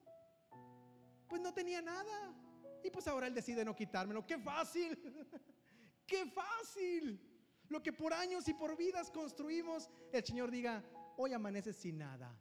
pues 1.29 1.41
no 1.41 1.53
tenía 1.53 1.83
nada. 1.83 2.35
Y 2.83 2.91
pues 2.91 3.07
ahora 3.09 3.27
él 3.27 3.35
decide 3.35 3.65
no 3.65 3.75
quitármelo. 3.75 4.27
¡Qué 4.27 4.39
fácil! 4.39 4.97
¡Qué 6.07 6.27
fácil! 6.27 7.21
Lo 7.69 7.83
que 7.83 7.93
por 7.93 8.13
años 8.13 8.47
y 8.49 8.55
por 8.55 8.77
vidas 8.77 9.11
construimos, 9.11 9.91
el 10.13 10.25
Señor 10.25 10.51
diga, 10.51 10.85
hoy 11.17 11.33
amaneces 11.33 11.77
sin 11.77 11.99
nada. 11.99 12.33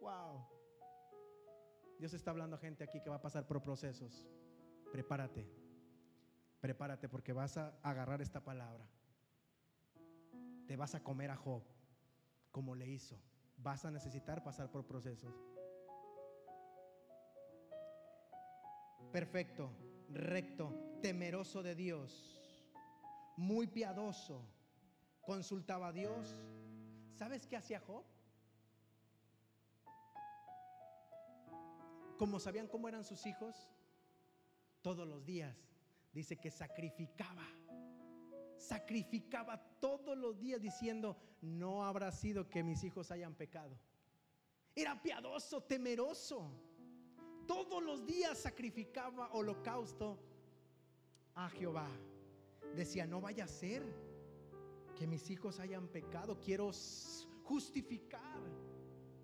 ¡Wow! 0.00 0.46
Dios 1.98 2.12
está 2.12 2.32
hablando 2.32 2.56
a 2.56 2.58
gente 2.58 2.84
aquí 2.84 3.00
que 3.00 3.08
va 3.08 3.16
a 3.16 3.22
pasar 3.22 3.46
por 3.46 3.62
procesos. 3.62 4.26
Prepárate. 4.92 5.48
Prepárate 6.60 7.08
porque 7.08 7.32
vas 7.32 7.56
a 7.56 7.78
agarrar 7.82 8.20
esta 8.20 8.44
palabra. 8.44 8.86
Te 10.66 10.76
vas 10.76 10.94
a 10.94 11.02
comer 11.02 11.30
a 11.30 11.36
Job 11.36 11.62
como 12.50 12.74
le 12.74 12.86
hizo. 12.88 13.18
Vas 13.56 13.84
a 13.84 13.90
necesitar 13.90 14.42
pasar 14.42 14.70
por 14.70 14.86
procesos. 14.86 15.34
perfecto, 19.14 19.70
recto, 20.10 20.98
temeroso 21.00 21.62
de 21.62 21.76
Dios, 21.76 22.36
muy 23.36 23.68
piadoso, 23.68 24.44
consultaba 25.22 25.86
a 25.86 25.92
Dios. 25.92 26.34
¿Sabes 27.12 27.46
qué 27.46 27.56
hacía 27.56 27.78
Job? 27.78 28.02
Como 32.18 32.40
sabían 32.40 32.66
cómo 32.66 32.88
eran 32.88 33.04
sus 33.04 33.24
hijos, 33.24 33.70
todos 34.82 35.06
los 35.06 35.24
días 35.24 35.56
dice 36.12 36.36
que 36.36 36.50
sacrificaba. 36.50 37.46
Sacrificaba 38.68 39.58
todos 39.80 40.16
los 40.16 40.38
días 40.38 40.60
diciendo, 40.60 41.16
no 41.40 41.84
habrá 41.84 42.10
sido 42.10 42.48
que 42.48 42.62
mis 42.62 42.82
hijos 42.84 43.10
hayan 43.10 43.34
pecado. 43.34 43.78
Era 44.74 45.00
piadoso, 45.00 45.62
temeroso 45.62 46.50
todos 47.46 47.82
los 47.82 48.06
días 48.06 48.38
sacrificaba 48.38 49.30
holocausto 49.32 50.18
a 51.34 51.48
Jehová. 51.50 51.88
Decía, 52.74 53.06
no 53.06 53.20
vaya 53.20 53.44
a 53.44 53.48
ser 53.48 53.82
que 54.96 55.06
mis 55.06 55.30
hijos 55.30 55.60
hayan 55.60 55.88
pecado. 55.88 56.40
Quiero 56.40 56.70
justificar, 57.44 58.40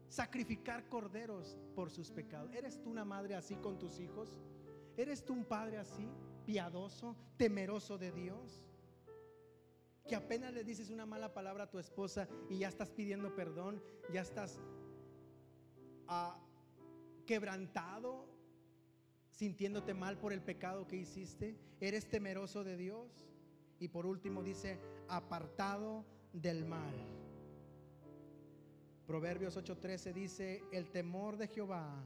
sacrificar 0.09 0.89
corderos 0.89 1.59
por 1.75 1.91
sus 1.91 2.11
pecados. 2.11 2.53
¿Eres 2.55 2.81
tú 2.81 2.91
una 2.91 3.05
madre 3.05 3.35
así 3.35 3.57
con 3.57 3.79
tus 3.79 3.99
hijos? 3.99 4.39
¿Eres 4.97 5.25
tú 5.25 5.33
un 5.33 5.45
padre 5.45 5.79
así, 5.79 6.09
piadoso, 6.45 7.17
temeroso 7.37 7.97
de 7.97 8.13
Dios? 8.13 8.63
Que 10.09 10.17
apenas 10.17 10.53
le 10.53 10.65
dices 10.65 10.91
una 10.91 11.07
mala 11.07 11.33
palabra 11.33 11.65
a 11.65 11.71
tu 11.71 11.79
esposa 11.79 12.29
y 12.49 12.59
ya 12.59 12.69
estás 12.69 12.91
pidiendo 12.91 13.35
perdón, 13.35 13.83
ya 14.13 14.23
estás 14.23 14.59
a 16.09 16.37
quebrantado, 17.27 18.27
sintiéndote 19.31 19.95
mal 19.95 20.19
por 20.19 20.33
el 20.33 20.43
pecado 20.43 20.87
que 20.87 20.97
hiciste? 20.97 21.57
¿Eres 21.81 22.09
temeroso 22.09 22.65
de 22.65 22.77
Dios? 22.77 23.29
Y 23.79 23.89
por 23.89 24.05
último 24.05 24.43
dice, 24.43 24.81
apartado 25.09 26.05
del 26.33 26.65
mal. 26.65 26.95
Proverbios 29.07 29.57
8:13 29.57 30.13
dice, 30.13 30.63
el 30.73 30.91
temor 30.91 31.37
de 31.37 31.49
Jehová 31.49 32.05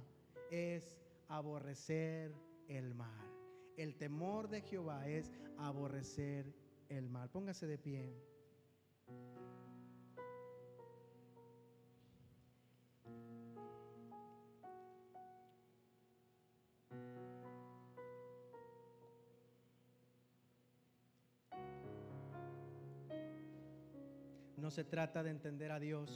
es 0.51 0.97
aborrecer 1.29 2.35
el 2.69 2.95
mal. 2.95 3.31
El 3.77 3.97
temor 3.97 4.49
de 4.49 4.61
Jehová 4.61 5.09
es 5.09 5.33
aborrecer 5.59 6.55
el 6.89 7.09
mal. 7.09 7.31
Póngase 7.31 7.67
de 7.67 7.79
pie. 7.79 8.35
No 24.57 24.71
se 24.71 24.85
trata 24.85 25.23
de 25.23 25.29
entender 25.29 25.71
a 25.71 25.79
Dios, 25.79 26.11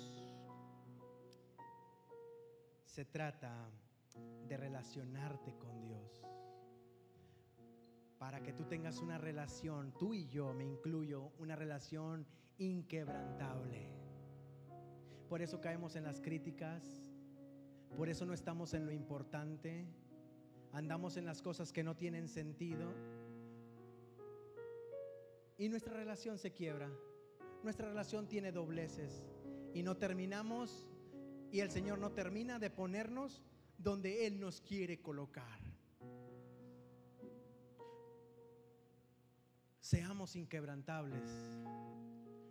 se 2.87 3.05
trata 3.05 3.69
de 4.49 4.57
relacionarte 4.57 5.55
con 5.59 5.83
Dios. 5.83 6.25
Para 8.19 8.43
que 8.43 8.53
tú 8.53 8.65
tengas 8.65 9.01
una 9.01 9.19
relación, 9.19 9.93
tú 9.99 10.15
y 10.15 10.27
yo, 10.29 10.53
me 10.53 10.65
incluyo, 10.65 11.33
una 11.39 11.57
relación 11.57 12.27
inquebrantable. 12.59 13.89
Por 15.29 15.43
eso 15.43 15.61
caemos 15.61 15.95
en 15.97 16.05
las 16.05 16.21
críticas, 16.21 17.13
por 17.97 18.09
eso 18.09 18.27
no 18.27 18.35
estamos 18.35 18.75
en 18.75 18.87
lo 18.87 18.93
importante, 18.93 19.87
andamos 20.73 21.17
en 21.17 21.25
las 21.25 21.43
cosas 21.43 21.73
que 21.73 21.85
no 21.85 21.97
tienen 21.97 22.29
sentido 22.29 22.93
y 25.57 25.69
nuestra 25.69 25.95
relación 25.95 26.39
se 26.39 26.53
quiebra 26.53 26.91
nuestra 27.63 27.89
relación 27.89 28.29
tiene 28.29 28.53
dobleces 28.53 29.25
y 29.75 29.83
no 29.83 29.97
terminamos 29.97 30.89
y 31.51 31.61
el 31.61 31.71
Señor 31.71 31.99
no 31.99 32.13
termina 32.13 32.59
de 32.59 32.71
ponernos 32.71 33.43
donde 33.79 34.27
Él 34.27 34.41
nos 34.41 34.61
quiere 34.61 35.01
colocar. 35.01 35.68
Seamos 39.91 40.37
inquebrantables, 40.37 41.31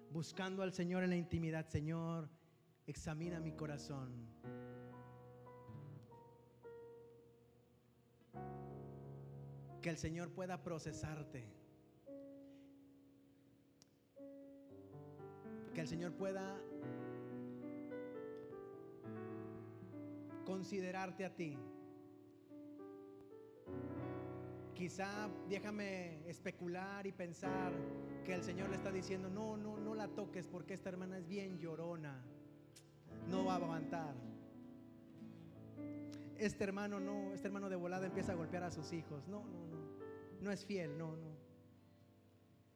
buscando 0.10 0.64
al 0.64 0.74
Señor 0.74 1.04
en 1.04 1.12
la 1.12 1.18
intimidad. 1.18 1.68
Señor, 1.68 2.32
examina 2.88 3.40
mi 3.40 3.52
corazón. 3.52 4.28
Que 9.84 9.90
el 9.92 9.98
Señor 10.00 10.32
pueda 10.32 10.64
procesarte 10.64 11.48
que 15.76 15.82
el 15.82 15.88
Señor 15.88 16.14
pueda 16.14 16.60
considerarte 20.44 21.24
a 21.24 21.36
ti. 21.36 21.56
Quizá 24.78 25.28
déjame 25.50 26.30
especular 26.30 27.08
y 27.08 27.12
pensar 27.12 27.74
que 28.24 28.34
el 28.34 28.44
Señor 28.44 28.70
le 28.70 28.76
está 28.76 28.92
diciendo, 28.92 29.30
no, 29.30 29.58
no, 29.58 29.78
no 29.78 29.96
la 29.96 30.08
toques 30.08 30.48
porque 30.48 30.76
esta 30.76 30.90
hermana 30.90 31.18
es 31.18 31.28
bien 31.28 31.58
llorona, 31.58 32.22
no 33.28 33.46
va 33.46 33.54
a 33.54 33.56
aguantar. 33.56 34.14
Este 36.38 36.64
hermano 36.64 37.00
no, 37.00 37.34
este 37.34 37.48
hermano 37.48 37.70
de 37.70 37.76
volada 37.76 38.06
empieza 38.06 38.34
a 38.34 38.36
golpear 38.36 38.64
a 38.64 38.72
sus 38.72 38.94
hijos. 38.94 39.28
No, 39.28 39.44
no, 39.46 39.66
no, 39.66 39.78
no 40.42 40.52
es 40.52 40.64
fiel, 40.64 40.96
no, 40.96 41.16
no. 41.16 41.36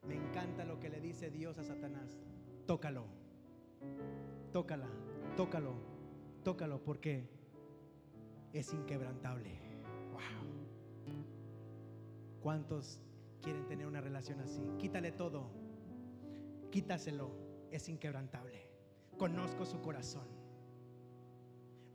Me 0.07 0.15
encanta 0.15 0.65
lo 0.65 0.79
que 0.79 0.89
le 0.89 0.99
dice 0.99 1.29
Dios 1.29 1.59
a 1.59 1.63
Satanás 1.63 2.17
tócalo, 2.71 3.03
tócala, 4.53 4.87
tócalo, 5.35 5.75
tócalo, 6.43 6.81
porque 6.81 7.27
es 8.53 8.73
inquebrantable. 8.73 9.60
¿Cuántos 12.41 12.99
quieren 13.41 13.65
tener 13.67 13.87
una 13.87 14.01
relación 14.01 14.39
así? 14.39 14.61
Quítale 14.77 15.11
todo, 15.11 15.51
quítaselo, 16.71 17.31
es 17.71 17.87
inquebrantable. 17.89 18.67
Conozco 19.17 19.65
su 19.65 19.79
corazón. 19.81 20.27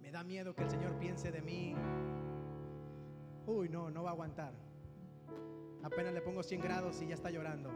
Me 0.00 0.10
da 0.12 0.22
miedo 0.22 0.54
que 0.54 0.62
el 0.62 0.70
Señor 0.70 0.98
piense 0.98 1.32
de 1.32 1.42
mí. 1.42 1.74
Uy, 3.46 3.68
no, 3.68 3.90
no 3.90 4.04
va 4.04 4.10
a 4.10 4.12
aguantar. 4.12 4.54
Apenas 5.82 6.14
le 6.14 6.20
pongo 6.20 6.42
100 6.42 6.60
grados 6.60 7.02
y 7.02 7.08
ya 7.08 7.14
está 7.14 7.30
llorando. 7.30 7.70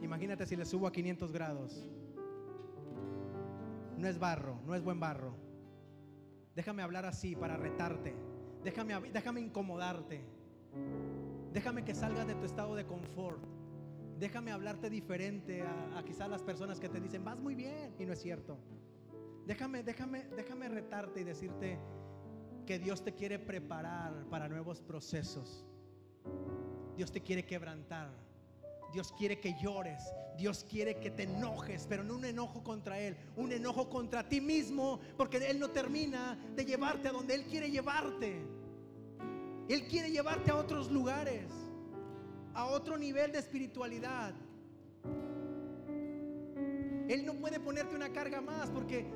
Imagínate 0.00 0.46
si 0.46 0.56
le 0.56 0.64
subo 0.64 0.86
a 0.86 0.92
500 0.92 1.32
grados 1.32 1.90
no 3.96 4.08
es 4.08 4.18
barro, 4.18 4.60
no 4.64 4.74
es 4.74 4.82
buen 4.82 5.00
barro. 5.00 5.34
Déjame 6.54 6.82
hablar 6.82 7.06
así 7.06 7.34
para 7.34 7.56
retarte. 7.56 8.14
Déjame, 8.62 9.10
déjame 9.10 9.40
incomodarte. 9.40 10.24
Déjame 11.56 11.86
que 11.86 11.94
salgas 11.94 12.26
de 12.26 12.34
tu 12.34 12.44
estado 12.44 12.74
de 12.74 12.84
confort. 12.84 13.42
Déjame 14.18 14.52
hablarte 14.52 14.90
diferente 14.90 15.62
a, 15.62 16.02
quizás 16.04 16.28
las 16.28 16.42
personas 16.42 16.78
que 16.78 16.90
te 16.90 17.00
dicen, 17.00 17.24
vas 17.24 17.38
muy 17.38 17.54
bien, 17.54 17.94
y 17.98 18.04
no 18.04 18.12
es 18.12 18.20
cierto. 18.20 18.58
Déjame, 19.46 19.82
déjame, 19.82 20.26
déjame 20.36 20.68
retarte 20.68 21.22
y 21.22 21.24
decirte 21.24 21.78
que 22.66 22.78
Dios 22.78 23.02
te 23.02 23.14
quiere 23.14 23.38
preparar 23.38 24.26
para 24.28 24.50
nuevos 24.50 24.82
procesos. 24.82 25.64
Dios 26.94 27.10
te 27.10 27.22
quiere 27.22 27.46
quebrantar. 27.46 28.10
Dios 28.92 29.14
quiere 29.16 29.40
que 29.40 29.54
llores, 29.58 30.12
Dios 30.36 30.62
quiere 30.62 31.00
que 31.00 31.10
te 31.10 31.22
enojes, 31.22 31.86
pero 31.88 32.04
no 32.04 32.16
un 32.16 32.26
enojo 32.26 32.62
contra 32.62 33.00
Él, 33.00 33.16
un 33.34 33.50
enojo 33.50 33.88
contra 33.88 34.28
ti 34.28 34.42
mismo, 34.42 35.00
porque 35.16 35.38
Él 35.38 35.58
no 35.58 35.70
termina 35.70 36.38
de 36.54 36.66
llevarte 36.66 37.08
a 37.08 37.12
donde 37.12 37.34
Él 37.34 37.44
quiere 37.44 37.70
llevarte. 37.70 38.44
Él 39.68 39.86
quiere 39.88 40.10
llevarte 40.10 40.50
a 40.50 40.56
otros 40.56 40.90
lugares, 40.90 41.50
a 42.54 42.66
otro 42.66 42.96
nivel 42.96 43.32
de 43.32 43.38
espiritualidad. 43.38 44.34
Él 47.08 47.24
no 47.24 47.34
puede 47.34 47.60
ponerte 47.60 47.94
una 47.94 48.12
carga 48.12 48.40
más 48.40 48.70
porque 48.70 49.06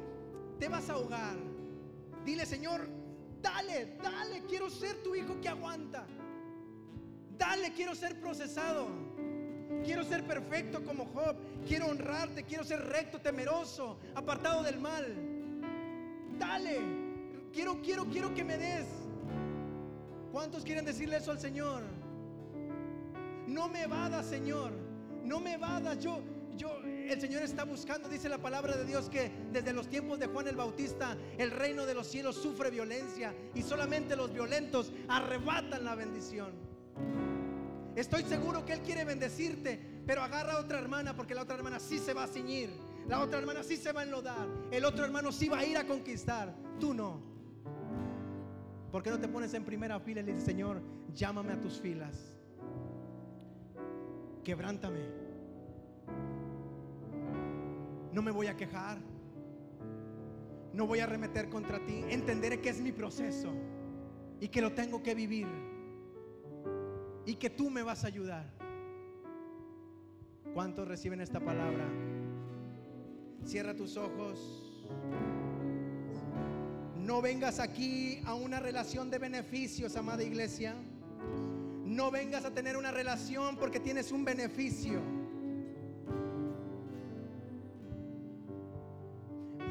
te 0.59 0.69
vas 0.69 0.89
a 0.91 0.95
ahogar. 0.95 1.37
Dile, 2.25 2.47
Señor, 2.47 2.89
dale, 3.41 3.97
dale, 4.03 4.45
quiero 4.49 4.71
ser 4.71 5.03
tu 5.03 5.15
hijo 5.15 5.41
que 5.41 5.49
aguanta. 5.49 6.07
Dale, 7.39 7.73
quiero 7.73 7.95
ser 7.95 8.21
procesado. 8.21 8.89
Quiero 9.85 10.05
ser 10.05 10.25
perfecto 10.27 10.85
como 10.85 11.07
Job. 11.07 11.37
Quiero 11.67 11.87
honrarte. 11.87 12.45
Quiero 12.45 12.65
ser 12.65 12.81
recto, 12.87 13.21
temeroso, 13.21 13.99
apartado 14.15 14.63
del 14.63 14.79
mal. 14.79 15.07
Dale. 16.39 16.81
Quiero, 17.53 17.81
quiero, 17.81 18.05
quiero 18.07 18.35
que 18.35 18.45
me 18.45 18.59
des. 18.59 18.87
¿Cuántos 20.33 20.65
quieren 20.65 20.85
decirle 20.85 21.17
eso 21.17 21.31
al 21.31 21.41
Señor? 21.41 21.83
No 23.47 23.69
me 23.69 23.87
vadas, 23.87 24.27
Señor. 24.27 24.73
No 25.25 25.41
me 25.41 25.57
vadas. 25.57 25.99
Yo, 25.99 26.21
yo, 26.57 26.81
el 26.85 27.21
Señor 27.21 27.43
está 27.43 27.65
buscando, 27.65 28.09
dice 28.09 28.29
la 28.29 28.39
palabra 28.39 28.77
de 28.77 28.85
Dios, 28.85 29.09
que 29.11 29.31
desde 29.53 29.73
los 29.73 29.89
tiempos 29.89 30.21
de 30.21 30.27
Juan 30.27 30.47
el 30.47 30.57
Bautista, 30.57 31.17
el 31.37 31.51
reino 31.51 31.85
de 31.85 31.95
los 31.95 32.07
cielos 32.07 32.37
sufre 32.37 32.71
violencia 32.71 33.35
y 33.55 33.63
solamente 33.63 34.15
los 34.15 34.33
violentos 34.33 34.93
arrebatan 35.09 35.85
la 35.85 35.97
bendición. 35.97 36.53
Estoy 37.97 38.23
seguro 38.23 38.65
que 38.65 38.75
Él 38.75 38.81
quiere 38.81 39.05
bendecirte, 39.05 40.03
pero 40.07 40.23
agarra 40.23 40.55
a 40.55 40.61
otra 40.61 40.79
hermana 40.79 41.17
porque 41.17 41.35
la 41.35 41.43
otra 41.43 41.57
hermana 41.57 41.81
sí 41.81 41.99
se 41.99 42.15
va 42.15 42.25
a 42.25 42.29
ciñir. 42.29 42.71
La 43.09 43.21
otra 43.21 43.41
hermana 43.41 43.65
sí 43.65 43.77
se 43.77 43.91
va 43.91 44.03
a 44.03 44.05
enlodar. 44.05 44.47
El 44.71 44.85
otro 44.85 45.05
hermano 45.05 45.33
sí 45.33 45.49
va 45.49 45.59
a 45.59 45.65
ir 45.65 45.77
a 45.77 45.85
conquistar. 45.85 46.55
Tú 46.79 46.95
no. 46.95 47.30
¿Por 48.91 49.03
qué 49.03 49.11
no 49.11 49.21
te 49.21 49.29
pones 49.29 49.55
en 49.55 49.65
primera 49.65 50.01
fila 50.01 50.21
y 50.21 50.25
le 50.25 50.33
dices, 50.33 50.47
Señor, 50.47 50.83
llámame 51.15 51.53
a 51.53 51.61
tus 51.61 51.81
filas? 51.81 52.37
Quebrántame. 54.43 55.01
No 58.13 58.23
me 58.23 58.31
voy 58.31 58.49
a 58.49 58.57
quejar. 58.57 58.99
No 60.73 60.87
voy 60.87 61.01
a 61.01 61.07
remeter 61.07 61.49
contra 61.49 61.85
ti. 61.85 62.05
Entenderé 62.09 62.61
que 62.61 62.71
es 62.71 62.81
mi 62.81 62.91
proceso 62.91 63.53
y 64.41 64.49
que 64.49 64.61
lo 64.61 64.73
tengo 64.73 65.03
que 65.03 65.15
vivir 65.15 65.47
y 67.27 67.35
que 67.37 67.51
tú 67.51 67.71
me 67.71 67.83
vas 67.83 68.05
a 68.05 68.09
ayudar. 68.09 68.51
¿Cuántos 70.53 70.89
reciben 70.89 71.21
esta 71.21 71.39
palabra? 71.39 71.87
Cierra 73.45 73.77
tus 73.77 73.97
ojos. 73.97 74.89
No 77.11 77.21
vengas 77.21 77.59
aquí 77.59 78.23
a 78.25 78.35
una 78.35 78.61
relación 78.61 79.11
de 79.11 79.19
beneficios, 79.19 79.97
amada 79.97 80.23
iglesia. 80.23 80.77
No 81.85 82.09
vengas 82.13 82.45
a 82.45 82.55
tener 82.55 82.77
una 82.77 82.93
relación 82.93 83.57
porque 83.57 83.81
tienes 83.81 84.13
un 84.13 84.25
beneficio. 84.25 85.01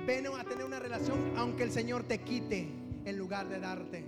Ven 0.06 0.28
a 0.28 0.44
tener 0.44 0.66
una 0.66 0.80
relación 0.80 1.32
aunque 1.38 1.64
el 1.64 1.72
Señor 1.72 2.04
te 2.04 2.18
quite 2.18 2.68
en 3.06 3.18
lugar 3.18 3.48
de 3.48 3.60
darte. 3.62 4.06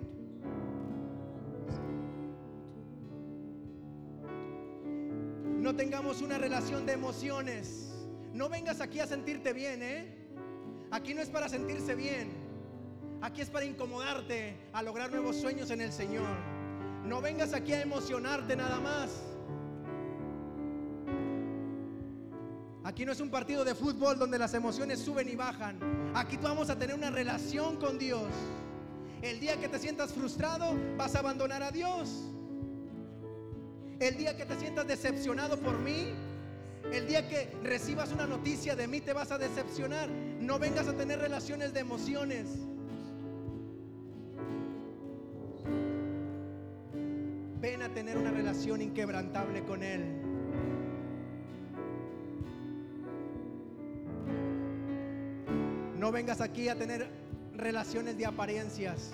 no 5.61 5.73
tengamos 5.73 6.21
una 6.21 6.37
relación 6.37 6.85
de 6.85 6.91
emociones. 6.91 7.93
No 8.33 8.49
vengas 8.49 8.81
aquí 8.81 8.99
a 8.99 9.07
sentirte 9.07 9.53
bien, 9.53 9.81
¿eh? 9.81 10.17
Aquí 10.91 11.13
no 11.13 11.21
es 11.21 11.29
para 11.29 11.47
sentirse 11.47 11.95
bien. 11.95 12.40
Aquí 13.21 13.41
es 13.41 13.49
para 13.51 13.65
incomodarte 13.65 14.57
a 14.73 14.81
lograr 14.81 15.11
nuevos 15.11 15.35
sueños 15.35 15.69
en 15.69 15.81
el 15.81 15.91
Señor. 15.91 16.27
No 17.05 17.21
vengas 17.21 17.53
aquí 17.53 17.71
a 17.73 17.81
emocionarte 17.81 18.55
nada 18.55 18.79
más. 18.79 19.11
Aquí 22.83 23.05
no 23.05 23.11
es 23.11 23.19
un 23.19 23.29
partido 23.29 23.63
de 23.63 23.75
fútbol 23.75 24.17
donde 24.17 24.39
las 24.39 24.55
emociones 24.55 24.99
suben 24.99 25.29
y 25.29 25.35
bajan. 25.35 25.77
Aquí 26.15 26.37
tú 26.37 26.47
vamos 26.47 26.71
a 26.71 26.79
tener 26.79 26.95
una 26.95 27.11
relación 27.11 27.77
con 27.77 27.99
Dios. 27.99 28.27
El 29.21 29.39
día 29.39 29.59
que 29.59 29.69
te 29.69 29.77
sientas 29.77 30.13
frustrado, 30.13 30.73
vas 30.97 31.13
a 31.13 31.19
abandonar 31.19 31.61
a 31.61 31.69
Dios. 31.69 32.23
El 33.99 34.17
día 34.17 34.35
que 34.35 34.45
te 34.45 34.59
sientas 34.59 34.87
decepcionado 34.87 35.59
por 35.59 35.77
mí, 35.77 36.07
el 36.91 37.07
día 37.07 37.29
que 37.29 37.55
recibas 37.61 38.11
una 38.11 38.25
noticia 38.25 38.75
de 38.75 38.87
mí, 38.87 38.99
te 38.99 39.13
vas 39.13 39.31
a 39.31 39.37
decepcionar. 39.37 40.09
No 40.09 40.57
vengas 40.57 40.87
a 40.87 40.93
tener 40.93 41.19
relaciones 41.19 41.71
de 41.71 41.81
emociones. 41.81 42.47
Relación 48.51 48.81
inquebrantable 48.81 49.63
con 49.63 49.81
Él. 49.81 50.03
No 55.97 56.11
vengas 56.11 56.41
aquí 56.41 56.67
a 56.67 56.75
tener 56.75 57.09
relaciones 57.55 58.17
de 58.17 58.25
apariencias. 58.25 59.13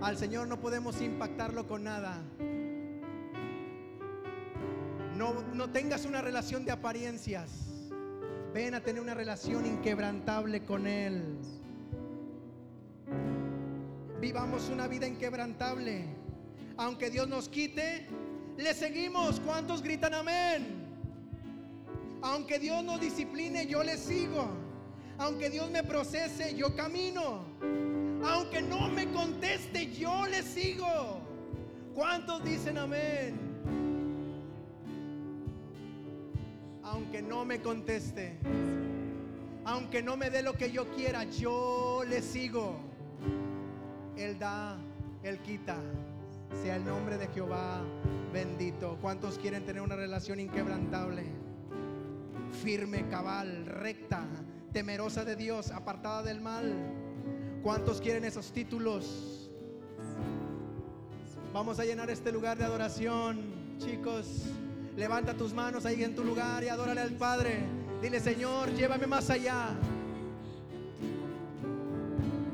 Al 0.00 0.16
Señor 0.16 0.48
no 0.48 0.58
podemos 0.58 1.02
impactarlo 1.02 1.66
con 1.66 1.84
nada. 1.84 2.22
No, 5.18 5.34
no 5.52 5.68
tengas 5.68 6.06
una 6.06 6.22
relación 6.22 6.64
de 6.64 6.72
apariencias. 6.72 7.50
Ven 8.54 8.76
a 8.76 8.80
tener 8.80 9.02
una 9.02 9.12
relación 9.12 9.66
inquebrantable 9.66 10.64
con 10.64 10.86
Él. 10.86 11.36
Vivamos 14.22 14.70
una 14.70 14.88
vida 14.88 15.06
inquebrantable. 15.06 16.17
Aunque 16.78 17.10
Dios 17.10 17.28
nos 17.28 17.48
quite, 17.48 18.06
le 18.56 18.72
seguimos. 18.72 19.40
¿Cuántos 19.40 19.82
gritan 19.82 20.14
amén? 20.14 20.86
Aunque 22.22 22.60
Dios 22.60 22.84
nos 22.84 23.00
discipline, 23.00 23.66
yo 23.66 23.82
le 23.82 23.98
sigo. 23.98 24.48
Aunque 25.18 25.50
Dios 25.50 25.68
me 25.70 25.82
procese, 25.82 26.54
yo 26.54 26.76
camino. 26.76 27.42
Aunque 28.24 28.62
no 28.62 28.88
me 28.88 29.10
conteste, 29.10 29.92
yo 29.92 30.24
le 30.26 30.42
sigo. 30.42 31.20
¿Cuántos 31.94 32.44
dicen 32.44 32.78
amén? 32.78 33.36
Aunque 36.84 37.20
no 37.20 37.44
me 37.44 37.60
conteste, 37.60 38.38
aunque 39.64 40.00
no 40.00 40.16
me 40.16 40.30
dé 40.30 40.42
lo 40.42 40.52
que 40.54 40.70
yo 40.70 40.88
quiera, 40.92 41.24
yo 41.24 42.04
le 42.08 42.22
sigo. 42.22 42.76
Él 44.16 44.38
da, 44.38 44.78
Él 45.24 45.38
quita. 45.40 45.76
Sea 46.54 46.76
el 46.76 46.84
nombre 46.84 47.18
de 47.18 47.28
Jehová 47.28 47.80
bendito. 48.32 48.98
¿Cuántos 49.00 49.38
quieren 49.38 49.64
tener 49.64 49.82
una 49.82 49.96
relación 49.96 50.40
inquebrantable? 50.40 51.24
Firme, 52.62 53.08
cabal, 53.08 53.66
recta, 53.66 54.26
temerosa 54.72 55.24
de 55.24 55.36
Dios, 55.36 55.70
apartada 55.70 56.22
del 56.22 56.40
mal. 56.40 56.72
¿Cuántos 57.62 58.00
quieren 58.00 58.24
esos 58.24 58.52
títulos? 58.52 59.50
Vamos 61.52 61.78
a 61.80 61.84
llenar 61.84 62.10
este 62.10 62.32
lugar 62.32 62.58
de 62.58 62.64
adoración, 62.64 63.40
chicos. 63.78 64.44
Levanta 64.96 65.34
tus 65.34 65.52
manos 65.52 65.86
ahí 65.86 66.02
en 66.02 66.14
tu 66.14 66.24
lugar 66.24 66.64
y 66.64 66.68
adórale 66.68 67.00
al 67.00 67.12
Padre. 67.12 67.60
Dile, 68.02 68.20
Señor, 68.20 68.72
llévame 68.74 69.06
más 69.06 69.30
allá. 69.30 69.68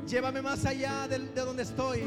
Llévame 0.07 0.41
más 0.41 0.65
allá 0.65 1.07
de, 1.07 1.19
de 1.19 1.41
donde 1.41 1.63
estoy. 1.63 2.01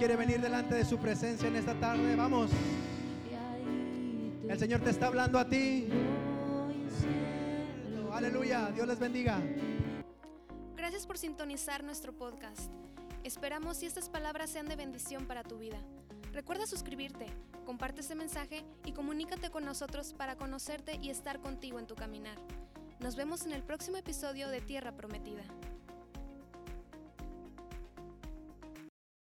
Quiere 0.00 0.16
venir 0.16 0.40
delante 0.40 0.76
de 0.76 0.84
su 0.86 0.96
presencia 0.96 1.46
en 1.46 1.56
esta 1.56 1.78
tarde? 1.78 2.16
Vamos. 2.16 2.50
El 4.48 4.58
Señor 4.58 4.80
te 4.80 4.88
está 4.88 5.08
hablando 5.08 5.38
a 5.38 5.46
ti. 5.46 5.88
Aleluya. 8.10 8.70
Dios 8.74 8.88
les 8.88 8.98
bendiga. 8.98 9.38
Gracias 10.74 11.06
por 11.06 11.18
sintonizar 11.18 11.84
nuestro 11.84 12.14
podcast. 12.14 12.70
Esperamos 13.24 13.76
si 13.76 13.84
estas 13.84 14.08
palabras 14.08 14.48
sean 14.48 14.68
de 14.68 14.76
bendición 14.76 15.26
para 15.26 15.42
tu 15.42 15.58
vida. 15.58 15.76
Recuerda 16.32 16.66
suscribirte, 16.66 17.26
comparte 17.66 18.00
este 18.00 18.14
mensaje 18.14 18.64
y 18.86 18.92
comunícate 18.92 19.50
con 19.50 19.66
nosotros 19.66 20.14
para 20.14 20.34
conocerte 20.34 20.98
y 21.02 21.10
estar 21.10 21.40
contigo 21.40 21.78
en 21.78 21.86
tu 21.86 21.94
caminar. 21.94 22.38
Nos 23.00 23.16
vemos 23.16 23.44
en 23.44 23.52
el 23.52 23.62
próximo 23.62 23.98
episodio 23.98 24.48
de 24.48 24.62
Tierra 24.62 24.92
Prometida. 24.92 25.42